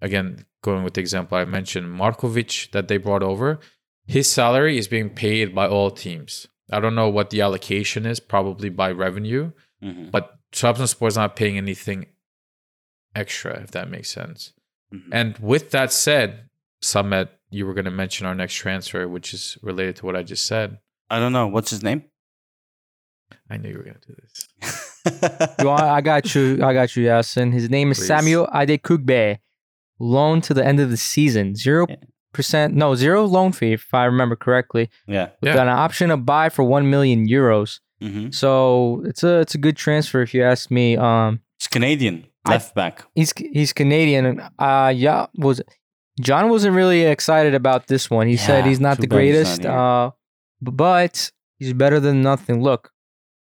again, 0.00 0.44
going 0.62 0.82
with 0.84 0.94
the 0.94 1.00
example 1.00 1.38
I 1.38 1.44
mentioned, 1.44 1.86
Markovic 1.98 2.70
that 2.72 2.88
they 2.88 2.96
brought 2.96 3.22
over, 3.22 3.58
his 4.06 4.30
salary 4.30 4.78
is 4.78 4.88
being 4.88 5.10
paid 5.10 5.54
by 5.54 5.68
all 5.68 5.90
teams. 5.90 6.46
I 6.70 6.80
don't 6.80 6.94
know 6.94 7.08
what 7.08 7.30
the 7.30 7.40
allocation 7.40 8.04
is, 8.06 8.20
probably 8.20 8.68
by 8.68 8.90
revenue, 8.90 9.52
Mhm. 9.82 10.10
but 10.10 10.38
Trabzonspor 10.52 11.08
is 11.08 11.16
not 11.16 11.36
paying 11.36 11.56
anything 11.56 12.06
extra, 13.14 13.60
if 13.62 13.70
that 13.72 13.88
makes 13.90 14.10
sense. 14.10 14.52
Mhm. 14.92 15.08
And 15.12 15.38
with 15.38 15.70
that 15.70 15.92
said, 15.92 16.48
Samet, 16.82 17.28
you 17.50 17.66
were 17.66 17.74
going 17.74 17.84
to 17.86 17.90
mention 17.90 18.26
our 18.26 18.34
next 18.34 18.54
transfer, 18.54 19.08
which 19.08 19.32
is 19.34 19.58
related 19.62 19.96
to 19.96 20.06
what 20.06 20.16
I 20.16 20.22
just 20.22 20.46
said. 20.46 20.78
I 21.10 21.18
don't 21.18 21.32
know. 21.32 21.46
What's 21.46 21.70
his 21.70 21.82
name? 21.82 22.04
I 23.50 23.56
knew 23.56 23.70
you 23.70 23.78
were 23.78 23.84
going 23.84 23.96
to 24.00 24.08
do 24.08 24.14
this. 24.22 24.48
You 25.58 25.66
want, 25.68 25.82
I 25.82 26.02
got 26.02 26.34
you. 26.34 26.62
I 26.62 26.74
got 26.74 26.94
you, 26.94 27.06
Yasin. 27.06 27.50
His 27.52 27.70
name 27.70 27.90
is 27.92 27.98
Please. 27.98 28.06
Samuel 28.08 28.46
Adekugbe. 28.48 29.38
Loan 29.98 30.40
to 30.42 30.54
the 30.54 30.64
end 30.64 30.80
of 30.80 30.90
the 30.90 30.96
season. 30.96 31.54
Zero 31.56 31.86
percent. 32.32 32.74
No, 32.74 32.94
zero 32.94 33.24
loan 33.24 33.52
fee, 33.52 33.72
if 33.72 33.92
I 33.92 34.04
remember 34.04 34.36
correctly. 34.36 34.88
yeah. 35.06 35.30
With 35.40 35.48
Yeah. 35.48 35.54
Got 35.54 35.66
an 35.68 35.76
option 35.78 36.10
to 36.10 36.16
buy 36.16 36.48
for 36.50 36.62
one 36.62 36.88
million 36.90 37.26
euros. 37.26 37.80
hmm 38.00 38.30
So 38.30 39.02
it's 39.06 39.22
a 39.24 39.40
it's 39.40 39.54
a 39.54 39.58
good 39.58 39.76
transfer 39.76 40.22
if 40.22 40.32
you 40.34 40.42
ask 40.44 40.70
me. 40.70 40.96
Um, 40.96 41.40
It's 41.58 41.66
Canadian 41.68 42.26
I- 42.44 42.50
left 42.52 42.74
back. 42.74 43.04
he's 43.14 43.32
he's 43.36 43.72
Canadian. 43.72 44.24
and, 44.26 44.40
Uh, 44.58 44.92
yeah, 44.94 45.26
was 45.36 45.60
John 46.20 46.48
wasn't 46.48 46.74
really 46.76 47.02
excited 47.02 47.54
about 47.54 47.86
this 47.86 48.10
one. 48.10 48.26
He 48.28 48.36
said 48.36 48.66
he's 48.66 48.80
not 48.80 48.98
the 48.98 49.06
greatest. 49.06 49.62
not 49.62 49.70
uh, 49.72 50.10
but 50.60 51.30
he's 51.58 51.72
better 51.72 52.00
than 52.00 52.22
nothing. 52.22 52.62
Look, 52.62 52.90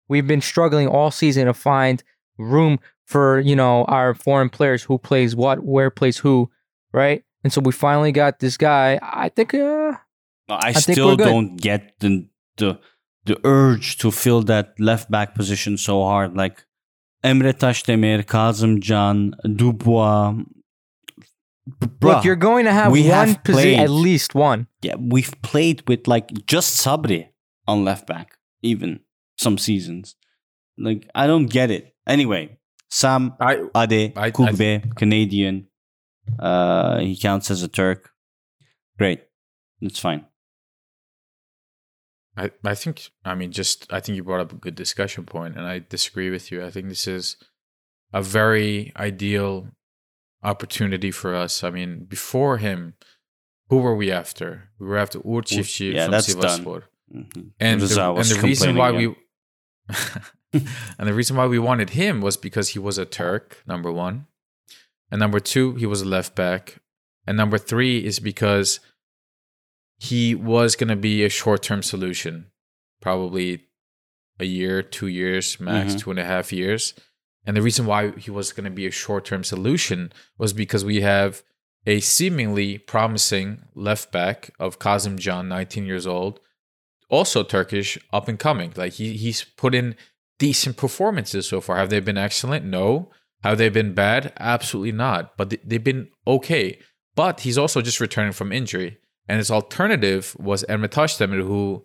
we've 0.08 0.26
been 0.26 0.40
struggling 0.40 0.88
all 0.88 1.10
season 1.10 1.46
to 1.46 1.54
find 1.54 2.02
room 2.38 2.78
for 3.06 3.40
you 3.40 3.56
know 3.56 3.84
our 3.88 4.14
foreign 4.14 4.50
players 4.50 4.82
who 4.84 4.98
plays 4.98 5.34
what, 5.36 5.58
where 5.64 5.90
plays 5.90 6.18
who, 6.18 6.50
right? 6.92 7.22
And 7.44 7.52
so 7.52 7.60
we 7.60 7.72
finally 7.72 8.12
got 8.12 8.38
this 8.40 8.56
guy. 8.56 8.98
I 9.02 9.28
think. 9.30 9.54
Uh, 9.54 9.92
No, 10.48 10.56
I, 10.60 10.72
think 10.72 10.94
still 10.96 11.16
don't 11.16 11.56
get 11.60 11.80
the, 11.98 12.28
the 12.56 12.78
the 13.24 13.36
urge 13.42 13.96
to 13.98 14.10
fill 14.12 14.42
that 14.44 14.66
left 14.78 15.10
back 15.10 15.34
position 15.34 15.76
so 15.76 16.02
hard. 16.04 16.36
Like 16.36 16.64
Emre 17.24 17.52
Taşdemir, 17.52 18.22
Kazım 18.26 18.80
Can, 18.80 19.32
Dubois. 19.56 20.34
B- 21.80 21.88
look, 22.00 22.24
you're 22.24 22.36
going 22.36 22.64
to 22.66 22.72
have 22.72 22.92
we 22.92 23.02
one 23.02 23.10
have 23.10 23.42
position, 23.44 23.74
played- 23.74 23.80
at 23.80 23.90
least 23.90 24.34
one. 24.34 24.66
yeah, 24.82 24.94
we've 24.98 25.32
played 25.42 25.82
with 25.88 26.06
like 26.06 26.30
just 26.46 26.76
Sabri 26.86 27.28
on 27.66 27.84
left 27.84 28.06
back, 28.06 28.38
even 28.62 29.00
some 29.36 29.58
seasons. 29.58 30.14
Like 30.78 31.08
I 31.14 31.26
don't 31.26 31.46
get 31.50 31.70
it. 31.70 31.94
Anyway, 32.06 32.55
Sam 32.90 33.34
I, 33.40 33.54
Ade 33.74 34.12
I- 34.16 34.26
I- 34.26 34.30
Kugbe, 34.30 34.94
Canadian. 34.96 35.68
Uh, 36.38 36.98
he 36.98 37.16
counts 37.16 37.50
as 37.50 37.62
a 37.62 37.68
Turk. 37.68 38.10
Great, 38.98 39.20
it's 39.80 39.98
fine. 40.00 40.24
I, 42.36 42.50
I 42.64 42.74
think 42.74 43.10
I 43.24 43.34
mean 43.34 43.50
just 43.50 43.86
I 43.92 44.00
think 44.00 44.16
you 44.16 44.24
brought 44.24 44.40
up 44.40 44.52
a 44.52 44.56
good 44.56 44.74
discussion 44.74 45.24
point 45.24 45.56
and 45.56 45.66
I 45.66 45.78
disagree 45.88 46.30
with 46.30 46.52
you. 46.52 46.64
I 46.66 46.70
think 46.70 46.88
this 46.88 47.06
is 47.06 47.36
a 48.12 48.20
very 48.22 48.92
ideal 48.96 49.68
opportunity 50.42 51.10
for 51.10 51.34
us. 51.34 51.64
I 51.64 51.70
mean, 51.70 52.04
before 52.08 52.58
him, 52.58 52.94
who 53.70 53.78
were 53.78 53.96
we 53.96 54.12
after? 54.12 54.70
We 54.78 54.86
were 54.86 54.98
after 54.98 55.18
Uğur 55.20 55.42
Çiftçi 55.44 55.94
yeah, 55.94 56.04
from 56.04 56.12
that's 56.12 56.34
done. 56.34 56.60
Sivasspor. 56.60 56.82
Mhm. 57.14 57.52
And 57.60 57.80
the, 57.80 58.02
and 58.02 58.24
the 58.24 58.40
reason 58.42 58.76
why 58.76 58.90
again. 58.90 59.14
we 59.88 59.94
and 60.98 61.08
the 61.08 61.14
reason 61.14 61.36
why 61.36 61.46
we 61.46 61.58
wanted 61.58 61.90
him 61.90 62.20
was 62.20 62.36
because 62.36 62.70
he 62.70 62.78
was 62.78 62.98
a 62.98 63.04
Turk, 63.04 63.62
number 63.66 63.90
one. 63.92 64.26
And 65.10 65.20
number 65.20 65.40
two, 65.40 65.74
he 65.74 65.86
was 65.86 66.02
a 66.02 66.06
left 66.08 66.34
back. 66.34 66.78
And 67.26 67.36
number 67.36 67.58
three 67.58 68.04
is 68.04 68.18
because 68.20 68.80
he 69.98 70.34
was 70.34 70.76
going 70.76 70.88
to 70.88 70.96
be 70.96 71.24
a 71.24 71.28
short 71.28 71.62
term 71.62 71.82
solution, 71.82 72.46
probably 73.00 73.64
a 74.38 74.44
year, 74.44 74.82
two 74.82 75.06
years, 75.06 75.58
max 75.58 75.94
Mhm. 75.94 76.00
two 76.00 76.10
and 76.10 76.18
a 76.20 76.24
half 76.24 76.52
years. 76.52 76.94
And 77.46 77.56
the 77.56 77.62
reason 77.62 77.86
why 77.86 78.10
he 78.12 78.30
was 78.30 78.52
going 78.52 78.64
to 78.64 78.70
be 78.70 78.86
a 78.86 78.90
short 78.90 79.24
term 79.24 79.44
solution 79.44 80.12
was 80.36 80.52
because 80.52 80.84
we 80.84 81.00
have 81.02 81.42
a 81.86 82.00
seemingly 82.00 82.78
promising 82.78 83.62
left 83.74 84.10
back 84.12 84.50
of 84.58 84.78
Kazım 84.80 85.18
Can, 85.22 85.48
19 85.48 85.86
years 85.86 86.06
old, 86.06 86.40
also 87.08 87.44
Turkish, 87.44 87.96
up 88.12 88.26
and 88.28 88.38
coming. 88.38 88.72
Like 88.76 88.94
he 88.94 89.16
he's 89.16 89.44
put 89.44 89.74
in 89.74 89.94
decent 90.38 90.76
performances 90.76 91.48
so 91.48 91.60
far. 91.60 91.76
Have 91.76 91.90
they 91.90 92.00
been 92.00 92.18
excellent? 92.18 92.64
No. 92.64 93.10
Have 93.42 93.58
they 93.58 93.68
been 93.68 93.94
bad? 93.94 94.32
Absolutely 94.38 94.92
not. 94.92 95.36
But 95.36 95.50
they- 95.50 95.60
they've 95.64 95.82
been 95.84 96.08
okay. 96.26 96.78
But 97.14 97.40
he's 97.40 97.56
also 97.58 97.80
just 97.80 98.00
returning 98.00 98.32
from 98.32 98.52
injury. 98.52 98.98
And 99.28 99.38
his 99.38 99.50
alternative 99.50 100.36
was 100.38 100.64
Taşdemir, 100.68 101.42
who 101.46 101.84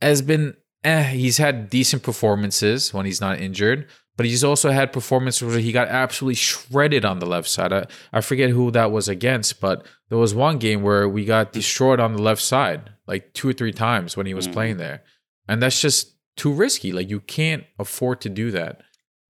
has 0.00 0.22
been 0.22 0.54
eh, 0.84 1.02
he's 1.10 1.38
had 1.38 1.68
decent 1.70 2.02
performances 2.04 2.94
when 2.94 3.04
he's 3.04 3.20
not 3.20 3.40
injured, 3.40 3.88
but 4.16 4.24
he's 4.26 4.44
also 4.44 4.70
had 4.70 4.92
performances 4.92 5.42
where 5.42 5.58
he 5.58 5.72
got 5.72 5.88
absolutely 5.88 6.36
shredded 6.36 7.04
on 7.04 7.18
the 7.18 7.26
left 7.26 7.48
side. 7.48 7.72
I, 7.72 7.86
I 8.12 8.20
forget 8.20 8.50
who 8.50 8.70
that 8.70 8.92
was 8.92 9.08
against, 9.08 9.60
but 9.60 9.84
there 10.08 10.18
was 10.18 10.34
one 10.36 10.58
game 10.58 10.82
where 10.82 11.08
we 11.08 11.24
got 11.24 11.52
destroyed 11.52 11.98
on 12.00 12.12
the 12.12 12.22
left 12.22 12.40
side 12.42 12.90
like 13.08 13.32
two 13.34 13.48
or 13.48 13.52
three 13.52 13.72
times 13.72 14.16
when 14.16 14.26
he 14.26 14.34
was 14.34 14.46
Mhm. 14.46 14.52
playing 14.52 14.76
there. 14.76 15.02
And 15.48 15.60
that's 15.62 15.80
just 15.80 16.14
too 16.38 16.52
risky. 16.52 16.92
Like 16.92 17.10
you 17.10 17.20
can't 17.20 17.64
afford 17.78 18.20
to 18.22 18.28
do 18.30 18.50
that. 18.52 18.80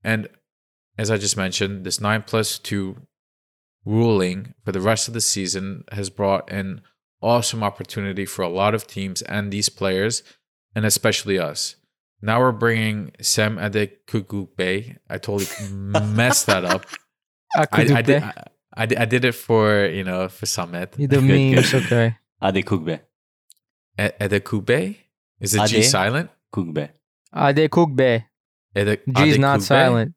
And 0.04 0.28
as 0.96 1.10
I 1.10 1.16
just 1.18 1.36
mentioned, 1.36 1.84
this 1.84 2.00
nine 2.00 2.22
plus 2.26 2.58
two 2.58 2.96
ruling 3.84 4.54
for 4.64 4.72
the 4.72 4.80
rest 4.80 5.08
of 5.08 5.14
the 5.14 5.20
season 5.20 5.84
has 5.92 6.10
brought 6.10 6.50
an 6.50 6.82
awesome 7.22 7.62
opportunity 7.64 8.24
for 8.24 8.42
a 8.42 8.48
lot 8.48 8.74
of 8.74 8.86
teams 8.86 9.22
and 9.22 9.50
these 9.52 9.68
players, 9.68 10.22
and 10.74 10.84
especially 10.84 11.38
us. 11.38 11.76
now 12.22 12.38
we're 12.40 12.52
bringing 12.52 13.12
Sam 13.20 13.56
Adekugbe. 13.56 14.96
I 15.08 15.18
totally 15.18 15.46
messed 16.06 16.46
that 16.46 16.64
up. 16.64 16.84
I, 17.56 17.66
I 17.72 18.02
did. 18.02 18.22
I, 18.22 18.44
I, 18.76 18.82
I 18.82 19.04
did 19.06 19.24
it 19.24 19.32
for 19.34 19.86
you 19.86 20.04
know 20.04 20.28
for 20.28 20.46
Samet. 20.46 20.92
the 20.92 21.06
Good, 21.06 21.22
memes, 21.24 21.72
good. 21.72 21.84
okay. 21.84 22.16
Ade 22.42 22.64
Kugbe. 22.66 23.00
A- 23.98 24.12
Adekugbe 24.20 24.96
is 25.40 25.52
the 25.52 25.64
G 25.66 25.78
Ade? 25.78 25.84
silent? 25.84 26.30
Kugbe. 26.54 26.90
Ade 27.34 27.68
Kugbe. 27.70 28.24
Ade- 28.74 29.00
G 29.16 29.28
is 29.30 29.38
not 29.38 29.60
Adekugbe? 29.60 29.62
silent. 29.62 30.14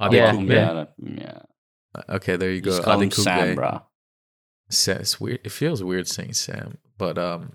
Adekugbe. 0.00 0.14
Yeah, 0.14 0.32
Kugbe, 0.32 1.18
yeah. 1.20 1.24
yeah. 1.24 2.02
Okay, 2.10 2.36
there 2.36 2.50
you 2.52 2.60
go. 2.60 2.70
Just 2.70 2.82
call 2.82 3.00
him 3.00 3.08
Adekugbe. 3.10 3.22
Sam, 3.24 3.54
bro. 3.54 3.82
Sa- 4.70 4.92
It's 4.92 5.20
weird. 5.20 5.40
It 5.44 5.52
feels 5.52 5.82
weird 5.82 6.08
saying 6.08 6.34
Sam, 6.34 6.78
but 6.98 7.16
um, 7.18 7.52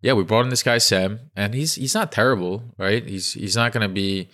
yeah, 0.00 0.12
we 0.14 0.22
brought 0.24 0.42
in 0.44 0.48
this 0.50 0.62
guy 0.62 0.78
Sam, 0.78 1.30
and 1.36 1.52
he's 1.54 1.74
he's 1.74 1.94
not 1.94 2.12
terrible, 2.12 2.62
right? 2.78 3.04
He's 3.06 3.34
he's 3.34 3.56
not 3.56 3.72
gonna 3.72 3.88
be 3.88 4.30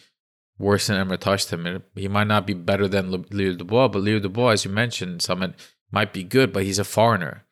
worse 0.58 0.86
than 0.86 0.96
Emre 1.04 1.18
Tasdemir. 1.18 1.82
He 1.94 2.08
might 2.08 2.26
not 2.28 2.46
be 2.46 2.54
better 2.54 2.86
than 2.86 3.10
Le- 3.10 3.24
Leo 3.30 3.54
Dubois, 3.54 3.88
but 3.88 4.02
Leo 4.02 4.20
Dubois, 4.20 4.50
as 4.50 4.64
you 4.64 4.70
mentioned, 4.70 5.20
Samet 5.20 5.54
might 5.90 6.12
be 6.12 6.22
good, 6.22 6.52
but 6.52 6.62
he's 6.64 6.78
a 6.78 6.84
foreigner, 6.84 7.44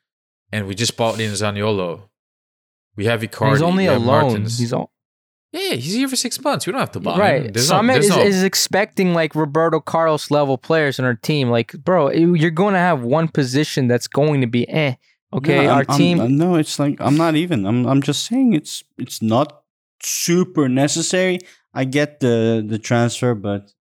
and 0.52 0.66
we 0.68 0.74
just 0.74 0.96
bought 0.96 1.18
in 1.18 1.32
Zaniolo. 1.32 2.02
We 2.96 3.06
have 3.06 3.22
And 3.22 3.32
Icardi. 3.32 3.50
he's 3.50 3.62
only 3.62 3.84
we 3.84 3.92
have 3.92 4.02
alone. 4.02 4.24
Mertens. 4.34 4.58
He's 4.58 4.72
all, 4.72 4.92
yeah, 5.54 5.60
yeah, 5.70 5.74
he's 5.76 5.94
here 5.94 6.08
for 6.08 6.16
six 6.16 6.40
months. 6.42 6.66
We 6.66 6.72
don't 6.72 6.80
have 6.80 6.92
to 6.92 7.00
buy 7.00 7.14
him. 7.14 7.20
right. 7.20 7.52
There's 7.52 7.70
no- 7.70 7.80
Samet 7.80 7.92
there's 7.94 8.04
is, 8.06 8.16
no- 8.16 8.22
is 8.22 8.42
expecting 8.42 9.14
like 9.14 9.34
Roberto 9.34 9.80
Carlos 9.80 10.30
level 10.30 10.58
players 10.58 10.98
in 10.98 11.04
our 11.04 11.14
team. 11.14 11.48
Like, 11.50 11.72
bro, 11.72 12.10
you're 12.10 12.50
going 12.50 12.74
to 12.74 12.80
have 12.80 13.02
one 13.02 13.28
position 13.28 13.86
that's 13.88 14.08
going 14.08 14.40
to 14.40 14.46
be 14.46 14.68
eh. 14.68 14.94
Okay, 15.32 15.64
No, 15.66 15.70
our 15.70 15.76
I'm- 15.78 15.86
I'm- 15.88 15.98
team. 15.98 16.20
I'm- 16.20 16.36
no, 16.36 16.56
it's 16.56 16.78
like 16.78 16.96
I'm 17.00 17.16
not 17.16 17.34
even. 17.36 17.66
I'm 17.66 17.86
I'm 17.86 18.02
just 18.02 18.26
saying 18.26 18.52
it's 18.54 18.84
it's 18.98 19.20
not 19.22 19.62
super 20.02 20.68
necessary. 20.68 21.38
I 21.72 21.84
get 21.84 22.20
the 22.20 22.64
the 22.66 22.78
transfer, 22.78 23.34
but 23.34 23.72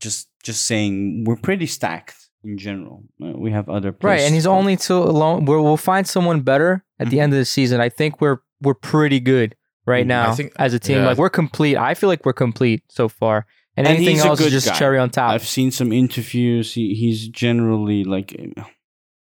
just 0.00 0.28
just 0.42 0.64
saying 0.66 1.24
we're 1.26 1.36
pretty 1.36 1.66
stacked 1.66 2.16
in 2.44 2.56
general. 2.56 3.04
Uh, 3.22 3.32
we 3.36 3.50
have 3.50 3.68
other 3.68 3.94
Right, 4.02 4.20
and 4.20 4.34
he's 4.34 4.46
only 4.46 4.76
to 4.76 4.94
alone. 4.94 5.44
We're, 5.44 5.60
we'll 5.60 5.76
find 5.76 6.06
someone 6.06 6.40
better 6.40 6.84
at 6.98 7.10
the 7.10 7.18
Mhm. 7.18 7.22
end 7.22 7.32
of 7.34 7.38
the 7.38 7.44
season. 7.44 7.80
I 7.80 7.88
think 7.88 8.20
we're 8.20 8.38
we're 8.62 8.74
pretty 8.74 9.20
good 9.20 9.54
right 9.88 10.04
Mhm. 10.04 10.08
now 10.16 10.30
I 10.30 10.34
think- 10.34 10.52
as 10.58 10.72
a 10.74 10.78
team. 10.78 10.98
yeah. 10.98 11.06
Like 11.08 11.18
we're 11.18 11.30
complete. 11.42 11.76
I 11.76 11.94
feel 11.94 12.08
like 12.08 12.24
we're 12.26 12.32
complete 12.46 12.82
so 12.88 13.08
far, 13.08 13.46
and, 13.76 13.86
And 13.86 13.96
anything 13.96 14.14
he's 14.16 14.24
a 14.24 14.28
else 14.28 14.40
is 14.40 14.46
good 14.46 14.52
just 14.52 14.68
guy. 14.68 14.78
cherry 14.78 14.98
on 14.98 15.10
top. 15.10 15.32
I've 15.32 15.46
seen 15.46 15.70
some 15.70 15.90
interviews. 15.92 16.74
He 16.74 16.94
he's 16.94 17.28
generally 17.28 18.04
like 18.04 18.30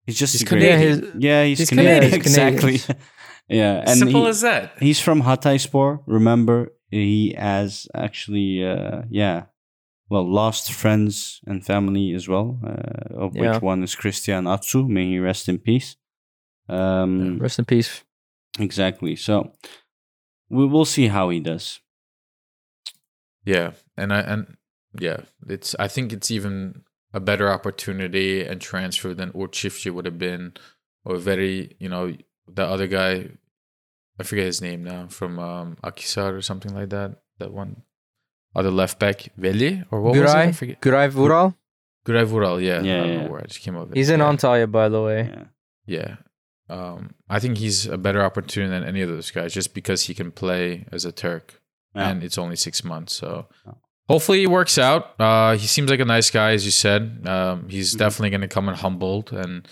he's 0.06 0.18
just 0.20 0.34
He's 0.34 0.42
a 0.44 0.46
Canadian. 0.46 0.80
Yeah, 0.80 0.86
his- 0.88 1.04
Yeah, 1.28 1.44
he's, 1.46 1.58
he's 1.60 1.70
Canadian. 1.70 1.96
Canadian. 2.00 2.22
Exactly. 2.22 2.78
Yeah, 3.52 3.82
and 3.88 3.98
Simple 3.98 4.24
he- 4.26 4.30
as 4.30 4.42
that. 4.42 4.74
He's 4.80 5.00
from 5.00 5.24
Hatayspor. 5.24 6.04
Remember, 6.06 6.58
he 6.92 7.34
has 7.36 7.88
actually, 7.96 8.64
uh, 8.64 9.02
yeah, 9.10 9.46
well, 10.08 10.24
lost 10.42 10.72
friends 10.72 11.42
and 11.48 11.66
family 11.66 12.14
as 12.14 12.28
well. 12.28 12.60
Uh, 12.64 13.24
of 13.26 13.36
Yeah. 13.36 13.42
which 13.54 13.62
one 13.64 13.82
is 13.84 13.96
Christian 13.96 14.46
Atsu. 14.46 14.88
May 14.88 15.06
he 15.14 15.18
rest 15.20 15.50
in 15.50 15.58
peace. 15.58 15.96
Um, 16.68 17.40
Rest 17.40 17.58
in 17.58 17.66
peace. 17.66 18.04
exactly. 18.60 19.16
So 19.16 19.52
we 20.50 20.66
will 20.66 20.86
see 20.86 21.08
how 21.08 21.30
he 21.30 21.40
does. 21.40 21.80
Yeah, 23.46 23.72
and 23.98 24.12
I 24.14 24.20
and 24.22 24.58
yeah, 25.00 25.22
it's 25.48 25.76
I 25.80 25.88
think 25.88 26.12
it's 26.14 26.32
even 26.32 26.84
a 27.14 27.20
better 27.20 27.50
opportunity 27.50 28.46
and 28.46 28.62
transfer 28.62 29.14
than 29.14 29.32
Uğur 29.32 29.50
Çiftçi 29.52 29.92
would 29.92 30.06
have 30.06 30.18
been, 30.20 30.54
or 31.06 31.18
very 31.18 31.76
you 31.80 31.90
know 31.90 32.14
the 32.54 32.64
other 32.66 32.88
guy, 32.88 33.30
I 34.20 34.24
forget 34.24 34.46
his 34.46 34.62
name 34.62 34.84
now 34.84 35.08
from 35.08 35.40
um, 35.40 35.78
Akhisar 35.84 36.34
or 36.34 36.42
something 36.42 36.74
like 36.76 36.90
that. 36.90 37.22
That 37.40 37.52
one, 37.54 37.84
other 38.56 38.72
left 38.72 39.00
back 39.00 39.30
Veli 39.38 39.84
or 39.92 40.02
what 40.02 40.16
was 40.16 40.22
it? 40.22 40.36
I 40.36 40.48
Guray, 40.48 40.56
forget. 40.56 40.82
Guray 40.82 41.10
Vural. 41.12 41.56
Guray 42.06 42.26
Vural, 42.26 42.62
yeah, 42.62 42.82
Yeah, 42.82 42.96
I 42.96 43.00
don't 43.00 43.10
yeah. 43.10 43.22
know 43.24 43.32
where 43.32 43.42
I 43.42 43.46
just 43.46 43.62
came 43.62 43.76
up. 43.78 43.88
with 43.88 43.92
it. 43.92 43.98
He's 44.00 44.10
in 44.10 44.20
yeah. 44.20 44.30
Antalya, 44.32 44.70
by 44.72 44.90
the 44.90 45.02
way. 45.02 45.30
Yeah. 45.32 45.44
Yeah. 45.86 46.16
Um, 46.70 47.16
I 47.30 47.40
think 47.40 47.58
he's 47.58 47.86
a 47.88 47.98
better 47.98 48.22
opportunity 48.24 48.70
than 48.70 48.84
any 48.84 49.02
of 49.02 49.10
those 49.10 49.32
guys 49.32 49.54
just 49.54 49.74
because 49.74 50.04
he 50.04 50.14
can 50.14 50.32
play 50.32 50.86
as 50.92 51.04
a 51.06 51.12
Turk 51.12 51.62
Yeah. 51.96 52.10
and 52.10 52.24
it's 52.24 52.38
only 52.38 52.56
six 52.56 52.84
months. 52.84 53.14
So 53.14 53.48
hopefully 54.08 54.44
it 54.44 54.48
works 54.52 54.78
out. 54.78 55.20
Uh, 55.20 55.56
he 55.58 55.68
seems 55.68 55.90
like 55.90 56.00
a 56.00 56.06
nice 56.06 56.30
guy, 56.32 56.52
as 56.52 56.66
you 56.66 56.72
said. 56.72 57.24
Um, 57.28 57.68
he's 57.70 57.96
Mhm. 57.96 58.00
definitely 58.00 58.30
going 58.30 58.42
to 58.42 58.48
come 58.48 58.70
in 58.70 58.76
humbled 58.76 59.34
and 59.34 59.68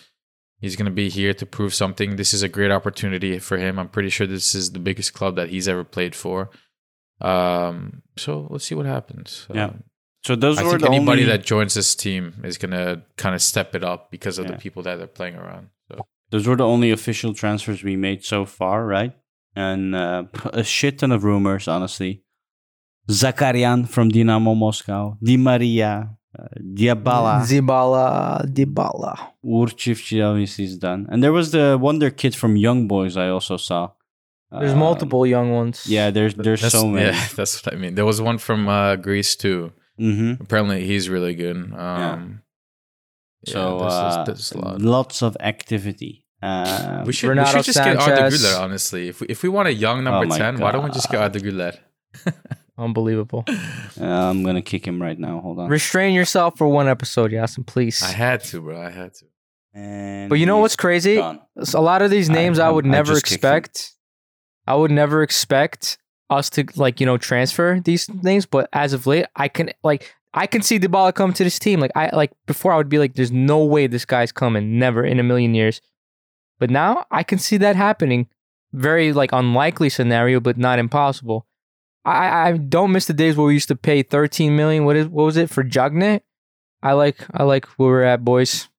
he's 0.60 0.76
going 0.76 0.86
to 0.88 0.91
be 0.91 1.10
here 1.10 1.34
to 1.36 1.45
prove 1.45 1.74
something. 1.74 2.16
This 2.16 2.34
is 2.34 2.41
a 2.43 2.50
great 2.50 2.72
opportunity 2.72 3.38
for 3.39 3.58
him. 3.58 3.78
I'm 3.78 3.89
pretty 3.89 4.10
sure 4.10 4.26
this 4.26 4.56
is 4.56 4.72
the 4.72 4.80
biggest 4.80 5.14
club 5.14 5.36
that 5.36 5.50
he's 5.50 5.68
ever 5.68 5.84
played 5.84 6.16
for. 6.16 6.50
Um, 7.22 8.02
so 8.18 8.48
let's 8.50 8.66
see 8.66 8.76
what 8.76 8.86
happens. 8.86 9.48
Yeah. 9.54 9.66
Um, 9.66 9.84
So 10.24 10.36
those 10.36 10.58
I 10.58 10.64
were 10.64 10.72
think 10.72 10.82
the 10.82 10.88
anybody 10.89 11.22
only, 11.22 11.32
that 11.38 11.45
joins 11.45 11.74
this 11.74 11.95
team 11.95 12.41
is 12.43 12.58
going 12.58 12.72
to 12.72 13.04
kind 13.18 13.34
of 13.34 13.41
step 13.41 13.76
it 13.76 13.84
up 13.84 14.12
because 14.12 14.38
of 14.39 14.45
Yeah. 14.45 14.52
the 14.54 14.58
people 14.58 14.84
that 14.84 14.98
they're 14.98 15.08
playing 15.08 15.36
around. 15.36 15.70
So. 15.89 16.00
Those 16.32 16.47
were 16.47 16.57
the 16.57 16.65
only 16.65 16.91
official 16.91 17.34
transfers 17.34 17.84
we 17.84 17.95
made 17.95 18.23
so 18.23 18.45
far, 18.45 18.86
right? 18.86 19.13
And 19.55 19.95
uh, 19.95 20.23
a 20.53 20.63
shit 20.63 20.99
ton 20.99 21.11
of 21.11 21.23
rumors, 21.23 21.67
honestly. 21.67 22.23
Zakharyan 23.09 23.88
from 23.88 24.09
Dinamo 24.11 24.55
Moscow, 24.55 25.17
Di 25.23 25.38
Maria, 25.38 26.09
uh, 26.38 26.43
Diabala, 26.59 27.41
Zibala, 27.45 28.45
Dybala. 28.45 29.15
Uğur 29.43 29.69
Çiftçi 29.78 30.23
obviously 30.25 30.65
is 30.65 30.78
done. 30.78 31.05
And 31.09 31.23
there 31.23 31.32
was 31.32 31.51
the 31.51 31.78
wonder 31.80 32.09
kid 32.09 32.36
from 32.36 32.55
Young 32.57 32.88
Boys 32.88 33.15
I 33.15 33.30
also 33.30 33.57
saw. 33.57 33.91
There's 34.51 34.73
Um, 34.73 34.80
multiple 34.80 35.25
young 35.25 35.51
ones. 35.51 35.86
Yeah, 35.88 36.09
there's 36.11 36.36
there's 36.36 36.61
That's- 36.61 36.71
so 36.82 36.88
many. 36.88 37.05
Yeah, 37.07 37.28
that's 37.36 37.55
what 37.65 37.73
I 37.73 37.78
mean. 37.78 37.95
There 37.95 38.05
was 38.05 38.21
one 38.21 38.38
from 38.38 38.67
uh, 38.67 38.95
Greece 38.97 39.36
too. 39.38 39.71
hmm 39.97 40.34
Apparently, 40.39 40.86
he's 40.86 41.09
really 41.09 41.36
good. 41.36 41.55
Um, 41.57 41.73
yeah, 41.75 42.17
So 43.46 43.78
there's- 43.80 43.94
there's- 43.94 44.16
uh, 44.18 44.24
there's 44.26 44.52
a 44.54 44.58
lot. 44.58 44.82
lots 44.82 45.22
of 45.22 45.38
activity. 45.40 46.26
Um, 46.42 47.04
we 47.06 47.14
should, 47.14 47.30
Renato 47.30 47.58
we 47.58 47.64
should 47.64 47.74
just 47.74 47.84
get 47.84 47.98
Arda 47.98 48.16
Sanchez. 48.32 48.44
Güler, 48.44 48.60
honestly. 48.62 49.08
If 49.10 49.22
we, 49.22 49.28
if 49.28 49.42
we 49.44 49.50
want 49.50 49.68
a 49.68 49.74
young 49.74 50.04
number 50.04 50.26
Oh 50.26 50.30
my 50.30 50.38
10, 50.38 50.60
why 50.60 50.72
don't 50.72 50.84
we 50.84 50.92
just 50.92 51.10
get 51.10 51.18
God. 51.18 51.24
Arda 51.36 51.40
Güler? 51.40 51.78
Unbelievable. 52.78 53.44
uh, 53.50 54.04
I'm 54.06 54.44
gonna 54.44 54.62
kick 54.62 54.86
him 54.86 55.02
right 55.02 55.18
now. 55.18 55.40
Hold 55.40 55.60
on. 55.60 55.68
Restrain 55.70 56.14
yourself 56.14 56.58
for 56.58 56.68
one 56.68 56.88
episode, 56.88 57.32
Yasin, 57.32 57.66
please. 57.66 58.04
I 58.04 58.12
had 58.12 58.44
to, 58.46 58.62
bro. 58.62 58.80
I 58.80 58.92
had 58.92 59.14
to. 59.16 59.26
And 59.74 60.30
But 60.30 60.36
you 60.40 60.46
know 60.46 60.60
what's 60.60 60.76
crazy? 60.76 61.16
gone. 61.16 61.40
A 61.74 61.82
lot 61.82 62.02
of 62.04 62.12
these 62.12 62.30
names 62.30 62.60
I, 62.60 62.68
I- 62.68 62.72
would 62.72 62.86
I 62.86 62.90
never 62.90 63.14
just 63.14 63.26
kicked 63.26 63.44
him. 63.44 63.54
expect. 63.56 63.94
I 64.68 64.76
would 64.76 64.92
never 64.92 65.24
expect 65.24 65.98
us 66.30 66.50
to 66.52 66.66
like 66.76 67.00
you 67.00 67.06
know 67.08 67.18
transfer 67.18 67.80
these 67.84 68.08
names, 68.10 68.46
but 68.46 68.70
as 68.74 68.94
of 68.94 69.08
late, 69.08 69.26
I 69.36 69.48
can 69.48 69.72
like 69.84 70.14
I 70.38 70.46
can 70.46 70.62
see 70.62 70.80
Dybala 70.80 71.16
come 71.16 71.34
to 71.34 71.44
this 71.44 71.58
team. 71.58 71.80
Like 71.80 71.92
I 71.96 72.16
like 72.16 72.32
before, 72.46 72.72
I 72.72 72.78
would 72.78 72.90
be 72.90 73.00
like, 73.00 73.16
"There's 73.16 73.32
no 73.32 73.64
way 73.64 73.88
this 73.88 74.06
guy's 74.06 74.32
coming, 74.32 74.78
never 74.78 75.04
in 75.04 75.20
a 75.20 75.24
million 75.24 75.56
years." 75.56 75.82
But 76.60 76.70
now 76.70 77.06
I 77.10 77.24
can 77.24 77.40
see 77.40 77.58
that 77.58 77.76
happening. 77.76 78.28
Very 78.72 79.14
like 79.14 79.32
unlikely 79.34 79.90
scenario, 79.90 80.40
but 80.40 80.58
not 80.58 80.78
impossible. 80.80 81.48
I 82.06 82.50
I 82.50 82.58
don't 82.58 82.92
miss 82.92 83.06
the 83.06 83.14
days 83.14 83.36
where 83.36 83.48
we 83.48 83.54
used 83.54 83.68
to 83.70 83.76
pay 83.76 84.04
13 84.04 84.56
million. 84.56 84.86
What 84.86 84.96
is 84.96 85.08
what 85.08 85.24
was 85.24 85.38
it 85.38 85.50
for 85.50 85.64
Jugnet? 85.64 86.22
I 86.84 86.94
like 86.94 87.26
I 87.34 87.44
like 87.44 87.66
where 87.78 87.90
we're 87.90 88.04
at, 88.04 88.24
boys. 88.24 88.70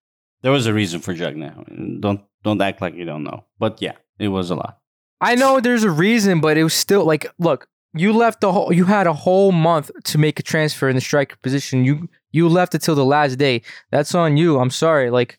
There 0.43 0.53
was 0.53 0.67
a 0.67 0.73
reason 0.73 1.01
for 1.01 1.13
Jugna. 1.13 2.01
Don't 2.01 2.21
don't 2.45 2.63
act 2.63 2.81
like 2.81 2.95
you 2.95 3.05
don't 3.05 3.25
know. 3.25 3.45
But 3.59 3.83
yeah, 3.83 3.97
it 4.19 4.29
was 4.29 4.51
a 4.51 4.55
lot. 4.55 4.79
I 5.21 5.35
know 5.35 5.59
there's 5.59 5.83
a 5.83 5.91
reason, 5.91 6.41
but 6.41 6.57
it 6.57 6.63
was 6.63 6.75
still 6.75 7.05
like, 7.05 7.27
look, 7.41 7.67
you 7.99 8.13
left 8.13 8.41
the 8.41 8.53
whole, 8.53 8.73
you 8.73 8.85
had 8.85 9.07
a 9.07 9.13
whole 9.13 9.53
month 9.53 9.91
to 10.05 10.19
make 10.19 10.39
a 10.39 10.43
transfer 10.43 10.89
in 10.89 10.95
the 10.95 11.01
striker 11.01 11.37
position. 11.43 11.85
You 11.85 12.09
you 12.31 12.49
left 12.49 12.75
it 12.75 12.83
till 12.83 12.95
the 12.95 13.05
last 13.05 13.37
day. 13.37 13.63
That's 13.91 14.15
on 14.15 14.37
you. 14.37 14.59
I'm 14.59 14.71
sorry. 14.71 15.11
Like 15.11 15.39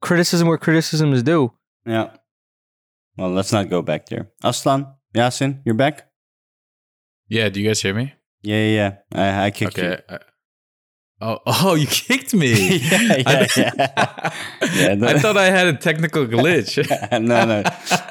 criticism 0.00 0.48
where 0.48 0.58
criticism 0.58 1.12
is 1.12 1.22
due. 1.22 1.52
Yeah. 1.86 2.10
Well, 3.16 3.30
let's 3.30 3.52
not 3.52 3.68
go 3.68 3.82
back 3.82 4.06
there. 4.06 4.30
Aslan, 4.42 4.86
Yasin, 5.14 5.60
you're 5.64 5.74
back. 5.74 6.08
Yeah, 7.28 7.48
do 7.50 7.60
you 7.60 7.68
guys 7.68 7.82
hear 7.82 7.94
me? 7.94 8.14
Yeah, 8.42 8.56
yeah. 8.64 8.96
yeah. 9.14 9.40
I, 9.42 9.46
I 9.46 9.50
kicked 9.50 9.76
you. 9.78 9.96
I- 10.08 10.18
oh, 11.20 11.38
oh, 11.46 11.74
you 11.74 11.86
kicked 11.86 12.32
me. 12.34 12.78
Yeah, 12.78 13.00
yeah, 13.16 13.22
I, 13.26 13.48
yeah. 13.56 14.32
Yeah, 14.74 14.94
no- 14.94 15.06
I 15.08 15.18
thought 15.18 15.36
I 15.36 15.50
had 15.50 15.66
a 15.66 15.74
technical 15.76 16.26
glitch. 16.26 16.78
no, 17.20 17.44
no. 17.44 17.62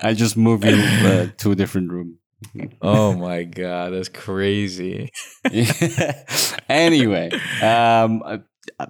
I 0.04 0.14
just 0.14 0.38
moved 0.38 0.66
you 0.66 0.76
uh, 0.76 1.28
to 1.38 1.52
a 1.52 1.56
different 1.56 1.92
room. 1.92 2.18
Oh 2.82 3.14
my 3.16 3.44
god, 3.44 3.94
that's 3.94 4.10
crazy. 4.10 5.12
anyway, 6.70 7.30
um, 7.62 8.24
uh, 8.80 8.88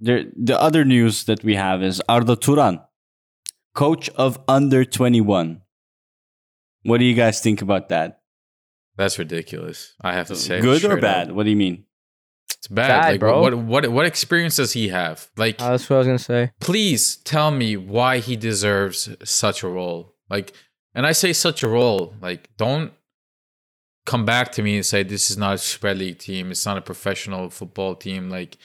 there, 0.00 0.24
the 0.36 0.60
other 0.60 0.84
news 0.84 1.24
that 1.24 1.42
we 1.44 1.54
have 1.56 1.82
is 1.82 2.02
Arda 2.08 2.36
Turan, 2.36 2.80
coach 3.74 4.08
of 4.10 4.38
under 4.48 4.84
21. 4.84 5.62
What 6.84 6.98
do 6.98 7.04
you 7.04 7.14
guys 7.14 7.40
think 7.40 7.62
about 7.62 7.88
that? 7.88 8.20
That's 8.96 9.18
ridiculous. 9.18 9.94
I 10.00 10.12
have 10.14 10.28
to 10.28 10.36
say, 10.36 10.60
Good 10.60 10.84
or 10.84 10.96
bad? 11.00 11.28
up. 11.30 11.34
What 11.34 11.44
do 11.44 11.50
you 11.50 11.56
mean? 11.56 11.84
It's 12.58 12.68
bad, 12.68 12.88
Bad, 12.88 13.10
like, 13.12 13.20
bro. 13.20 13.40
What, 13.42 13.54
what 13.58 13.88
what 13.88 14.06
experience 14.06 14.56
does 14.56 14.72
he 14.72 14.88
have? 14.88 15.28
Like, 15.36 15.60
Uh, 15.60 15.70
that's 15.70 15.90
what 15.90 15.96
I 15.96 15.98
was 15.98 16.06
gonna 16.06 16.18
say. 16.18 16.52
please 16.60 17.16
tell 17.16 17.50
me 17.50 17.76
why 17.76 18.18
he 18.18 18.36
deserves 18.36 19.08
such 19.24 19.62
a 19.62 19.68
role. 19.68 20.14
Like, 20.30 20.52
and 20.96 21.06
I 21.06 21.12
say 21.12 21.32
such 21.32 21.62
a 21.62 21.68
role. 21.68 22.14
Like, 22.20 22.48
don't 22.56 22.92
come 24.06 24.24
back 24.24 24.50
to 24.52 24.62
me 24.62 24.76
and 24.76 24.86
say 24.86 25.02
this 25.02 25.30
is 25.30 25.36
not 25.36 25.54
a 25.54 25.58
Super 25.58 25.94
League 25.94 26.18
team, 26.18 26.50
it's 26.50 26.64
not 26.64 26.78
a 26.78 26.80
professional 26.80 27.50
football 27.50 27.94
team. 27.94 28.30
Like 28.30 28.56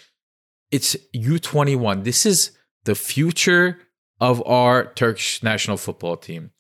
it's 0.71 0.95
U21. 1.13 2.05
This 2.05 2.25
is 2.25 2.51
the 2.85 2.95
future 2.95 3.79
of 4.21 4.45
our 4.47 4.85
Turkish 4.93 5.43
national 5.43 5.77
football 5.77 6.15
team. 6.15 6.51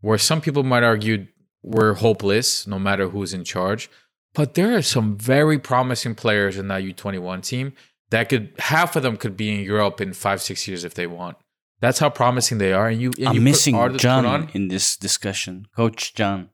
Where 0.00 0.18
some 0.18 0.40
people 0.40 0.62
might 0.62 0.82
argue 0.82 1.26
we're 1.62 1.94
hopeless 1.94 2.66
no 2.66 2.78
matter 2.78 3.08
who's 3.08 3.34
in 3.34 3.44
charge. 3.44 3.90
But 4.34 4.54
there 4.54 4.74
are 4.74 4.82
some 4.82 5.18
very 5.18 5.58
promising 5.58 6.14
players 6.14 6.56
in 6.56 6.68
that 6.68 6.82
U21 6.82 7.44
team 7.44 7.74
that 8.10 8.28
could 8.30 8.52
half 8.58 8.96
of 8.96 9.02
them 9.02 9.16
could 9.16 9.36
be 9.36 9.54
in 9.54 9.64
Europe 9.64 10.00
in 10.00 10.12
five, 10.12 10.40
six 10.40 10.66
years 10.66 10.84
if 10.84 10.94
they 10.94 11.06
want. 11.06 11.36
That's 11.82 11.98
how 11.98 12.10
promising 12.10 12.58
they 12.58 12.72
are. 12.72 12.86
And 12.88 13.00
you, 13.02 13.10
and 13.18 13.28
I'm 13.28 13.34
you 13.34 13.40
missing 13.40 13.74
John 13.98 14.48
in 14.54 14.68
this 14.68 14.96
discussion. 14.96 15.66
Coach 15.76 16.14
John. 16.14 16.48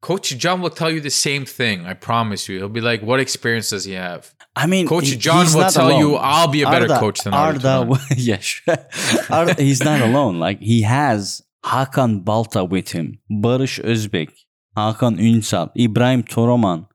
Coach 0.00 0.36
John 0.38 0.60
will 0.62 0.70
tell 0.80 0.90
you 0.90 1.00
the 1.00 1.10
same 1.10 1.44
thing. 1.44 1.84
I 1.86 1.94
promise 1.94 2.48
you. 2.48 2.56
He'll 2.58 2.68
be 2.80 2.80
like, 2.80 3.02
"What 3.02 3.20
experience 3.20 3.70
does 3.70 3.84
he 3.84 3.92
have?" 3.92 4.34
I 4.56 4.66
mean, 4.66 4.86
Coach 4.88 5.08
he- 5.08 5.16
John 5.16 5.46
will 5.54 5.70
tell 5.70 5.92
you, 5.98 6.16
"I'll 6.16 6.48
be 6.58 6.62
a 6.62 6.70
better 6.70 6.90
Arda- 6.90 6.98
coach 7.00 7.20
than 7.24 7.34
Arda." 7.34 7.68
Arda. 7.68 7.86
Turan." 7.86 8.00
yeah, 8.16 8.40
sure. 8.40 8.76
Arda, 9.30 9.54
he's 9.62 9.82
not 9.84 10.00
alone. 10.00 10.38
Like 10.46 10.60
he 10.60 10.82
has 10.82 11.42
Hakan 11.64 12.24
Balta 12.24 12.64
with 12.64 12.88
him, 12.94 13.18
Barış 13.30 13.78
Özbek, 13.80 14.30
Hakan 14.76 15.18
Ünsal, 15.18 15.68
Ibrahim 15.76 16.22
Toroman, 16.22 16.86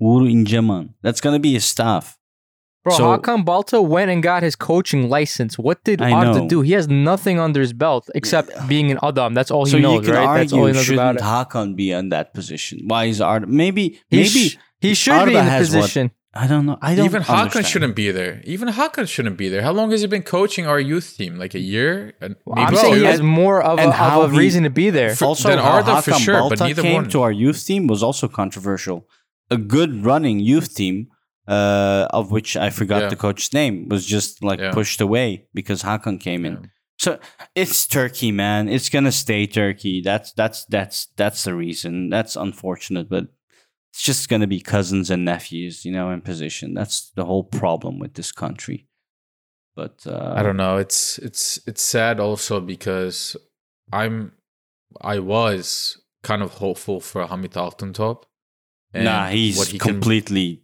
Uğur 0.00 0.28
İnceman. 0.28 0.94
That's 1.02 1.20
gonna 1.20 1.42
be 1.42 1.50
his 1.52 1.64
staff. 1.64 2.16
Bro, 2.86 2.96
So- 2.98 3.04
Hakan 3.18 3.44
Balta 3.44 3.82
went 3.82 4.12
and 4.12 4.22
got 4.22 4.44
his 4.44 4.54
coaching 4.54 5.08
license. 5.16 5.58
What 5.58 5.82
did 5.82 6.00
I 6.00 6.12
Arda 6.12 6.40
know. 6.42 6.48
do? 6.48 6.60
He 6.60 6.72
has 6.78 6.86
nothing 6.88 7.36
under 7.40 7.60
his 7.60 7.72
belt 7.72 8.08
except 8.14 8.48
being 8.68 8.92
an 8.92 8.98
Adam. 9.02 9.34
That's 9.34 9.50
all 9.50 9.64
he 9.64 9.72
so 9.72 9.78
knows, 9.78 9.94
you 10.06 10.12
can 10.12 10.14
right? 10.14 10.38
That's 10.38 10.52
all 10.52 10.58
he 10.60 10.64
argue 10.66 10.74
knows 10.78 10.84
shouldn't 10.86 11.18
it. 11.18 11.24
Hakan 11.24 11.74
be 11.74 11.90
in 11.90 12.10
that 12.10 12.32
position? 12.32 12.74
Why 12.86 13.06
is 13.06 13.20
Arda? 13.20 13.46
Maybe, 13.48 13.84
He 14.08 14.18
maybe 14.18 14.28
sh- 14.50 14.56
he 14.80 14.94
should 14.94 15.14
Arda 15.14 15.32
be 15.32 15.36
in 15.36 15.44
the 15.44 15.50
has 15.50 15.74
what- 15.74 15.80
position. 15.82 16.10
I 16.38 16.46
don't 16.46 16.66
know. 16.66 16.76
I 16.82 16.94
don't 16.94 17.06
Even 17.06 17.22
Hakan 17.22 17.38
understand. 17.44 17.66
shouldn't 17.66 17.96
be 17.96 18.10
there. 18.10 18.42
Even 18.44 18.68
Hakan 18.68 19.08
shouldn't 19.08 19.38
be 19.38 19.48
there. 19.48 19.62
How 19.62 19.72
long 19.72 19.90
has 19.92 20.02
he 20.02 20.06
been 20.06 20.22
coaching 20.22 20.66
our 20.66 20.78
youth 20.78 21.16
team? 21.16 21.38
Like 21.38 21.54
a 21.54 21.58
year? 21.74 22.12
And 22.20 22.36
I'm 22.54 22.76
saying 22.76 22.96
he 22.96 23.04
has 23.04 23.22
more 23.22 23.62
of 23.62 23.78
a, 23.78 23.82
and 23.82 23.88
of 23.88 23.94
how 23.96 24.20
a 24.20 24.28
he- 24.30 24.36
reason 24.38 24.62
to 24.64 24.70
be 24.82 24.90
there. 24.90 25.16
For- 25.16 25.24
also, 25.24 25.48
then 25.48 25.58
how 25.58 25.76
Arda 25.80 26.02
for 26.02 26.10
Hakan 26.12 26.18
sure, 26.26 26.34
but 26.34 26.48
Balta 26.50 26.64
neither 26.68 26.82
came 26.82 26.94
one. 26.94 27.08
to 27.08 27.22
our 27.22 27.32
youth 27.32 27.64
team 27.66 27.86
was 27.86 28.02
also 28.02 28.28
controversial. 28.28 29.08
A 29.50 29.56
good 29.56 30.04
running 30.04 30.38
youth 30.38 30.74
team, 30.74 31.08
uh, 31.48 32.06
of 32.10 32.30
which 32.30 32.56
I 32.56 32.70
forgot 32.70 33.02
Yeah. 33.02 33.08
the 33.08 33.16
coach's 33.16 33.52
name, 33.52 33.88
was 33.88 34.04
just 34.06 34.42
like 34.42 34.60
Yeah. 34.60 34.72
pushed 34.72 35.00
away 35.00 35.46
because 35.54 35.82
Hakan 35.82 36.20
came 36.20 36.44
in. 36.44 36.52
Yeah. 36.54 36.68
So 36.98 37.18
it's 37.54 37.86
Turkey, 37.86 38.32
man. 38.32 38.68
It's 38.68 38.88
gonna 38.88 39.12
stay 39.12 39.46
Turkey. 39.46 40.00
That's 40.00 40.32
that's 40.32 40.64
that's 40.66 41.08
that's 41.16 41.44
the 41.44 41.54
reason. 41.54 42.08
That's 42.10 42.36
unfortunate, 42.36 43.08
but 43.08 43.24
it's 43.92 44.02
just 44.02 44.28
gonna 44.28 44.46
be 44.46 44.60
cousins 44.60 45.10
and 45.10 45.24
nephews, 45.24 45.84
you 45.84 45.92
know, 45.92 46.10
in 46.10 46.20
position. 46.22 46.74
That's 46.74 47.10
the 47.14 47.24
whole 47.26 47.44
problem 47.44 47.98
with 47.98 48.14
this 48.14 48.32
country. 48.32 48.86
But 49.74 50.06
uh, 50.06 50.32
I 50.36 50.42
don't 50.42 50.56
know. 50.56 50.78
It's 50.78 51.18
it's 51.18 51.60
it's 51.66 51.82
sad 51.82 52.18
also 52.18 52.60
because 52.60 53.36
I'm 53.92 54.32
I 55.02 55.18
was 55.18 55.98
kind 56.22 56.42
of 56.42 56.54
hopeful 56.54 57.00
for 57.00 57.26
Hamit 57.26 57.52
Altıntop. 57.52 58.24
and 58.94 59.04
Nah, 59.04 59.28
he's 59.28 59.58
what 59.58 59.68
he 59.68 59.78
completely 59.78 60.62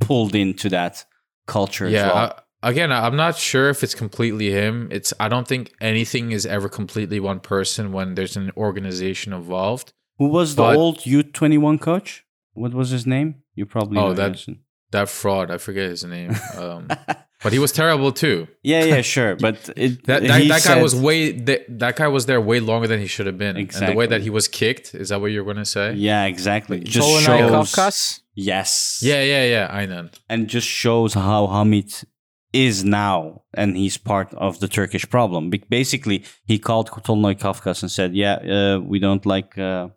pulled 0.00 0.34
into 0.34 0.68
that 0.70 1.04
culture 1.46 1.86
as 1.86 1.92
yeah. 1.92 2.06
well. 2.06 2.16
I- 2.62 2.70
again, 2.70 2.92
I'm 2.92 3.16
not 3.16 3.36
sure 3.36 3.68
if 3.70 3.82
it's 3.82 3.94
completely 3.94 4.50
him. 4.50 4.88
It's 4.90 5.12
I 5.20 5.28
don't 5.28 5.46
think 5.48 5.72
anything 5.80 6.32
is 6.32 6.44
ever 6.46 6.68
completely 6.68 7.20
one 7.20 7.40
person 7.40 7.92
when 7.92 8.14
there's 8.14 8.36
an 8.36 8.50
organization 8.56 9.32
involved. 9.32 9.92
Who 10.18 10.28
was 10.28 10.56
the 10.56 10.64
old 10.64 11.06
U 11.06 11.22
twenty 11.22 11.58
one 11.58 11.78
coach? 11.78 12.24
What 12.54 12.74
was 12.74 12.90
his 12.90 13.06
name? 13.06 13.36
You 13.54 13.66
probably 13.66 13.98
Oh, 13.98 14.08
know 14.08 14.14
that- 14.14 14.44
That 14.90 15.08
fraud, 15.08 15.50
I 15.50 15.58
forget 15.58 15.90
his 15.90 16.02
name. 16.04 16.34
Um, 16.56 16.88
but 17.42 17.52
he 17.52 17.58
was 17.58 17.72
terrible 17.72 18.10
too. 18.12 18.48
yeah, 18.62 18.84
yeah, 18.84 19.00
sure, 19.14 19.36
but 19.36 19.56
it, 19.76 20.04
That 20.06 20.22
that, 20.22 20.40
he 20.40 20.48
that 20.48 20.62
guy 20.64 20.74
said- 20.74 20.82
was 20.82 20.94
way 20.94 21.32
that, 21.32 21.60
that 21.78 21.96
guy 21.96 22.08
was 22.08 22.26
there 22.26 22.40
way 22.40 22.60
longer 22.60 22.86
than 22.88 23.00
he 23.00 23.06
should 23.06 23.26
have 23.26 23.38
been. 23.38 23.56
And 23.56 23.70
the 23.70 23.94
way 23.94 24.06
that 24.06 24.22
he 24.22 24.30
was 24.30 24.48
kicked, 24.48 24.94
is 24.94 25.08
that 25.10 25.20
what 25.20 25.30
you're 25.32 25.44
gonna 25.44 25.64
say? 25.64 25.94
Yeah, 25.94 26.24
exactly. 26.24 26.80
Just 26.80 27.06
Tolunay 27.08 27.26
shows 27.26 27.72
Kafkas? 27.72 28.20
yes, 28.34 29.00
Yeah, 29.02 29.22
yeah, 29.22 29.44
yeah. 29.44 29.66
I 29.70 29.86
know. 29.86 30.08
and 30.28 30.48
just 30.48 30.66
shows 30.68 31.14
how 31.14 31.46
Hamit 31.46 32.04
is 32.52 32.82
now, 32.82 33.42
and 33.54 33.76
he's 33.76 33.98
part 33.98 34.32
of 34.34 34.58
the 34.60 34.68
Turkish 34.68 35.06
problem. 35.08 35.50
Be- 35.50 35.64
Basically, 35.68 36.24
he 36.46 36.58
called 36.58 36.88
Tolunay 36.90 37.38
Kafkas 37.38 37.82
and 37.82 37.90
said, 37.90 38.14
"Yeah, 38.14 38.36
uh, 38.56 38.80
we 38.80 38.98
don't 38.98 39.24
like 39.26 39.58
uh, 39.58 39.88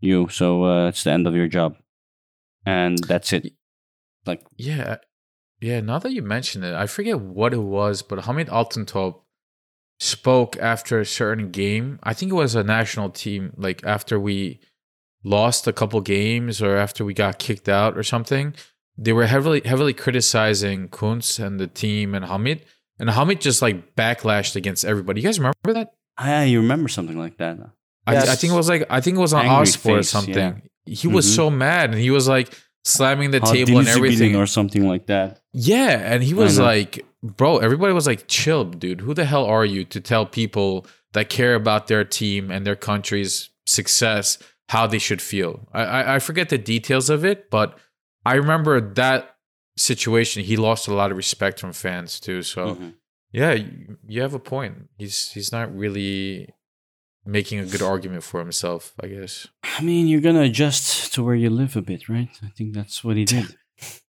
you, 0.00 0.28
so 0.30 0.64
uh, 0.64 0.88
it's 0.88 1.04
the 1.04 1.10
end 1.12 1.26
of 1.26 1.34
your 1.36 1.48
job," 1.48 1.76
and 2.64 2.96
that's 3.04 3.32
it. 3.32 3.52
Like, 4.26 4.42
Yeah, 4.56 4.96
yeah. 5.62 5.80
Now 5.80 5.98
that 6.00 6.12
you 6.12 6.22
mention 6.22 6.62
it, 6.64 6.74
I 6.74 6.86
forget 6.86 7.18
what 7.20 7.54
it 7.54 7.62
was, 7.78 8.02
but 8.02 8.18
Hamit 8.20 8.48
Altıntop 8.48 9.20
spoke 10.00 10.56
after 10.58 11.00
a 11.00 11.06
certain 11.06 11.50
game. 11.50 11.98
I 12.02 12.12
think 12.14 12.32
it 12.32 12.34
was 12.34 12.54
a 12.54 12.64
national 12.64 13.10
team, 13.10 13.52
like 13.56 13.82
after 13.84 14.18
we 14.18 14.60
lost 15.24 15.66
a 15.68 15.72
couple 15.72 16.00
games 16.00 16.60
or 16.60 16.76
after 16.76 17.04
we 17.04 17.14
got 17.14 17.38
kicked 17.38 17.68
out 17.68 17.96
or 17.96 18.02
something. 18.02 18.54
They 18.98 19.12
were 19.12 19.26
heavily 19.26 19.62
heavily 19.64 19.94
criticizing 19.94 20.88
Kuntz 20.88 21.38
and 21.38 21.58
the 21.58 21.66
team 21.66 22.14
and 22.14 22.24
Hamit, 22.26 22.62
and 22.98 23.08
Hamit 23.08 23.40
just 23.40 23.62
like 23.62 23.94
backlashed 23.96 24.54
against 24.56 24.84
everybody. 24.84 25.20
You 25.22 25.28
guys 25.28 25.38
remember 25.38 25.72
that? 25.72 25.94
I, 26.18 26.32
I 26.34 26.52
remember 26.52 26.88
something 26.88 27.18
like 27.18 27.38
that. 27.38 27.58
I, 28.06 28.12
Yes. 28.14 28.28
I 28.28 28.34
think 28.34 28.52
it 28.52 28.56
was 28.56 28.68
like 28.68 28.84
I 28.90 29.00
think 29.00 29.16
it 29.16 29.20
was 29.20 29.32
on 29.32 29.46
Angry 29.46 29.66
Osport 29.66 30.00
or 30.00 30.02
something. 30.02 30.62
He 30.84 31.06
was 31.08 31.24
Mhm. 31.26 31.36
so 31.36 31.50
mad 31.50 31.90
and 31.90 31.98
he 31.98 32.10
was 32.10 32.28
like 32.28 32.52
slamming 32.84 33.30
the 33.30 33.40
How 33.40 33.52
table 33.52 33.78
and 33.78 33.88
everything. 33.88 34.36
or 34.36 34.46
something 34.46 34.86
like 34.88 35.06
that. 35.06 35.40
Yeah, 35.52 36.00
and 36.12 36.22
he 36.22 36.34
was 36.34 36.58
like, 36.58 37.04
bro, 37.22 37.58
everybody 37.58 37.92
was 37.92 38.06
like, 38.06 38.26
chill, 38.28 38.64
dude. 38.64 39.00
Who 39.02 39.14
the 39.14 39.24
hell 39.24 39.44
are 39.46 39.64
you 39.64 39.84
to 39.86 40.00
tell 40.00 40.26
people 40.26 40.86
that 41.12 41.28
care 41.28 41.54
about 41.54 41.86
their 41.86 42.04
team 42.04 42.50
and 42.50 42.66
their 42.66 42.76
country's 42.76 43.50
success 43.66 44.38
how 44.68 44.86
they 44.86 44.98
should 44.98 45.22
feel? 45.22 45.68
I 45.72 45.82
I, 45.82 46.14
I 46.16 46.18
forget 46.18 46.48
the 46.48 46.58
details 46.58 47.10
of 47.10 47.24
it, 47.24 47.50
but 47.50 47.78
I 48.24 48.34
remember 48.34 48.80
that 48.94 49.36
situation. 49.76 50.42
He 50.44 50.56
lost 50.56 50.88
a 50.88 50.94
lot 50.94 51.10
of 51.10 51.16
respect 51.16 51.60
from 51.60 51.72
fans 51.72 52.18
too. 52.20 52.42
So 52.42 52.74
Mhm. 52.76 52.94
yeah, 53.32 53.52
you, 53.52 53.96
you 54.06 54.22
have 54.22 54.34
a 54.34 54.38
point. 54.38 54.88
He's 54.98 55.32
he's 55.32 55.52
not 55.52 55.74
really 55.76 56.48
making 57.24 57.60
a 57.60 57.66
good 57.66 57.82
argument 57.82 58.24
for 58.24 58.40
himself, 58.40 58.92
I 59.00 59.06
guess. 59.08 59.48
I 59.62 59.82
mean, 59.82 60.06
you're 60.08 60.20
gonna 60.20 60.42
adjust 60.42 61.12
to 61.14 61.22
where 61.22 61.34
you 61.34 61.50
live 61.50 61.76
a 61.76 61.82
bit, 61.82 62.08
right? 62.08 62.28
I 62.42 62.48
think 62.56 62.74
that's 62.74 63.02
what 63.04 63.16
he 63.16 63.24
did. 63.24 63.56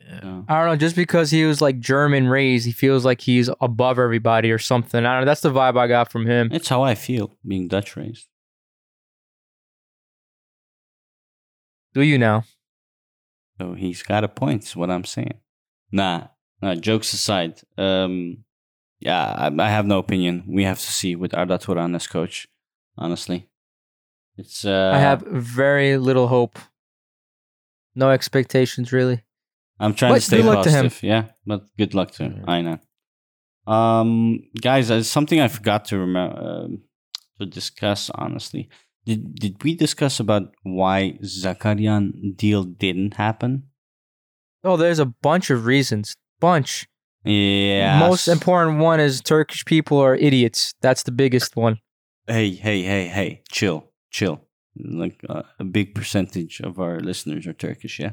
Yeah. 0.00 0.20
So, 0.22 0.44
I 0.48 0.60
don't 0.60 0.68
know, 0.68 0.76
just 0.76 0.96
because 0.96 1.30
he 1.30 1.44
was 1.44 1.60
like 1.60 1.80
German 1.80 2.28
raised, 2.28 2.64
he 2.64 2.72
feels 2.72 3.04
like 3.04 3.20
he's 3.20 3.50
above 3.60 3.98
everybody 3.98 4.50
or 4.50 4.58
something. 4.58 5.04
I 5.04 5.12
don't 5.12 5.20
know. 5.20 5.26
That's 5.26 5.42
the 5.42 5.50
vibe 5.52 5.76
I 5.78 5.86
got 5.86 6.10
from 6.10 6.24
him. 6.24 6.48
it's 6.50 6.68
how 6.68 6.82
I 6.82 6.94
feel 6.94 7.36
being 7.46 7.68
Dutch 7.68 7.94
raised. 7.94 8.26
Do 11.92 12.00
you 12.00 12.16
now? 12.16 12.44
So 13.60 13.74
he's 13.74 14.02
got 14.02 14.24
a 14.24 14.28
point. 14.28 14.64
Is 14.64 14.76
what 14.76 14.90
I'm 14.90 15.04
saying. 15.04 15.40
Nah, 15.90 16.28
nah. 16.62 16.74
Jokes 16.74 17.12
aside, 17.12 17.60
um, 17.76 18.44
yeah, 19.00 19.24
I, 19.36 19.46
I 19.62 19.68
have 19.68 19.86
no 19.86 19.98
opinion. 19.98 20.44
We 20.48 20.64
have 20.64 20.78
to 20.78 20.92
see 20.92 21.14
with 21.16 21.34
Arda 21.34 21.58
Turan 21.58 21.94
as 21.94 22.06
coach. 22.06 22.48
Honestly, 22.96 23.48
it's. 24.36 24.64
Uh, 24.64 24.92
I 24.94 24.98
have 24.98 25.22
very 25.22 25.96
little 25.98 26.28
hope. 26.28 26.58
No 27.94 28.10
expectations, 28.10 28.92
really. 28.92 29.22
I'm 29.80 29.94
trying 29.94 30.12
But 30.12 30.16
to 30.16 30.20
stay 30.22 30.42
luck 30.42 30.64
to 30.64 30.70
him. 30.70 30.84
positive. 30.84 31.02
Yeah, 31.02 31.24
but 31.46 31.64
good 31.76 31.94
luck 31.94 32.10
to 32.12 32.24
him. 32.24 32.44
I 32.48 32.62
know. 32.62 32.78
Um, 33.72 34.40
guys, 34.60 34.90
uh, 34.90 35.02
something 35.02 35.40
I 35.40 35.48
forgot 35.48 35.84
to 35.86 35.98
remember 35.98 36.38
um 36.40 36.82
to 37.38 37.46
discuss. 37.46 38.10
Honestly, 38.14 38.68
did 39.04 39.34
did 39.36 39.62
we 39.62 39.74
discuss 39.76 40.18
about 40.20 40.54
why 40.62 41.18
Zakharyan 41.22 42.36
deal 42.36 42.64
didn't 42.64 43.14
happen? 43.14 43.64
Oh, 44.64 44.76
there's 44.76 44.98
a 44.98 45.06
bunch 45.06 45.50
of 45.50 45.66
reasons. 45.66 46.16
Bunch. 46.40 46.88
Yeah. 47.24 47.98
Most 47.98 48.28
important 48.28 48.78
one 48.78 49.00
is 49.00 49.20
Turkish 49.20 49.64
people 49.64 49.98
are 49.98 50.14
idiots. 50.14 50.74
That's 50.80 51.02
the 51.02 51.12
biggest 51.12 51.56
one. 51.56 51.78
Hey, 52.26 52.50
hey, 52.50 52.82
hey, 52.82 53.06
hey! 53.08 53.42
Chill, 53.50 53.84
chill. 54.10 54.40
Like 54.76 55.24
uh, 55.28 55.42
a 55.58 55.64
big 55.64 55.94
percentage 55.94 56.60
of 56.60 56.78
our 56.78 57.00
listeners 57.00 57.46
are 57.46 57.54
Turkish. 57.54 57.98
Yeah. 57.98 58.12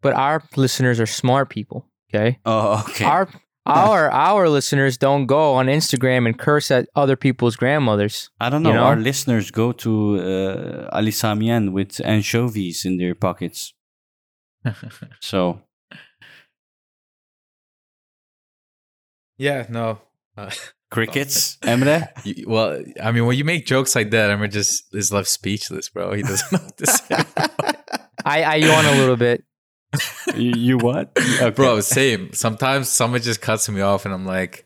But 0.00 0.14
our 0.14 0.42
listeners 0.56 0.98
are 1.00 1.06
smart 1.06 1.50
people. 1.50 1.88
Okay. 2.14 2.38
Oh, 2.44 2.84
okay. 2.88 3.04
Our 3.04 3.28
our 3.66 4.10
our 4.28 4.48
listeners 4.48 4.96
don't 4.98 5.26
go 5.26 5.54
on 5.54 5.66
Instagram 5.66 6.26
and 6.26 6.38
curse 6.38 6.70
at 6.70 6.88
other 6.94 7.16
people's 7.16 7.56
grandmothers. 7.56 8.30
I 8.40 8.50
don't 8.50 8.62
know. 8.62 8.70
you 8.70 8.76
know? 8.76 8.84
Our 8.84 8.96
listeners 8.96 9.50
go 9.50 9.72
to 9.72 10.18
uh, 10.20 10.88
Ali 10.92 11.10
Sami 11.10 11.46
Yen 11.46 11.72
with 11.72 12.00
anchovies 12.04 12.84
in 12.84 12.96
their 12.98 13.14
pockets. 13.14 13.74
So 15.20 15.60
Yeah, 19.42 19.66
no. 19.68 19.98
Uh, 20.36 20.50
Crickets, 20.88 21.56
Emre. 21.62 22.06
You- 22.24 22.44
well, 22.48 22.80
I 23.02 23.10
mean, 23.10 23.26
when 23.26 23.36
you 23.36 23.44
make 23.44 23.66
jokes 23.66 23.96
like 23.96 24.10
that, 24.10 24.30
I'm 24.30 24.48
just 24.50 24.94
is 24.94 25.12
left 25.12 25.28
speechless, 25.28 25.88
bro. 25.88 26.12
He 26.12 26.22
doesn't 26.22 26.52
know 26.52 26.64
what 26.64 26.76
to 26.78 26.86
say. 26.86 27.16
I, 28.24 28.42
I 28.44 28.54
yawn 28.56 28.84
a 28.86 28.92
little 28.92 29.16
bit. 29.16 29.42
you, 30.36 30.52
you 30.56 30.78
what? 30.78 31.10
Okay. 31.18 31.50
bro, 31.50 31.80
same. 31.80 32.32
Sometimes 32.32 32.88
someone 32.88 33.20
just 33.20 33.40
cuts 33.40 33.68
me 33.68 33.80
off, 33.80 34.04
and 34.04 34.14
I'm 34.14 34.24
like, 34.24 34.64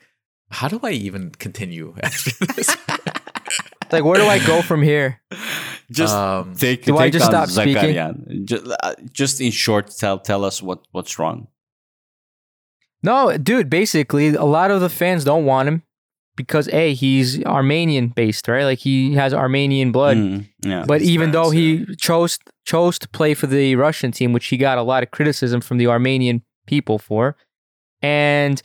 how 0.50 0.68
do 0.68 0.78
I 0.82 0.90
even 0.90 1.30
continue 1.30 1.94
after 2.02 2.44
this? 2.54 2.76
Like, 3.90 4.04
where 4.04 4.16
do 4.20 4.26
I 4.26 4.44
go 4.46 4.60
from 4.60 4.82
here? 4.82 5.22
just 5.90 6.14
um, 6.14 6.54
take, 6.54 6.84
Do 6.84 6.98
I 6.98 7.08
just 7.08 7.24
on 7.24 7.30
stop 7.30 7.48
speaking? 7.48 7.94
Zakharyan. 7.94 8.44
Just, 8.44 8.66
uh, 8.82 8.94
just 9.12 9.40
in 9.40 9.52
short, 9.52 9.90
tell 9.96 10.18
tell 10.18 10.44
us 10.44 10.60
what 10.60 10.80
what's 10.92 11.18
wrong. 11.18 11.46
No, 13.02 13.36
dude, 13.36 13.70
basically, 13.70 14.28
a 14.28 14.44
lot 14.44 14.70
of 14.70 14.80
the 14.80 14.88
fans 14.88 15.24
don't 15.24 15.44
want 15.44 15.68
him 15.68 15.82
because, 16.36 16.68
A, 16.68 16.94
he's 16.94 17.42
Armenian 17.44 18.08
based, 18.08 18.48
right? 18.48 18.64
Like, 18.64 18.78
he 18.78 19.14
has 19.14 19.32
Armenian 19.32 19.92
blood. 19.92 20.16
Mm, 20.16 20.48
yeah. 20.64 20.84
But 20.86 21.02
even 21.02 21.30
though 21.30 21.50
he 21.50 21.86
chose 21.96 22.38
chose 22.64 22.98
to 22.98 23.08
play 23.08 23.34
for 23.34 23.46
the 23.46 23.76
Russian 23.76 24.10
team, 24.10 24.32
which 24.32 24.46
he 24.46 24.56
got 24.56 24.78
a 24.78 24.82
lot 24.82 25.02
of 25.02 25.10
criticism 25.12 25.60
from 25.60 25.78
the 25.78 25.86
Armenian 25.86 26.42
people 26.66 26.98
for, 26.98 27.36
and 28.02 28.60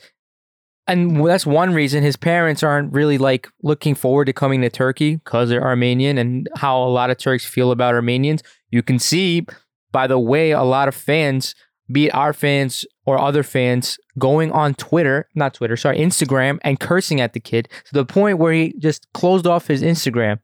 and 0.86 1.24
that's 1.24 1.46
one 1.46 1.72
reason 1.72 2.02
his 2.02 2.16
parents 2.16 2.62
aren't 2.62 2.92
really 2.92 3.18
like 3.18 3.48
looking 3.62 3.94
forward 3.94 4.24
to 4.24 4.32
coming 4.32 4.60
to 4.62 4.70
Turkey 4.70 5.16
because 5.16 5.48
they're 5.48 5.64
Armenian 5.64 6.18
and 6.18 6.48
how 6.56 6.82
a 6.82 6.88
lot 6.88 7.10
of 7.10 7.18
Turks 7.18 7.44
feel 7.44 7.70
about 7.70 7.94
Armenians. 7.94 8.42
You 8.70 8.82
can 8.82 8.98
see 8.98 9.46
by 9.92 10.06
the 10.06 10.18
way 10.18 10.50
a 10.50 10.62
lot 10.62 10.88
of 10.88 10.94
fans, 10.94 11.54
be 11.92 12.06
it 12.06 12.14
our 12.14 12.32
fans 12.32 12.84
or 13.04 13.20
other 13.20 13.42
fans, 13.42 13.98
going 14.18 14.50
on 14.52 14.74
Twitter, 14.74 15.28
not 15.34 15.54
Twitter, 15.54 15.76
sorry, 15.76 15.98
Instagram, 15.98 16.58
and 16.62 16.80
cursing 16.80 17.20
at 17.20 17.32
the 17.32 17.40
kid 17.40 17.68
to 17.86 17.92
the 17.92 18.04
point 18.04 18.38
where 18.38 18.52
he 18.52 18.74
just 18.78 19.06
closed 19.12 19.46
off 19.46 19.66
his 19.66 19.82
Instagram. 19.82 20.38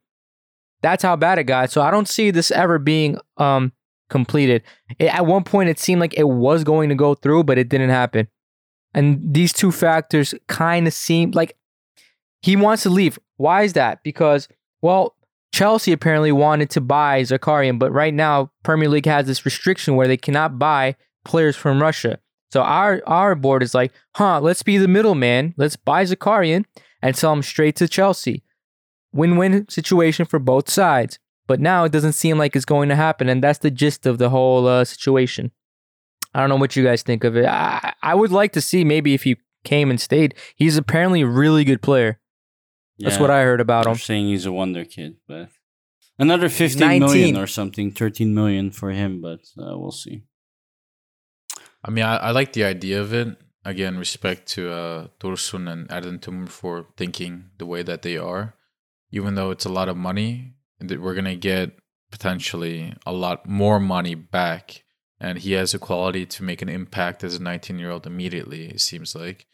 That's 0.83 1.03
how 1.03 1.17
bad 1.17 1.39
it 1.39 1.45
got. 1.45 1.71
So 1.71 1.83
I 1.83 1.91
don't 1.91 2.09
see 2.09 2.31
this 2.31 2.51
ever 2.51 2.79
being 2.79 3.19
um 3.37 3.73
completed. 4.09 4.63
It, 4.99 5.15
at 5.15 5.27
one 5.27 5.45
point, 5.45 5.69
it 5.69 5.79
seemed 5.79 6.01
like 6.01 6.15
it 6.15 6.29
was 6.29 6.65
going 6.65 6.89
to 6.89 6.95
go 6.95 7.15
through, 7.15 7.45
but 7.45 7.59
it 7.59 7.69
didn't 7.69 7.91
happen. 7.91 8.29
And 8.95 9.21
these 9.35 9.53
two 9.53 9.71
factors 9.71 10.35
kind 10.47 10.87
of 10.87 10.95
seem 10.95 11.33
like 11.33 11.57
he 12.43 12.57
wants 12.57 12.85
to 12.85 12.91
leave. 12.91 13.19
Why 13.37 13.63
is 13.63 13.75
that? 13.75 14.03
Because 14.03 14.49
well, 14.81 15.17
Chelsea 15.53 15.93
apparently 15.93 16.33
wanted 16.33 16.71
to 16.71 16.81
buy 16.81 17.23
Zakharyan, 17.23 17.79
but 17.79 17.93
right 17.93 18.15
now 18.15 18.51
Premier 18.63 18.89
League 18.89 19.07
has 19.07 19.27
this 19.27 19.45
restriction 19.45 19.97
where 19.97 20.07
they 20.07 20.17
cannot 20.17 20.59
buy 20.59 20.97
players 21.29 21.55
from 21.57 21.81
Russia. 21.81 22.18
So 22.51 22.62
our 22.62 23.03
our 23.07 23.35
board 23.35 23.62
is 23.62 23.74
like, 23.74 23.93
huh, 24.16 24.41
let's 24.41 24.62
be 24.64 24.79
the 24.79 24.89
middleman. 24.89 25.55
Let's 25.57 25.76
buy 25.76 26.03
Zakharyan 26.05 26.64
and 27.03 27.14
sell 27.16 27.33
him 27.33 27.43
straight 27.43 27.76
to 27.76 27.87
Chelsea. 27.87 28.43
Win-win 29.12 29.68
situation 29.68 30.26
for 30.26 30.39
both 30.39 30.68
sides. 30.70 31.18
But 31.47 31.61
now 31.61 31.85
it 31.85 31.93
doesn't 31.93 32.12
seem 32.12 32.37
like 32.37 32.55
it's 32.55 32.66
going 32.66 32.91
to 32.91 32.95
happen, 32.97 33.29
and 33.31 33.43
that's 33.43 33.61
the 33.61 33.70
gist 33.70 34.05
of 34.07 34.18
the 34.18 34.29
whole 34.29 34.66
uh, 34.66 34.85
situation. 34.85 35.51
I 36.35 36.41
don't 36.41 36.51
know 36.51 36.57
what 36.57 36.76
you 36.76 36.85
guys 36.85 37.03
think 37.03 37.24
of 37.24 37.37
it. 37.37 37.47
I, 37.47 37.95
I 38.03 38.14
would 38.14 38.31
like 38.33 38.53
to 38.53 38.61
see 38.61 38.85
maybe 38.85 39.14
if 39.14 39.22
he 39.22 39.39
came 39.64 39.89
and 39.91 39.99
stayed. 39.99 40.35
He's 40.57 40.76
apparently 40.76 41.22
a 41.22 41.26
really 41.26 41.64
good 41.64 41.81
player. 41.81 42.20
That's 42.99 43.14
Yeah. 43.16 43.22
what 43.22 43.31
I 43.31 43.45
heard 43.45 43.62
about 43.62 43.87
him. 43.87 43.95
saying 43.95 44.26
he's 44.29 44.45
a 44.45 44.53
wonder 44.53 44.85
kid, 44.85 45.16
but 45.26 45.49
another 46.18 46.51
fifteen 46.51 46.99
million 47.01 47.37
or 47.37 47.47
something, 47.47 47.93
13 47.93 48.35
million 48.35 48.70
for 48.70 48.91
him, 48.91 49.22
but 49.22 49.41
uh, 49.59 49.72
we'll 49.79 49.91
see. 49.91 50.24
I 51.89 51.91
mean, 51.91 52.05
I, 52.05 52.16
I 52.16 52.30
like 52.32 52.53
the 52.53 52.64
idea 52.64 53.01
of 53.01 53.14
it. 53.14 53.34
Again, 53.64 53.97
respect 53.97 54.47
to 54.49 54.70
uh, 54.70 55.07
Dursun 55.20 55.72
and 55.72 55.91
Erden 55.91 56.47
for 56.47 56.86
thinking 56.99 57.47
the 57.57 57.64
way 57.64 57.82
that 57.82 58.03
they 58.03 58.18
are. 58.18 58.55
Even 59.11 59.34
though 59.34 59.51
it's 59.51 59.64
a 59.64 59.70
lot 59.72 59.89
of 59.89 59.97
money, 59.97 60.53
that 60.80 61.01
we're 61.01 61.14
gonna 61.14 61.34
get 61.34 61.78
potentially 62.11 62.95
a 63.07 63.12
lot 63.12 63.49
more 63.49 63.80
money 63.80 64.14
back, 64.14 64.84
and 65.18 65.39
he 65.39 65.53
has 65.53 65.72
the 65.72 65.78
quality 65.78 66.26
to 66.26 66.43
make 66.45 66.61
an 66.61 66.68
impact 66.68 67.24
as 67.24 67.36
a 67.36 67.43
19 67.43 67.78
year 67.78 67.91
old 67.91 68.07
immediately. 68.07 68.66
It 68.66 68.82
seems 68.82 69.14
like, 69.14 69.47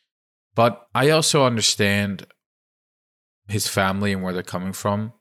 but 0.57 0.89
I 0.93 1.11
also 1.11 1.47
understand 1.47 2.27
his 3.47 3.69
family 3.69 4.13
and 4.13 4.25
where 4.25 4.33
they're 4.33 4.43
coming 4.43 4.73
from. 4.73 5.13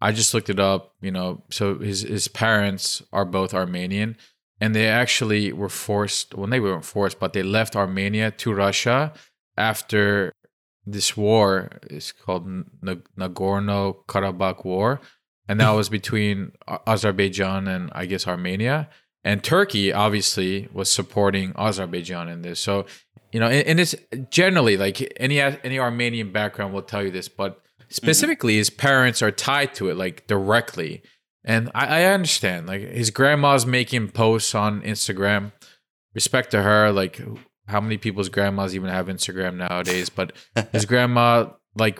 I 0.00 0.10
just 0.10 0.34
looked 0.34 0.50
it 0.50 0.58
up. 0.58 0.94
You 1.00 1.12
know, 1.12 1.44
so 1.50 1.78
his 1.78 2.02
his 2.02 2.26
parents 2.26 3.00
are 3.12 3.24
both 3.24 3.54
Armenian 3.54 4.16
and 4.60 4.74
they 4.74 4.88
actually 4.88 5.52
were 5.52 5.68
forced 5.68 6.34
well 6.34 6.48
they 6.48 6.60
weren't 6.60 6.84
forced 6.84 7.18
but 7.18 7.32
they 7.32 7.42
left 7.42 7.76
armenia 7.76 8.30
to 8.30 8.52
russia 8.52 9.12
after 9.56 10.32
this 10.92 11.16
war. 11.16 11.70
Is 11.90 12.12
called 12.12 12.46
nagorno-karabakh 12.82 14.64
war. 14.64 15.00
And 15.50 15.60
that 15.60 15.70
was 15.70 15.88
between 15.88 16.52
azerbaijan 16.86 17.68
and 17.68 17.90
i 17.94 18.04
guess 18.06 18.26
armenia. 18.26 18.88
And 19.24 19.42
turkey 19.42 19.92
obviously 19.92 20.68
was 20.72 20.90
supporting 20.90 21.52
azerbaijan 21.56 22.28
in 22.28 22.42
this. 22.42 22.60
So 22.60 22.86
you 23.32 23.40
know 23.40 23.48
and, 23.48 23.66
and 23.66 23.80
it's 23.80 23.94
generally 24.30 24.76
like 24.76 25.12
any 25.16 25.40
any 25.40 25.78
armenian 25.78 26.32
background 26.32 26.72
will 26.72 26.82
tell 26.82 27.02
you 27.02 27.10
this 27.10 27.28
but 27.28 27.58
mm-hmm. 27.58 27.84
specifically 27.90 28.56
his 28.56 28.70
parents 28.70 29.20
are 29.20 29.30
tied 29.30 29.74
to 29.74 29.90
it 29.90 29.98
like 29.98 30.26
directly 30.26 31.02
and 31.48 31.70
I, 31.74 32.02
I 32.02 32.04
understand, 32.04 32.66
like 32.68 32.82
his 32.82 33.10
grandma's 33.10 33.66
making 33.66 34.10
posts 34.10 34.54
on 34.54 34.82
Instagram. 34.82 35.50
Respect 36.14 36.50
to 36.52 36.62
her, 36.62 36.92
like 36.92 37.20
how 37.66 37.80
many 37.80 37.98
people's 37.98 38.28
grandmas 38.28 38.74
even 38.74 38.88
have 38.90 39.06
Instagram 39.08 39.56
nowadays? 39.56 40.08
But 40.10 40.32
his 40.72 40.84
grandma 40.84 41.50
like 41.74 41.98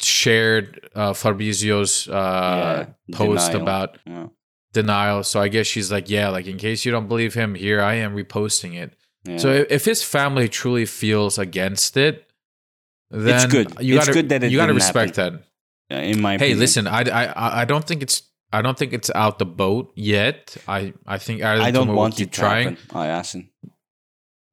shared 0.00 0.88
uh, 0.94 1.12
Fabrizio's 1.12 2.08
uh, 2.08 2.86
Yeah, 3.06 3.16
post 3.16 3.52
denial. 3.52 3.62
about 3.62 3.98
Yeah. 4.06 4.26
denial. 4.72 5.24
So 5.24 5.40
I 5.40 5.48
guess 5.48 5.66
she's 5.66 5.90
like, 5.90 6.08
yeah, 6.08 6.28
like 6.28 6.46
in 6.46 6.56
case 6.58 6.84
you 6.84 6.92
don't 6.92 7.08
believe 7.08 7.34
him, 7.34 7.54
here 7.54 7.80
I 7.80 7.94
am 7.94 8.14
reposting 8.16 8.74
it. 8.76 8.94
Yeah. 9.24 9.38
So 9.38 9.66
if, 9.68 9.84
his 9.84 10.02
family 10.02 10.48
truly 10.48 10.86
feels 10.86 11.38
against 11.38 11.96
it, 11.96 12.30
then 13.10 13.34
It's 13.34 13.46
good. 13.46 13.76
You 13.80 13.96
It's 13.96 14.06
gotta, 14.06 14.12
good 14.12 14.28
that 14.30 14.42
you 14.50 14.56
gotta 14.58 14.72
didn't 14.72 14.76
respect 14.76 15.14
that. 15.16 15.32
Uh, 15.90 15.94
in 15.96 16.20
my 16.20 16.32
Hey, 16.32 16.36
opinion. 16.36 16.58
listen, 16.60 16.86
I, 16.86 17.00
I 17.02 17.62
I 17.62 17.64
don't 17.64 17.84
think 17.84 18.02
it's 18.02 18.22
I 18.52 18.62
don't 18.62 18.78
think 18.78 18.92
it's 18.92 19.10
out 19.14 19.38
the 19.38 19.46
boat 19.46 19.92
yet. 19.94 20.56
I 20.66 20.94
I 21.06 21.18
think 21.18 21.42
I 21.42 21.70
don't 21.70 21.94
want 21.94 22.16
keep 22.16 22.28
it 22.28 22.32
trying. 22.32 22.76
happen. 22.76 22.96
I 22.96 23.06
Asin. 23.08 23.50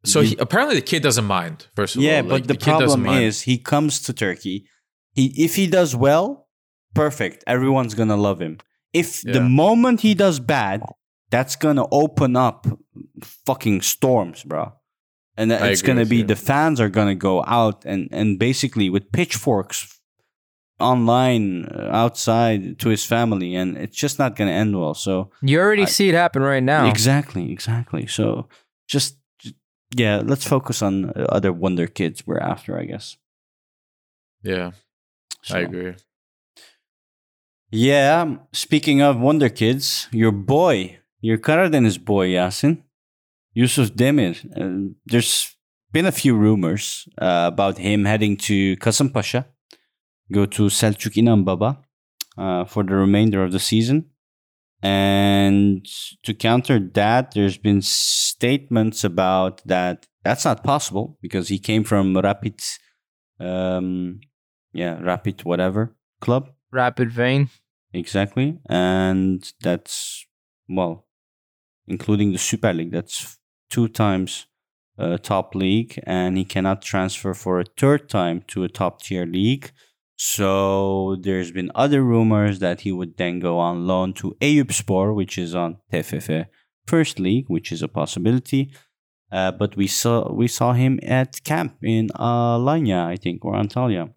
So 0.03 0.21
he, 0.21 0.35
apparently 0.37 0.75
the 0.75 0.81
kid 0.85 1.01
doesn't 1.01 1.25
mind. 1.25 1.67
First 1.75 1.95
of 1.95 2.01
Yeah, 2.01 2.17
all, 2.17 2.23
but 2.23 2.31
Like, 2.31 2.47
the, 2.47 2.53
doesn't 2.53 3.03
problem 3.03 3.05
is 3.23 3.41
he 3.41 3.57
comes 3.57 4.01
to 4.01 4.13
Turkey. 4.13 4.67
He 5.13 5.33
if 5.43 5.55
he 5.55 5.65
does 5.67 5.95
well, 5.95 6.47
perfect. 6.93 7.43
Everyone's 7.47 7.95
gonna 7.95 8.17
love 8.17 8.39
him. 8.41 8.57
If 8.93 9.21
the 9.21 9.41
moment 9.41 10.01
he 10.01 10.13
does 10.13 10.39
bad, 10.39 10.83
that's 11.31 11.55
gonna 11.55 11.85
open 11.91 12.35
up 12.35 12.67
fucking 13.45 13.81
storms, 13.81 14.43
bro. 14.43 14.73
And 15.37 15.51
I 15.51 15.69
it's 15.69 15.81
gonna 15.81 16.05
be 16.05 16.17
you. 16.17 16.23
the 16.23 16.35
fans 16.35 16.79
are 16.79 16.89
gonna 16.89 17.15
go 17.15 17.43
out 17.45 17.83
and 17.85 18.09
and 18.11 18.37
basically 18.37 18.89
with 18.89 19.11
pitchforks 19.11 19.94
online 20.79 21.65
uh, 21.65 21.89
outside 21.93 22.77
to 22.79 22.89
his 22.89 23.05
family, 23.05 23.55
and 23.55 23.77
it's 23.77 23.95
just 23.95 24.19
not 24.19 24.35
gonna 24.35 24.51
end 24.51 24.77
well. 24.79 24.93
So 24.93 25.29
You 25.41 25.59
already 25.59 25.83
I- 25.83 25.85
see 25.85 26.09
it 26.09 26.15
happen 26.15 26.41
right 26.41 26.63
now. 26.63 26.87
Exactly, 26.89 27.51
exactly. 27.51 28.07
So 28.07 28.47
just, 28.87 29.17
just- 29.39 29.55
yeah, 29.95 30.21
let's 30.23 30.47
focus 30.47 30.81
on 30.81 31.05
uh, 31.05 31.25
other 31.29 31.53
wonder 31.53 31.87
kids 31.87 32.27
we're 32.27 32.39
after, 32.39 32.77
I 32.77 32.85
guess. 32.85 33.17
Yeah, 34.43 34.71
So, 35.41 35.55
I 35.57 35.59
agree. 35.61 35.93
Yeah, 37.71 38.35
speaking 38.53 39.01
of 39.01 39.19
wonder 39.19 39.49
kids, 39.49 40.07
your 40.11 40.31
boy, 40.31 40.99
your 41.21 41.37
Karadeniz's 41.37 41.97
boy, 41.97 42.29
Yasin, 42.29 42.83
Yusuf 43.53 43.89
Demir. 43.91 44.35
Uh, 44.55 44.93
there's 45.05 45.55
been 45.91 46.05
a 46.05 46.11
few 46.11 46.35
rumors 46.35 47.07
uh, 47.17 47.49
about 47.53 47.77
him 47.77 48.05
heading 48.05 48.37
to 48.37 48.75
Kasımpaşa, 48.77 49.45
go 50.31 50.45
to 50.45 50.69
Selçuk 50.69 51.17
İnanbaba 51.17 51.83
uh, 52.37 52.65
for 52.65 52.83
the 52.87 52.95
remainder 52.95 53.43
of 53.43 53.51
the 53.51 53.59
season. 53.59 54.05
And 54.81 55.85
to 56.23 56.33
counter 56.33 56.79
that, 56.93 57.31
there's 57.33 57.57
been 57.57 57.81
statements 57.81 59.03
about 59.03 59.61
that 59.65 60.07
that's 60.23 60.45
not 60.45 60.63
possible 60.63 61.17
because 61.21 61.47
he 61.47 61.59
came 61.59 61.83
from 61.83 62.15
Rapid, 62.15 62.61
um, 63.39 64.19
yeah, 64.73 64.99
Rapid 65.01 65.43
whatever 65.43 65.95
club. 66.19 66.49
Rapid 66.71 67.15
Wien. 67.15 67.49
Exactly. 67.93 68.59
And 68.69 69.51
that's, 69.61 70.25
well, 70.67 71.05
including 71.87 72.31
the 72.31 72.37
Super 72.37 72.73
League, 72.73 72.91
that's 72.91 73.37
two 73.69 73.87
times 73.87 74.47
uh, 74.99 75.17
top 75.17 75.55
league. 75.55 75.99
And 76.05 76.37
he 76.37 76.45
cannot 76.45 76.81
transfer 76.81 77.33
for 77.33 77.59
a 77.59 77.65
third 77.77 78.09
time 78.09 78.43
to 78.47 78.63
a 78.63 78.69
top 78.69 79.01
tier 79.01 79.25
league. 79.25 79.71
So 80.17 81.17
there's 81.19 81.51
been 81.51 81.71
other 81.75 82.01
rumors 82.01 82.59
that 82.59 82.81
he 82.81 82.91
would 82.91 83.17
then 83.17 83.39
go 83.39 83.59
on 83.59 83.85
loan 83.85 84.13
to 84.15 84.35
Eyüpspor, 84.41 85.13
which 85.13 85.37
is 85.37 85.53
on 85.53 85.77
TFF 85.91 86.47
First 86.85 87.19
League, 87.19 87.45
which 87.47 87.71
is 87.71 87.81
a 87.81 87.87
possibility. 87.87 88.71
Uh, 89.31 89.51
but 89.51 89.75
we 89.75 89.87
saw 89.87 90.31
we 90.31 90.47
saw 90.47 90.73
him 90.73 90.99
at 91.03 91.43
camp 91.43 91.75
in 91.81 92.07
Alanya, 92.09 93.05
I 93.05 93.17
think, 93.17 93.43
or 93.43 93.53
Antalya. 93.53 94.13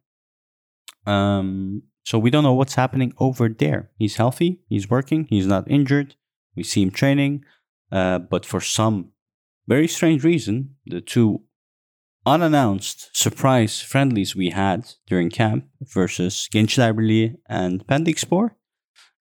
Um, 1.07 1.83
so 2.05 2.19
we 2.19 2.31
don't 2.31 2.45
know 2.45 2.53
what's 2.53 2.75
happening 2.75 3.13
over 3.19 3.49
there. 3.49 3.91
He's 3.99 4.17
healthy. 4.17 4.61
He's 4.69 4.89
working. 4.89 5.27
He's 5.29 5.47
not 5.47 5.69
injured. 5.71 6.15
We 6.55 6.63
see 6.63 6.83
him 6.83 6.91
training. 6.91 7.45
Uh, 7.91 8.19
but 8.19 8.45
for 8.45 8.61
some 8.61 9.13
very 9.67 9.89
strange 9.89 10.25
reason, 10.25 10.77
the 10.87 11.01
two 11.01 11.43
unannounced 12.29 13.11
surprise 13.17 13.81
friendlies 13.81 14.37
we 14.37 14.51
had 14.51 14.95
during 15.07 15.31
camp 15.31 15.65
versus 15.81 16.49
Gençler 16.53 16.93
Birliği 16.95 17.37
and 17.49 17.87
Pendikspor, 17.87 18.51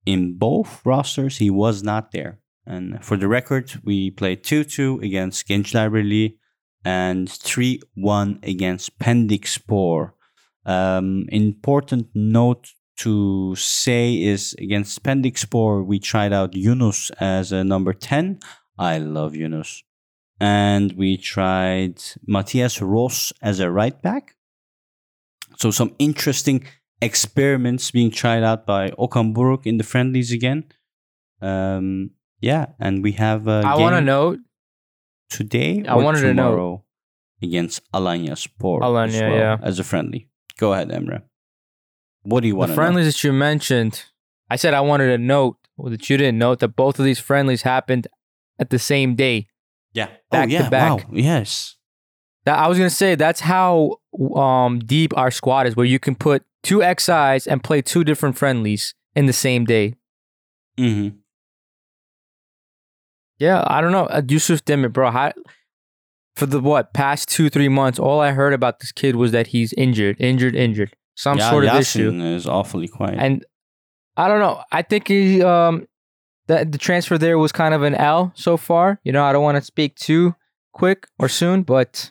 in 0.06 0.38
both 0.38 0.80
rosters, 0.84 1.38
he 1.38 1.50
was 1.50 1.82
not 1.82 2.12
there. 2.12 2.38
And 2.66 3.04
for 3.04 3.16
the 3.16 3.28
record, 3.28 3.80
we 3.84 4.10
played 4.10 4.42
2 4.42 4.64
2 4.64 5.00
against 5.02 5.46
Gençler 5.48 5.90
Birliği 5.90 6.36
and 6.84 7.30
3 7.30 7.80
1 7.94 8.40
against 8.42 8.98
Pendikspor. 8.98 10.12
Um, 10.66 11.26
important 11.28 12.08
note 12.14 12.72
to 12.96 13.54
say 13.56 14.22
is 14.22 14.54
against 14.58 15.02
Pendikspor, 15.02 15.84
we 15.84 15.98
tried 15.98 16.32
out 16.32 16.54
Yunus 16.54 17.10
as 17.20 17.52
a 17.52 17.64
number 17.64 17.92
10. 17.92 18.38
I 18.78 18.98
love 18.98 19.34
Yunus. 19.34 19.82
And 20.44 20.92
we 20.92 21.16
tried 21.16 22.02
Mathias 22.26 22.82
Ross 22.82 23.32
as 23.40 23.60
a 23.60 23.70
right 23.70 23.96
back. 24.02 24.36
So, 25.56 25.70
some 25.70 25.94
interesting 25.98 26.66
experiments 27.00 27.90
being 27.90 28.10
tried 28.10 28.42
out 28.42 28.66
by 28.66 28.90
Okan 28.90 29.32
Buruk 29.34 29.64
in 29.64 29.78
the 29.78 29.84
friendlies 29.84 30.32
again. 30.32 30.64
Um, 31.40 32.10
yeah, 32.40 32.66
and 32.78 33.02
we 33.02 33.12
have. 33.12 33.48
A 33.48 33.62
I 33.64 33.76
want 33.76 33.94
to 33.94 34.02
note 34.02 34.40
today. 35.30 35.82
I 35.88 35.94
wanted 35.96 36.20
to 36.20 36.34
know- 36.34 36.84
against 37.42 37.80
Alanyaspor. 37.92 38.78
as 38.82 39.14
Alanya, 39.14 39.30
well, 39.30 39.38
yeah. 39.38 39.56
as 39.62 39.78
a 39.78 39.84
friendly. 39.84 40.28
Go 40.58 40.72
ahead, 40.74 40.90
Emre. 40.90 41.22
What 42.22 42.40
do 42.40 42.48
you 42.48 42.56
want 42.56 42.68
the 42.68 42.74
friendlies 42.74 43.06
that 43.06 43.24
you 43.24 43.32
mentioned. 43.32 44.04
I 44.50 44.56
said 44.56 44.74
I 44.74 44.80
wanted 44.80 45.08
to 45.08 45.18
note 45.18 45.56
well, 45.76 45.90
that 45.90 46.08
you 46.08 46.16
didn't 46.16 46.38
note 46.38 46.60
that 46.60 46.76
both 46.76 46.98
of 46.98 47.04
these 47.04 47.18
friendlies 47.18 47.62
happened 47.62 48.08
at 48.58 48.70
the 48.70 48.78
same 48.78 49.14
day. 49.14 49.48
Yeah. 49.94 50.08
Back 50.30 50.50
oh, 50.52 50.58
to 50.58 50.70
back. 50.70 50.90
Wow. 50.90 51.10
Yes. 51.12 51.76
That 52.44 52.58
I 52.58 52.68
was 52.68 52.76
gonna 52.76 52.90
say 52.90 53.14
that's 53.14 53.40
how 53.40 53.96
um, 54.36 54.80
deep 54.80 55.16
our 55.16 55.30
squad 55.30 55.66
is, 55.66 55.76
where 55.76 55.86
you 55.86 55.98
can 55.98 56.14
put 56.14 56.44
two 56.62 56.78
XIs 56.78 57.46
and 57.46 57.64
play 57.64 57.80
two 57.80 58.04
different 58.04 58.36
friendlies 58.36 58.94
in 59.14 59.26
the 59.26 59.32
same 59.32 59.64
day. 59.64 59.94
Mm-hmm. 60.78 61.16
Yeah, 63.38 63.64
I 63.66 63.80
don't 63.80 63.92
know. 63.92 64.06
Uh, 64.06 64.22
Yusuf 64.28 64.64
Demir, 64.64 64.92
bro. 64.92 65.10
How, 65.10 65.32
for 66.36 66.46
the 66.46 66.60
what 66.60 66.92
past 66.92 67.28
two 67.28 67.48
three 67.48 67.68
months, 67.68 67.98
all 67.98 68.20
I 68.20 68.32
heard 68.32 68.52
about 68.52 68.80
this 68.80 68.92
kid 68.92 69.16
was 69.16 69.32
that 69.32 69.48
he's 69.48 69.72
injured, 69.74 70.20
injured, 70.20 70.54
injured, 70.54 70.94
some 71.14 71.38
yeah, 71.38 71.50
sort 71.50 71.64
of 71.64 71.70
Yasin 71.70 71.80
issue. 71.80 72.22
is 72.22 72.46
awfully 72.46 72.88
quiet. 72.88 73.16
And 73.18 73.44
I 74.16 74.28
don't 74.28 74.40
know. 74.40 74.62
I 74.70 74.82
think 74.82 75.08
he 75.08 75.42
um 75.42 75.86
that 76.46 76.72
the 76.72 76.78
transfer 76.78 77.16
there 77.18 77.38
was 77.38 77.52
kind 77.52 77.74
of 77.74 77.82
an 77.82 77.94
L 77.94 78.32
so 78.34 78.56
far. 78.56 79.00
You 79.04 79.12
know, 79.12 79.24
I 79.24 79.32
don't 79.32 79.42
want 79.42 79.56
to 79.56 79.62
speak 79.62 79.96
too 79.96 80.34
quick 80.72 81.06
or 81.18 81.28
soon, 81.28 81.62
but 81.62 82.10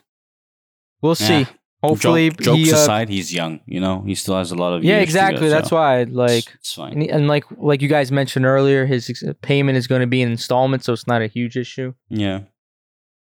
we'll 1.02 1.14
see. 1.14 1.40
Yeah. 1.40 1.44
Hopefully, 1.82 2.30
Joke- 2.30 2.40
jokes 2.40 2.58
he, 2.60 2.72
uh, 2.72 2.76
aside, 2.76 3.08
he's 3.10 3.34
young. 3.34 3.60
You 3.66 3.78
know, 3.78 4.00
he 4.06 4.14
still 4.14 4.38
has 4.38 4.50
a 4.50 4.54
lot 4.54 4.72
of 4.72 4.82
yeah, 4.82 4.92
years 4.94 5.00
to 5.00 5.02
exactly. 5.02 5.48
go, 5.48 5.50
That's 5.50 5.68
so 5.68 5.76
why, 5.76 6.04
like, 6.04 6.44
it's 6.54 6.72
fine. 6.72 6.94
and, 6.94 7.02
he- 7.02 7.10
and 7.10 7.28
like 7.28 7.44
like 7.58 7.82
you 7.82 7.88
guys 7.88 8.10
mentioned 8.10 8.46
earlier, 8.46 8.86
his 8.86 9.10
ex- 9.10 9.22
payment 9.42 9.76
is 9.76 9.86
going 9.86 10.00
to 10.00 10.06
be 10.06 10.22
in 10.22 10.30
installments, 10.30 10.86
so 10.86 10.94
it's 10.94 11.06
not 11.06 11.20
a 11.20 11.26
huge 11.26 11.58
issue. 11.58 11.92
Yeah. 12.08 12.40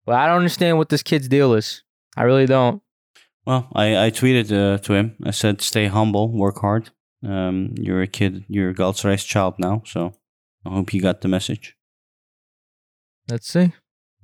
But 0.05 0.15
I 0.15 0.27
don't 0.27 0.37
understand 0.37 0.77
what 0.77 0.87
this 0.87 1.03
kid's 1.03 1.27
deal 1.27 1.53
is. 1.53 1.83
I 2.15 2.23
really 2.23 2.45
don't. 2.45 2.81
Well, 3.45 3.67
I, 3.73 4.05
I 4.05 4.11
tweeted 4.11 4.51
uh, 4.53 4.77
to 4.77 4.93
him. 4.93 5.15
I 5.25 5.31
said, 5.31 5.61
"Stay 5.61 5.87
humble, 5.87 6.31
work 6.31 6.59
hard. 6.61 6.91
Um, 7.27 7.75
you're 7.77 8.01
a 8.01 8.07
kid. 8.07 8.45
You're 8.47 8.69
a 8.69 8.73
Galatasaray's 8.73 9.25
child 9.25 9.55
now. 9.59 9.81
So 9.85 10.13
I 10.65 10.69
hope 10.69 10.93
you 10.93 11.01
got 11.01 11.21
the 11.21 11.27
message." 11.27 11.75
Let's 13.29 13.47
see. 13.47 13.73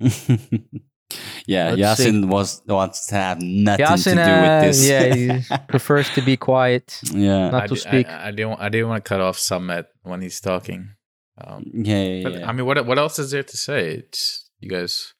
yeah, 1.46 1.74
Let's 1.74 2.02
see. 2.02 2.10
Yasin 2.10 2.28
was 2.28 2.62
wants 2.66 3.06
to 3.06 3.14
have 3.14 3.40
nothing 3.40 3.96
to 3.96 4.14
do 4.14 4.20
uh, 4.20 4.60
with 4.60 4.76
this. 4.76 4.88
yeah, 4.88 5.14
he 5.14 5.56
prefers 5.68 6.08
to 6.10 6.22
be 6.22 6.36
quiet. 6.36 7.00
yeah, 7.12 7.50
Not 7.50 7.62
I, 7.64 7.66
to 7.66 7.74
di- 7.74 7.80
speak. 7.80 8.08
I, 8.08 8.28
I 8.28 8.30
didn't. 8.30 8.60
I 8.60 8.68
didn't 8.68 8.88
want 8.88 9.04
to 9.04 9.08
cut 9.08 9.20
off 9.20 9.38
Samet 9.38 9.86
when 10.02 10.20
he's 10.22 10.40
talking. 10.40 10.90
Um, 11.38 11.64
yeah, 11.72 12.02
yeah. 12.04 12.22
but 12.22 12.32
yeah. 12.34 12.48
I 12.48 12.52
mean, 12.52 12.66
what 12.66 12.84
what 12.86 12.98
else 12.98 13.18
is 13.18 13.30
there 13.30 13.42
to 13.42 13.56
say? 13.56 13.90
It's 13.94 14.50
you 14.60 14.68
guys. 14.68 15.14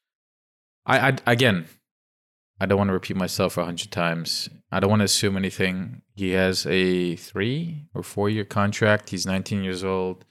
I, 0.87 1.11
I 1.11 1.17
again, 1.27 1.67
I 2.61 2.67
don't 2.67 2.79
want 2.79 2.89
to 2.89 2.95
repeat 2.95 3.17
myself 3.17 3.57
a 3.57 3.65
hundred 3.65 3.91
times. 3.91 4.49
I 4.71 4.81
don't 4.81 4.91
want 4.91 5.01
to 5.01 5.05
assume 5.05 5.37
anything. 5.37 6.03
He 6.15 6.31
has 6.31 6.67
a 6.67 7.17
three 7.17 7.87
or 7.95 8.03
four 8.03 8.31
year 8.31 8.45
contract. 8.45 9.11
He's 9.11 9.27
19 9.27 9.63
years 9.65 9.85
old, 9.85 10.25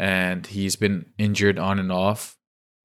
and 0.00 0.46
he's 0.46 0.76
been 0.76 1.06
injured 1.18 1.58
on 1.58 1.78
and 1.78 1.92
off. 1.92 2.36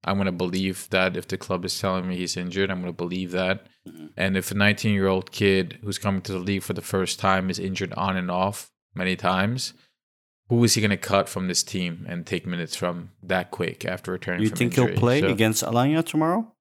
I'm 0.03 0.17
gonna 0.17 0.31
believe 0.31 0.87
that 0.91 1.15
if 1.17 1.27
the 1.27 1.37
club 1.37 1.65
is 1.65 1.79
telling 1.79 2.07
me 2.07 2.17
he's 2.17 2.37
injured, 2.37 2.69
I'm 2.69 2.81
gonna 2.81 2.93
believe 2.93 3.31
that. 3.31 3.67
Mhm. 3.87 4.09
And 4.17 4.37
if 4.37 4.51
a 4.51 4.55
19 4.55 4.93
year 4.93 5.07
old 5.07 5.31
kid 5.31 5.79
who's 5.81 5.97
coming 5.97 6.21
to 6.23 6.31
the 6.33 6.39
league 6.39 6.61
for 6.63 6.73
the 6.73 6.81
first 6.81 7.19
time 7.19 7.49
is 7.49 7.57
injured 7.57 7.93
on 7.93 8.15
and 8.17 8.29
off 8.29 8.69
many 8.93 9.15
times, 9.15 9.73
who 10.49 10.63
is 10.63 10.75
he 10.75 10.81
going 10.81 10.91
to 10.91 10.97
cut 10.97 11.27
from 11.27 11.47
this 11.47 11.63
team 11.63 12.05
and 12.07 12.25
take 12.27 12.45
minutes 12.45 12.75
from 12.75 13.09
that 13.23 13.49
quick 13.49 13.83
after 13.83 14.11
returning 14.11 14.43
you 14.43 14.49
think 14.49 14.77
injury? 14.77 14.91
he'll 14.91 14.99
play 14.99 15.21
So- 15.21 15.27
against 15.29 15.63
Alanya 15.63 16.05
tomorrow? 16.05 16.53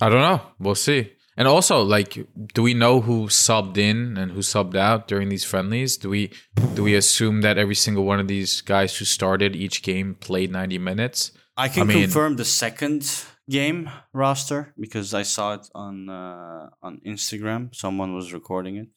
I 0.00 0.08
don't 0.08 0.20
know. 0.20 0.40
We'll 0.60 0.76
see. 0.76 1.12
And 1.40 1.48
also, 1.48 1.80
like, 1.80 2.26
do 2.52 2.62
we 2.62 2.74
know 2.74 3.00
who 3.00 3.28
subbed 3.28 3.78
in 3.78 4.18
and 4.18 4.30
who 4.30 4.40
subbed 4.40 4.76
out 4.76 5.08
during 5.08 5.30
these 5.30 5.42
friendlies? 5.42 5.96
Do 5.96 6.10
we 6.10 6.30
do 6.74 6.82
we 6.82 6.94
assume 6.94 7.40
that 7.40 7.56
every 7.56 7.74
single 7.74 8.04
one 8.04 8.20
of 8.20 8.28
these 8.28 8.60
guys 8.60 8.98
who 8.98 9.06
started 9.06 9.56
each 9.56 9.82
game 9.82 10.16
played 10.20 10.50
90 10.52 10.76
minutes? 10.76 11.32
I 11.56 11.68
can 11.68 11.84
I 11.84 11.84
mean- 11.86 12.02
confirm 12.02 12.36
the 12.36 12.44
second 12.44 13.24
game 13.48 13.88
roster 14.12 14.74
because 14.78 15.14
I 15.14 15.22
saw 15.22 15.54
it 15.54 15.66
on 15.74 16.10
uh, 16.10 16.68
on 16.82 17.00
Instagram. 17.06 17.74
Someone 17.74 18.14
was 18.14 18.34
recording 18.34 18.76
it. 18.76 18.88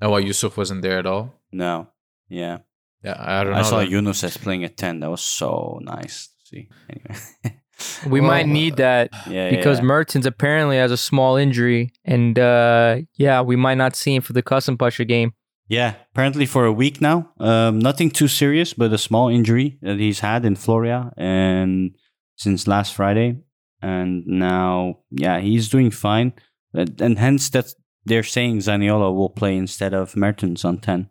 Oh, 0.00 0.08
well, 0.12 0.20
Yusuf 0.20 0.56
wasn't 0.56 0.80
there 0.80 0.98
at 0.98 1.04
all. 1.04 1.34
No, 1.52 1.88
yeah, 2.30 2.60
Yeah, 3.04 3.16
I 3.18 3.44
don't 3.44 3.52
know. 3.52 3.58
I 3.58 3.62
saw 3.64 3.80
then. 3.80 3.90
Yunus 3.90 4.24
as 4.24 4.38
playing 4.38 4.64
at 4.64 4.78
ten. 4.78 5.00
That 5.00 5.10
was 5.10 5.20
so 5.20 5.78
nice 5.82 6.28
to 6.28 6.46
see. 6.46 6.68
Anyway, 6.88 7.20
We 8.06 8.20
Well, 8.20 8.30
might 8.30 8.46
need 8.46 8.76
that 8.76 9.10
yeah, 9.28 9.50
because 9.50 9.78
yeah. 9.78 9.84
Mertens 9.84 10.26
apparently 10.26 10.76
has 10.76 10.90
a 10.90 10.96
small 10.96 11.36
injury, 11.36 11.92
and 12.04 12.38
uh, 12.38 12.98
yeah, 13.16 13.40
we 13.42 13.56
might 13.56 13.76
not 13.78 13.96
see 13.96 14.14
him 14.14 14.22
for 14.22 14.32
the 14.32 14.42
Kasımpaşa 14.42 15.06
game. 15.06 15.32
Yeah, 15.68 15.94
apparently 16.12 16.46
for 16.46 16.64
a 16.64 16.72
week 16.72 17.00
now. 17.00 17.30
Um, 17.38 17.78
nothing 17.78 18.10
too 18.10 18.28
serious, 18.28 18.74
but 18.74 18.92
a 18.92 18.98
small 18.98 19.28
injury 19.28 19.78
that 19.82 19.98
he's 19.98 20.20
had 20.20 20.44
in 20.44 20.56
Florya 20.56 21.12
and 21.16 21.94
since 22.36 22.66
last 22.66 22.94
Friday, 22.94 23.36
and 23.80 24.26
now 24.26 24.98
yeah, 25.10 25.38
he's 25.40 25.68
doing 25.68 25.90
fine, 25.90 26.32
and, 26.74 27.00
and 27.00 27.18
hence 27.18 27.50
that 27.50 27.74
they're 28.04 28.24
saying 28.24 28.58
Zaniolo 28.58 29.14
will 29.14 29.30
play 29.30 29.56
instead 29.56 29.94
of 29.94 30.16
Mertens 30.16 30.64
on 30.64 30.78
ten. 30.78 31.10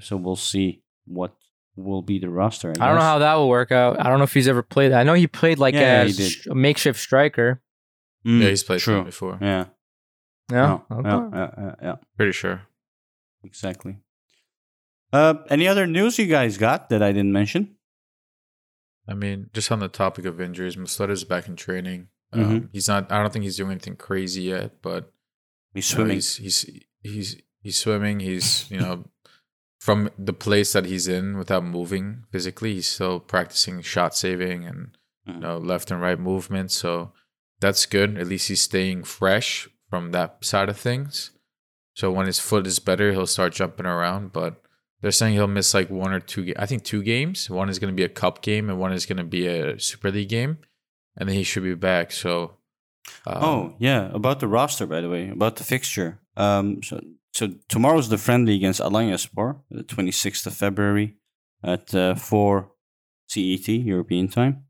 So 0.00 0.16
we'll 0.16 0.36
see 0.36 0.82
what 1.06 1.34
will 1.76 2.02
be 2.02 2.18
the 2.18 2.28
roster. 2.28 2.68
I, 2.78 2.84
I 2.84 2.88
don't 2.88 2.96
know 2.96 3.02
how 3.02 3.18
that 3.18 3.34
will 3.34 3.48
work 3.48 3.72
out. 3.72 3.98
I 4.00 4.08
don't 4.08 4.18
know 4.18 4.24
if 4.24 4.32
he's 4.34 4.48
ever 4.48 4.62
played. 4.62 4.92
I 4.92 5.02
know 5.02 5.14
he 5.14 5.26
played 5.26 5.58
like 5.58 5.74
Yeah, 5.74 6.02
a, 6.02 6.06
he 6.06 6.12
did. 6.12 6.30
sh- 6.30 6.46
a 6.46 6.54
makeshift 6.54 6.98
striker. 7.00 7.60
Mm, 8.26 8.40
yeah, 8.42 8.48
he's 8.48 8.62
played 8.62 8.80
true. 8.80 9.04
before. 9.04 9.38
Yeah, 9.40 9.66
Yeah. 10.50 10.78
yeah, 10.90 10.96
Okay. 10.96 11.08
yeah, 11.08 11.28
yeah, 11.32 11.50
yeah, 11.58 11.74
yeah, 11.82 11.94
Pretty 12.16 12.32
sure. 12.32 12.62
exactly. 13.42 13.98
Uh, 15.12 15.34
any 15.50 15.68
other 15.68 15.86
news 15.86 16.18
you 16.18 16.26
guys 16.26 16.58
got 16.58 16.88
that 16.88 17.02
I 17.02 17.12
didn't 17.12 17.32
mention? 17.32 17.76
I 19.08 19.14
mean, 19.14 19.50
just 19.52 19.70
on 19.70 19.80
the 19.80 19.88
topic 19.88 20.24
of 20.24 20.40
injuries, 20.40 20.76
Muslera's 20.76 21.24
back 21.24 21.46
in 21.48 21.56
training. 21.56 22.08
Um, 22.32 22.40
Mhm. 22.62 22.68
he's 22.72 22.88
not. 22.88 23.12
I 23.12 23.20
don't 23.20 23.32
think 23.32 23.44
he's 23.44 23.56
doing 23.56 23.70
anything 23.72 23.96
crazy 23.96 24.42
yet, 24.42 24.80
but 24.82 25.12
He's 25.74 25.90
you 25.90 25.98
know, 25.98 26.02
swimming. 26.04 26.16
he's 26.16 26.36
he's 26.36 26.66
he's 27.02 27.36
he's 27.60 27.76
swimming. 27.78 28.20
He's 28.20 28.68
you 28.70 28.80
know 28.80 29.04
from 29.84 30.08
the 30.28 30.32
place 30.46 30.72
that 30.72 30.86
he's 30.86 31.06
in 31.08 31.36
without 31.36 31.62
moving 31.78 32.06
physically. 32.32 32.72
He's 32.76 32.88
still 32.96 33.20
practicing 33.20 33.82
shot 33.82 34.12
saving 34.16 34.64
and 34.70 34.80
you 35.26 35.34
Mhm. 35.34 35.40
know 35.40 35.58
left 35.58 35.90
and 35.90 36.00
right 36.00 36.18
movement. 36.30 36.70
So 36.70 37.12
that's 37.60 37.84
good. 37.96 38.16
At 38.16 38.26
least 38.32 38.48
he's 38.48 38.62
staying 38.62 39.04
fresh 39.04 39.68
from 39.90 40.12
that 40.12 40.30
side 40.50 40.68
of 40.70 40.78
things. 40.78 41.30
So 41.94 42.10
when 42.10 42.26
his 42.26 42.40
foot 42.40 42.66
is 42.66 42.78
better, 42.88 43.12
he'll 43.12 43.26
start 43.36 43.52
jumping 43.60 43.86
around. 43.86 44.32
But 44.32 44.52
they're 45.00 45.18
saying 45.20 45.34
he'll 45.34 45.46
miss 45.58 45.74
like 45.74 45.90
one 45.90 46.12
or 46.16 46.20
two. 46.32 46.44
Ga- 46.46 46.56
I 46.64 46.66
think 46.66 46.82
two 46.82 47.02
games. 47.02 47.50
One 47.50 47.68
is 47.68 47.78
going 47.78 47.92
to 47.92 48.00
be 48.02 48.04
a 48.10 48.18
cup 48.22 48.40
game, 48.42 48.70
and 48.70 48.78
one 48.80 48.92
is 48.98 49.06
going 49.06 49.18
to 49.26 49.30
be 49.38 49.46
a 49.46 49.78
Super 49.78 50.10
League 50.10 50.30
game, 50.30 50.52
and 51.16 51.28
then 51.28 51.36
he 51.36 51.44
should 51.44 51.62
be 51.62 51.74
back. 51.74 52.10
So. 52.12 52.56
Um, 53.26 53.44
oh 53.50 53.74
yeah, 53.78 54.10
about 54.14 54.40
the 54.40 54.48
roster, 54.48 54.86
by 54.86 55.00
the 55.02 55.10
way, 55.10 55.28
about 55.28 55.56
the 55.56 55.64
fixture. 55.64 56.10
Um, 56.38 56.82
so 56.82 57.00
so 57.34 57.48
tomorrow's 57.68 58.08
the 58.08 58.18
friendly 58.18 58.54
against 58.54 58.80
Alanyaspor, 58.80 59.60
the 59.70 59.82
twenty 59.82 60.12
sixth 60.12 60.46
of 60.46 60.54
February 60.54 61.16
at 61.62 61.94
uh, 61.94 62.14
four 62.14 62.72
CET 63.28 63.68
European 63.68 64.28
time, 64.28 64.64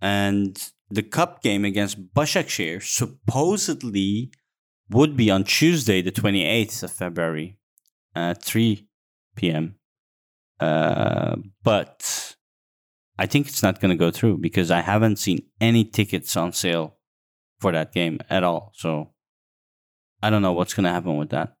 and 0.00 0.72
the 0.90 1.02
cup 1.02 1.42
game 1.42 1.64
against 1.64 2.14
Başakşehir 2.14 2.82
supposedly 2.82 4.30
would 4.90 5.16
be 5.16 5.30
on 5.30 5.44
Tuesday, 5.44 6.02
the 6.02 6.10
twenty 6.20 6.44
eighth 6.44 6.82
of 6.82 6.90
February. 6.90 7.58
at 8.18 8.42
3 8.42 8.86
p.m. 9.36 9.76
Uh, 10.60 11.36
but 11.62 12.36
I 13.18 13.26
think 13.26 13.48
it's 13.48 13.62
not 13.62 13.80
going 13.80 13.90
to 13.90 13.96
go 13.96 14.10
through 14.10 14.38
because 14.38 14.70
I 14.70 14.80
haven't 14.80 15.16
seen 15.16 15.40
any 15.60 15.84
tickets 15.84 16.36
on 16.36 16.52
sale 16.52 16.96
for 17.60 17.72
that 17.72 17.92
game 17.92 18.18
at 18.28 18.42
all. 18.42 18.72
So 18.74 19.10
I 20.22 20.30
don't 20.30 20.42
know 20.42 20.52
what's 20.52 20.74
going 20.74 20.84
to 20.84 20.90
happen 20.90 21.16
with 21.16 21.30
that. 21.30 21.54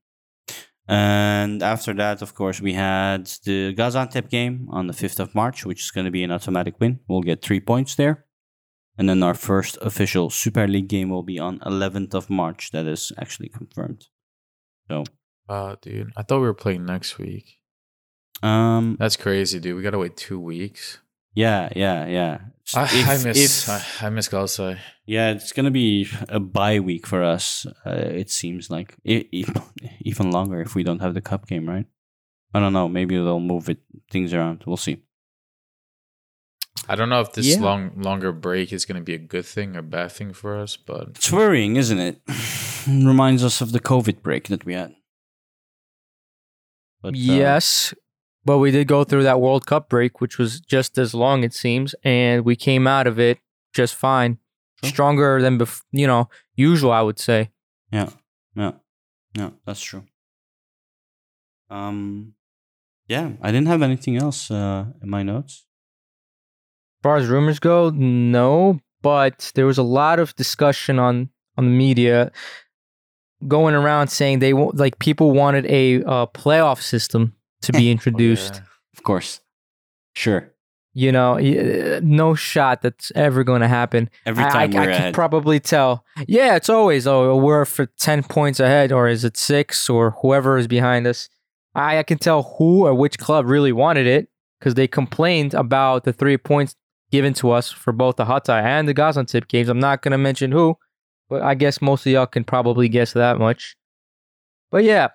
And 0.88 1.62
after 1.62 1.92
that, 1.94 2.22
of 2.22 2.34
course, 2.34 2.60
we 2.62 2.72
had 2.72 3.26
the 3.44 3.74
Gaziantep 3.74 4.30
game 4.30 4.68
on 4.70 4.86
the 4.86 4.94
5th 4.94 5.20
of 5.20 5.34
March, 5.34 5.66
which 5.66 5.82
is 5.82 5.90
going 5.90 6.06
to 6.06 6.10
be 6.10 6.24
an 6.24 6.30
automatic 6.32 6.80
win. 6.80 7.00
We'll 7.08 7.20
get 7.20 7.42
three 7.42 7.60
points 7.60 7.94
there. 7.94 8.24
And 8.96 9.08
then 9.08 9.22
our 9.22 9.34
first 9.34 9.76
official 9.82 10.30
Super 10.30 10.66
League 10.66 10.88
game 10.88 11.10
will 11.10 11.22
be 11.22 11.38
on 11.38 11.58
11th 11.60 12.14
of 12.14 12.30
March. 12.30 12.70
That 12.72 12.86
is 12.86 13.12
actually 13.18 13.50
confirmed. 13.50 14.06
So, 14.90 15.04
Wow, 15.48 15.76
dude. 15.80 16.10
I 16.16 16.22
thought 16.22 16.40
we 16.40 16.46
were 16.46 16.54
playing 16.54 16.84
next 16.86 17.18
week. 17.18 17.58
um, 18.42 18.96
That's 18.98 19.16
crazy, 19.16 19.60
dude. 19.60 19.76
We 19.76 19.82
gotta 19.82 19.98
wait 19.98 20.16
two 20.16 20.40
weeks. 20.40 20.98
Yeah, 21.44 21.68
yeah, 21.76 22.06
yeah. 22.06 22.34
I, 22.74 22.84
If- 22.84 23.08
I 23.08 23.16
miss 23.28 23.68
if- 23.68 23.68
I, 24.02 24.06
I 24.06 24.10
miss 24.10 24.28
Galatasaray. 24.28 24.78
Yeah, 25.06 25.30
it's 25.30 25.52
gonna 25.52 25.70
be 25.70 26.06
a 26.28 26.38
bye 26.40 26.80
week 26.80 27.06
for 27.06 27.22
us. 27.34 27.66
Uh, 27.86 27.90
it 28.22 28.30
seems 28.30 28.68
like 28.70 28.94
e- 29.04 29.28
e- 29.32 29.46
even 30.10 30.30
longer 30.30 30.60
if 30.60 30.74
we 30.74 30.82
don't 30.84 31.00
have 31.00 31.14
the 31.14 31.22
cup 31.30 31.46
game, 31.46 31.66
right? 31.68 31.86
I 32.54 32.60
don't 32.60 32.72
know. 32.74 32.88
Maybe 32.88 33.14
they'll 33.16 33.40
move 33.54 33.68
it 33.70 33.78
things 34.10 34.34
around. 34.34 34.64
We'll 34.66 34.76
see. 34.88 34.96
I 36.88 36.94
don't 36.96 37.08
know 37.08 37.20
if 37.22 37.32
this 37.32 37.46
Yeah. 37.46 37.60
long 37.68 37.90
longer 38.08 38.32
break 38.32 38.72
is 38.72 38.84
gonna 38.86 39.00
be 39.12 39.14
a 39.14 39.18
good 39.34 39.46
thing 39.46 39.76
or 39.76 39.82
bad 39.82 40.12
thing 40.12 40.32
for 40.34 40.56
us, 40.62 40.76
but 40.76 41.08
It's 41.16 41.32
worrying, 41.32 41.76
isn't 41.76 41.98
it? 42.00 42.20
Reminds 42.86 43.42
us 43.44 43.60
of 43.62 43.72
the 43.72 43.80
COVID 43.80 44.22
break 44.22 44.48
that 44.48 44.64
we 44.64 44.74
had. 44.74 44.92
But, 47.02 47.14
uh, 47.14 47.16
yes, 47.16 47.94
but 48.48 48.56
we 48.64 48.70
did 48.70 48.86
go 48.88 49.04
through 49.04 49.24
that 49.24 49.42
World 49.42 49.66
Cup 49.66 49.90
break, 49.90 50.22
which 50.22 50.38
was 50.38 50.58
just 50.74 50.96
as 50.96 51.12
long, 51.12 51.44
it 51.44 51.52
seems, 51.52 51.94
and 52.02 52.46
we 52.46 52.56
came 52.56 52.86
out 52.86 53.06
of 53.06 53.18
it 53.20 53.38
just 53.74 53.94
fine, 53.94 54.38
Sure. 54.80 54.88
stronger 54.92 55.42
than 55.42 55.58
bef- 55.58 55.82
you 55.92 56.06
know 56.06 56.28
usual. 56.56 56.92
I 56.92 57.02
would 57.02 57.18
say. 57.18 57.50
Yeah, 57.92 58.10
yeah, 58.56 58.72
yeah. 59.38 59.50
That's 59.66 59.82
true. 59.82 60.04
Um, 61.70 62.34
yeah, 63.06 63.32
I 63.42 63.50
didn't 63.52 63.68
have 63.68 63.82
anything 63.82 64.16
else 64.16 64.50
uh, 64.50 64.86
in 65.02 65.10
my 65.10 65.22
notes. 65.22 65.66
As 66.98 67.02
far 67.02 67.16
as 67.16 67.26
rumors 67.28 67.58
go, 67.60 67.90
no, 67.90 68.80
but 69.02 69.52
there 69.54 69.66
was 69.66 69.78
a 69.78 69.82
lot 70.00 70.18
of 70.20 70.34
discussion 70.36 70.98
on 70.98 71.28
on 71.58 71.64
the 71.66 71.76
media 71.86 72.30
going 73.46 73.74
around 73.74 74.08
saying 74.08 74.38
they 74.38 74.52
like 74.54 74.98
people 74.98 75.32
wanted 75.32 75.66
a 75.66 76.02
uh, 76.04 76.26
playoff 76.26 76.80
system 76.80 77.34
to 77.62 77.72
be 77.72 77.88
oh, 77.88 77.92
introduced. 77.92 78.54
Oh, 78.54 78.58
yeah. 78.58 78.62
Of 78.96 79.02
course, 79.04 79.40
sure. 80.14 80.52
You 80.94 81.12
know, 81.12 81.38
uh, 81.38 82.00
no 82.02 82.34
shot 82.34 82.82
that's 82.82 83.12
ever 83.14 83.44
going 83.44 83.60
to 83.60 83.68
happen. 83.68 84.10
Every 84.26 84.42
I- 84.42 84.48
time 84.48 84.72
I, 84.72 84.74
we're 84.74 84.80
I 84.80 84.84
ahead. 84.86 85.00
can 85.02 85.12
probably 85.12 85.60
tell. 85.60 86.04
Yeah, 86.26 86.56
it's 86.56 86.68
always 86.68 87.06
oh, 87.06 87.30
oh 87.30 87.36
we're 87.36 87.64
for 87.64 87.86
ten 87.86 88.22
points 88.22 88.58
ahead, 88.58 88.90
or 88.90 89.06
is 89.08 89.24
it 89.24 89.36
six, 89.36 89.88
or 89.88 90.12
whoever 90.22 90.58
is 90.58 90.66
behind 90.66 91.06
us. 91.06 91.28
I, 91.74 91.98
I 91.98 92.02
can 92.02 92.18
tell 92.18 92.42
who 92.58 92.86
or 92.86 92.94
which 92.94 93.18
club 93.18 93.46
really 93.46 93.70
wanted 93.70 94.06
it 94.06 94.28
because 94.58 94.74
they 94.74 94.88
complained 94.88 95.54
about 95.54 96.02
the 96.04 96.12
three 96.12 96.36
points 96.36 96.74
given 97.12 97.32
to 97.34 97.52
us 97.52 97.70
for 97.70 97.92
both 97.92 98.16
the 98.16 98.24
Hatay 98.24 98.62
and 98.62 98.88
the 98.88 98.94
Gaziantep 98.94 99.46
games. 99.46 99.68
I'm 99.68 99.78
not 99.78 100.02
gonna 100.02 100.18
mention 100.18 100.50
who, 100.50 100.76
but 101.28 101.42
I 101.42 101.54
guess 101.54 101.80
most 101.80 102.04
of 102.06 102.12
y'all 102.12 102.26
can 102.26 102.42
probably 102.42 102.88
guess 102.88 103.12
that 103.12 103.38
much. 103.38 103.76
But 104.70 104.82
yeah, 104.82 105.08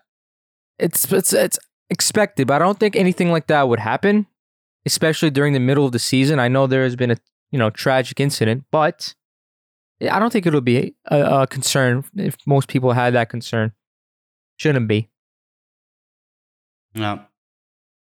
it's 0.79 1.11
it's 1.11 1.33
it's 1.33 1.59
expected, 1.93 2.47
but 2.47 2.61
I 2.61 2.65
don't 2.65 2.79
think 2.79 2.95
anything 2.95 3.31
like 3.31 3.47
that 3.47 3.69
would 3.69 3.79
happen, 3.79 4.27
especially 4.85 5.29
during 5.29 5.53
the 5.53 5.59
middle 5.59 5.85
of 5.85 5.91
the 5.93 5.99
season. 5.99 6.39
I 6.39 6.47
know 6.49 6.67
there 6.67 6.83
has 6.83 6.95
been 6.95 7.11
a 7.11 7.17
you 7.51 7.59
know 7.59 7.69
tragic 7.69 8.19
incident, 8.19 8.65
but 8.71 9.15
I 10.01 10.19
don't 10.19 10.33
think 10.33 10.45
it'll 10.45 10.61
be 10.61 10.95
a, 11.05 11.41
a 11.41 11.47
concern 11.47 12.03
if 12.15 12.35
most 12.45 12.67
people 12.67 12.91
had 12.91 13.13
that 13.13 13.29
concern. 13.29 13.71
Shouldn't 14.57 14.87
be. 14.87 15.09
No. 16.95 17.21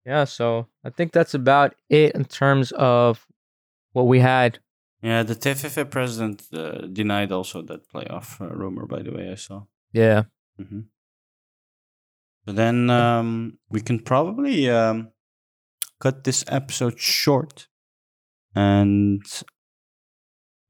Yeah, 0.06 0.24
so 0.24 0.68
I 0.84 0.90
think 0.90 1.12
that's 1.12 1.34
about 1.34 1.76
it 1.90 2.16
in 2.16 2.26
terms 2.26 2.72
of 2.72 3.28
what 3.94 4.08
we 4.08 4.20
had. 4.20 4.60
Yeah, 5.02 5.24
the 5.24 5.36
TFF 5.36 5.90
president 5.90 6.44
uh, 6.54 6.88
denied 6.88 7.32
also 7.32 7.62
that 7.64 7.88
playoff 7.90 8.42
uh, 8.42 8.50
rumor. 8.54 8.86
By 8.86 9.02
the 9.02 9.12
way, 9.12 9.30
I 9.32 9.36
saw. 9.36 9.64
Yeah. 9.94 10.24
hmm 10.58 10.82
So 12.50 12.54
then 12.54 12.90
um, 12.90 13.60
we 13.70 13.80
can 13.80 14.00
probably 14.00 14.72
um, 14.72 15.12
cut 16.00 16.24
this 16.24 16.44
episode 16.48 17.00
short. 17.00 17.68
And 18.56 19.22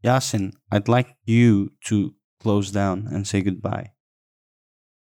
Yasin, 0.04 0.52
I'd 0.70 0.90
like 0.90 1.16
you 1.24 1.72
to 1.86 2.16
close 2.42 2.70
down 2.72 3.08
and 3.10 3.26
say 3.26 3.40
goodbye. 3.42 3.92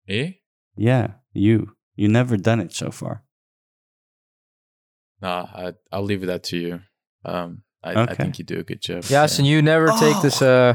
Me? 0.05 0.41
Yeah, 0.76 1.13
you. 1.32 1.78
You 1.95 2.09
never 2.09 2.36
done 2.36 2.59
it 2.59 2.73
so 2.73 2.91
far. 2.91 3.23
Nah, 5.21 5.47
I 5.55 5.73
I'll 5.93 6.03
leave 6.03 6.26
that 6.28 6.43
to 6.43 6.57
you. 6.57 6.82
Um 7.23 7.63
I, 7.82 8.01
I 8.01 8.15
think 8.15 8.38
you 8.38 8.43
do 8.43 8.59
a 8.59 8.63
good 8.63 8.82
job. 8.82 9.05
Yes, 9.07 9.39
and 9.39 9.47
you 9.47 9.61
never 9.61 9.88
take 9.97 10.21
this 10.21 10.41
uh 10.41 10.73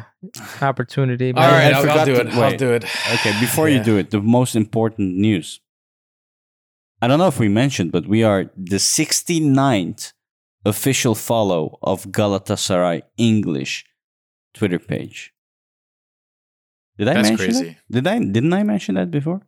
opportunity. 0.62 1.34
All 1.34 1.42
right, 1.42 1.74
I 1.74 1.78
I'll, 1.78 1.90
I'll 1.90 2.06
do 2.06 2.14
to- 2.14 2.20
it. 2.22 2.32
I'll 2.32 2.56
do 2.56 2.72
it. 2.72 2.84
Okay, 2.84 3.38
before 3.38 3.68
you 3.68 3.84
do 3.84 3.98
it, 3.98 4.10
the 4.10 4.22
most 4.22 4.56
important 4.56 5.18
news. 5.18 5.60
I 7.02 7.08
don't 7.08 7.18
know 7.18 7.28
if 7.28 7.38
we 7.38 7.48
mentioned, 7.48 7.92
but 7.92 8.06
we 8.06 8.22
are 8.22 8.50
the 8.56 8.76
69th 8.76 10.12
official 10.64 11.14
follow 11.14 11.78
of 11.82 12.04
Galatasaray 12.06 13.02
English 13.16 13.86
Twitter 14.52 14.78
page. 14.78 15.32
Did 16.98 17.08
I 17.08 17.14
That's 17.14 17.28
mention 17.30 17.46
crazy. 17.46 17.68
it? 17.68 17.76
Did 17.90 18.06
I 18.06 18.18
didn't 18.18 18.52
I 18.52 18.62
mention 18.62 18.96
that 18.96 19.10
before? 19.10 19.40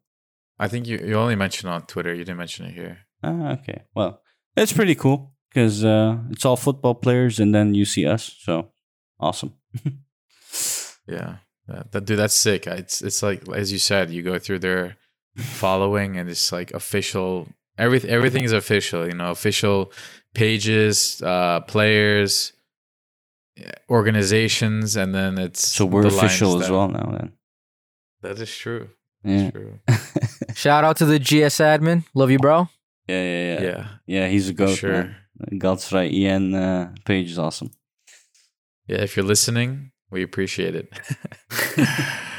I 0.58 0.68
think 0.68 0.86
you, 0.86 0.98
you 0.98 1.14
only 1.14 1.36
mentioned 1.36 1.70
on 1.70 1.82
Twitter. 1.82 2.14
You 2.14 2.24
didn't 2.24 2.38
mention 2.38 2.66
it 2.66 2.74
here. 2.74 2.98
Ah, 3.22 3.52
okay. 3.52 3.82
Well, 3.94 4.22
it's 4.56 4.72
pretty 4.72 4.94
cool 4.94 5.34
because 5.50 5.84
uh, 5.84 6.16
it's 6.30 6.46
all 6.46 6.56
football 6.56 6.94
players, 6.94 7.38
and 7.38 7.54
then 7.54 7.74
you 7.74 7.84
see 7.84 8.06
us. 8.06 8.34
So 8.40 8.70
awesome. 9.20 9.54
Yeah. 11.06 11.36
That, 11.68 11.92
that 11.92 12.04
dude, 12.04 12.18
that's 12.18 12.34
sick. 12.34 12.66
It's 12.66 13.02
it's 13.02 13.22
like 13.22 13.48
as 13.48 13.72
you 13.72 13.78
said, 13.78 14.10
you 14.10 14.22
go 14.22 14.38
through 14.38 14.60
their 14.60 14.96
following 15.36 16.16
and 16.18 16.28
it's 16.28 16.52
like 16.52 16.70
official 16.72 17.48
everything 17.78 18.10
everything 18.10 18.44
is 18.44 18.52
official, 18.52 19.06
you 19.06 19.14
know, 19.14 19.30
official 19.30 19.92
pages, 20.34 21.22
uh 21.22 21.60
players, 21.60 22.52
organizations, 23.90 24.96
and 24.96 25.14
then 25.14 25.38
it's 25.38 25.66
So 25.66 25.84
we're 25.86 26.02
the 26.02 26.08
Lions 26.08 26.22
official 26.22 26.56
as 26.60 26.66
Den. 26.66 26.72
well 26.72 26.88
now. 26.88 27.10
Then. 27.18 27.32
That 28.22 28.38
is 28.38 28.54
true. 28.56 28.88
Yeah. 29.24 29.50
That's 29.50 29.52
true. 29.52 29.78
Shout 30.54 30.84
out 30.84 30.96
to 30.98 31.06
the 31.06 31.18
GS 31.18 31.58
admin. 31.60 32.04
Love 32.14 32.30
you, 32.30 32.38
bro. 32.38 32.68
yeah, 33.08 33.22
yeah, 33.22 33.44
yeah, 33.54 33.62
Yeah. 33.62 33.88
yeah. 34.06 34.28
He's 34.28 34.48
a 34.48 34.52
for 34.52 34.58
goat, 34.58 34.76
sure. 34.76 34.92
man. 34.92 35.16
Galatasaray 35.52 36.24
EN 36.24 36.54
uh, 36.54 36.92
page 37.04 37.30
is 37.30 37.38
awesome. 37.38 37.70
Yeah, 38.86 38.98
if 39.02 39.16
you're 39.16 39.24
listening, 39.26 39.92
we 40.10 40.22
appreciate 40.22 40.74
it. 40.76 40.92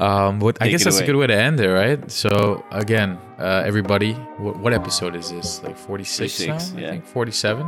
um, 0.00 0.38
what 0.40 0.58
I 0.60 0.68
guess 0.68 0.84
that's 0.84 0.96
away. 0.96 1.04
a 1.04 1.06
good 1.06 1.16
way 1.16 1.26
to 1.26 1.36
end 1.36 1.60
it, 1.60 1.68
right? 1.68 2.10
So 2.10 2.64
again, 2.70 3.18
uh, 3.38 3.62
everybody, 3.66 4.12
what, 4.12 4.58
what 4.58 4.72
episode 4.72 5.16
is 5.16 5.30
this? 5.30 5.62
Like 5.62 5.76
46, 5.76 6.36
46, 6.38 6.72
now, 6.72 6.80
yeah. 6.80 6.86
I 6.86 6.90
think 6.92 7.06
47. 7.06 7.66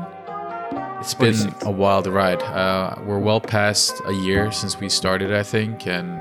It's 1.00 1.14
been 1.14 1.54
a 1.62 1.70
wild 1.70 2.06
ride. 2.06 2.42
Uh, 2.42 2.94
we're 3.06 3.18
well 3.18 3.40
past 3.40 4.00
a 4.06 4.12
year 4.12 4.52
since 4.52 4.78
we 4.78 4.88
started, 4.90 5.32
I 5.32 5.42
think, 5.42 5.86
and 5.86 6.20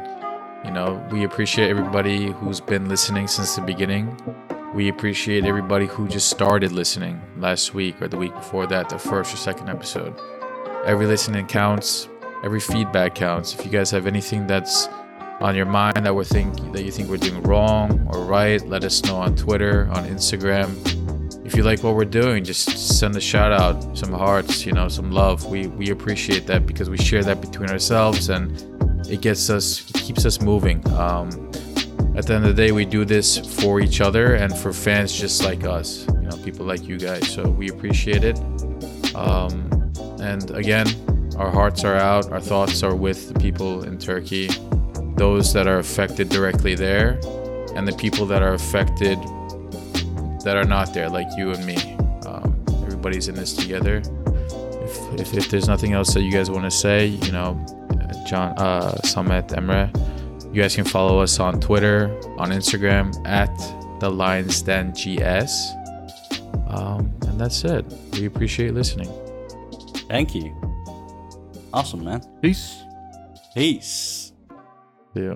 you 0.63 0.71
know 0.71 1.05
we 1.11 1.25
appreciate 1.25 1.69
everybody 1.69 2.31
who's 2.31 2.61
been 2.61 2.87
listening 2.87 3.27
since 3.27 3.55
the 3.55 3.61
beginning. 3.61 4.17
We 4.73 4.87
appreciate 4.87 5.45
everybody 5.45 5.85
who 5.85 6.07
just 6.07 6.29
started 6.29 6.71
listening 6.71 7.21
last 7.37 7.73
week 7.73 8.01
or 8.01 8.07
the 8.07 8.17
week 8.17 8.33
before 8.33 8.67
that, 8.67 8.87
the 8.87 8.97
first 8.97 9.33
or 9.33 9.37
second 9.37 9.67
episode. 9.67 10.13
Every 10.85 11.07
listening 11.07 11.45
counts. 11.47 12.07
Every 12.41 12.61
feedback 12.61 13.15
counts. 13.15 13.53
If 13.53 13.65
you 13.65 13.71
guys 13.71 13.91
have 13.91 14.07
anything 14.07 14.47
that's 14.47 14.87
on 15.39 15.55
your 15.55 15.65
mind 15.65 16.05
that 16.05 16.13
we're 16.13 16.23
think 16.23 16.73
that 16.73 16.83
you 16.83 16.91
think 16.91 17.09
we're 17.09 17.17
doing 17.17 17.41
wrong 17.43 18.07
or 18.11 18.23
right, 18.25 18.65
let 18.67 18.83
us 18.83 19.03
know 19.03 19.15
on 19.15 19.35
Twitter, 19.35 19.89
on 19.93 20.05
Instagram. 20.05 20.67
If 21.45 21.55
you 21.55 21.63
like 21.63 21.81
what 21.81 21.95
we're 21.95 22.05
doing, 22.05 22.43
just 22.43 22.99
send 22.99 23.15
a 23.15 23.21
shout 23.21 23.51
out, 23.51 23.97
some 23.97 24.11
hearts, 24.11 24.65
you 24.65 24.73
know, 24.73 24.87
some 24.87 25.11
love. 25.11 25.45
We 25.45 25.67
we 25.67 25.89
appreciate 25.89 26.45
that 26.47 26.65
because 26.65 26.89
we 26.89 26.97
share 26.97 27.23
that 27.23 27.41
between 27.41 27.69
ourselves 27.69 28.29
and 28.29 28.51
it 29.09 29.21
gets 29.21 29.49
us 29.49 29.81
keeps 29.93 30.25
us 30.25 30.41
moving. 30.41 30.87
Um, 30.91 31.29
at 32.15 32.27
the 32.27 32.33
end 32.33 32.45
of 32.45 32.55
the 32.55 32.61
day, 32.61 32.71
we 32.71 32.85
do 32.85 33.05
this 33.05 33.37
for 33.61 33.79
each 33.79 34.01
other 34.01 34.35
and 34.35 34.55
for 34.55 34.73
fans 34.73 35.17
just 35.17 35.43
like 35.43 35.63
us, 35.63 36.05
you 36.07 36.27
know, 36.27 36.37
people 36.43 36.65
like 36.65 36.85
you 36.85 36.97
guys. 36.97 37.27
So 37.31 37.49
we 37.49 37.69
appreciate 37.69 38.23
it. 38.23 38.37
Um, 39.15 39.69
and 40.19 40.51
again, 40.51 40.87
our 41.37 41.49
hearts 41.49 41.85
are 41.85 41.95
out, 41.95 42.29
our 42.31 42.41
thoughts 42.41 42.83
are 42.83 42.93
with 42.93 43.33
the 43.33 43.39
people 43.39 43.83
in 43.83 43.97
Turkey, 43.97 44.49
those 45.19 45.51
that 45.51 45.67
are 45.67 45.79
affected 45.79 46.29
directly 46.29 46.75
there, 46.75 47.19
and 47.75 47.85
the 47.85 47.95
people 47.97 48.25
that 48.25 48.41
are 48.41 48.53
affected 48.53 49.19
that 50.43 50.55
are 50.55 50.63
not 50.63 50.93
there, 50.93 51.09
like 51.09 51.27
you 51.37 51.51
and 51.51 51.63
me. 51.65 51.75
Um, 52.25 52.63
everybody's 52.83 53.27
in 53.27 53.35
this 53.35 53.53
together. 53.53 54.01
If, 54.81 55.19
if, 55.19 55.33
if 55.33 55.49
there's 55.49 55.67
nothing 55.67 55.91
else 55.91 56.13
that 56.13 56.21
you 56.21 56.31
guys 56.31 56.49
want 56.49 56.63
to 56.63 56.71
say, 56.71 57.07
you 57.07 57.31
know, 57.33 57.53
John, 58.25 58.53
uh, 58.57 58.93
Samet, 59.03 59.49
Emre, 59.49 59.93
you 60.55 60.61
guys 60.61 60.73
can 60.73 60.85
follow 60.85 61.19
us 61.19 61.37
on 61.39 61.59
Twitter, 61.59 62.09
on 62.37 62.51
Instagram 62.51 63.13
at 63.27 63.53
the 63.99 64.09
Lions 64.09 64.61
Den 64.61 64.91
GS. 64.93 65.73
Um, 66.67 67.13
and 67.27 67.39
that's 67.39 67.65
it. 67.65 67.85
We 68.13 68.25
appreciate 68.25 68.73
listening. 68.73 69.11
Thank 70.07 70.33
you. 70.33 70.55
Awesome, 71.73 72.05
man. 72.05 72.21
Peace. 72.41 72.83
Peace. 73.53 74.18
Yeah. 75.13 75.35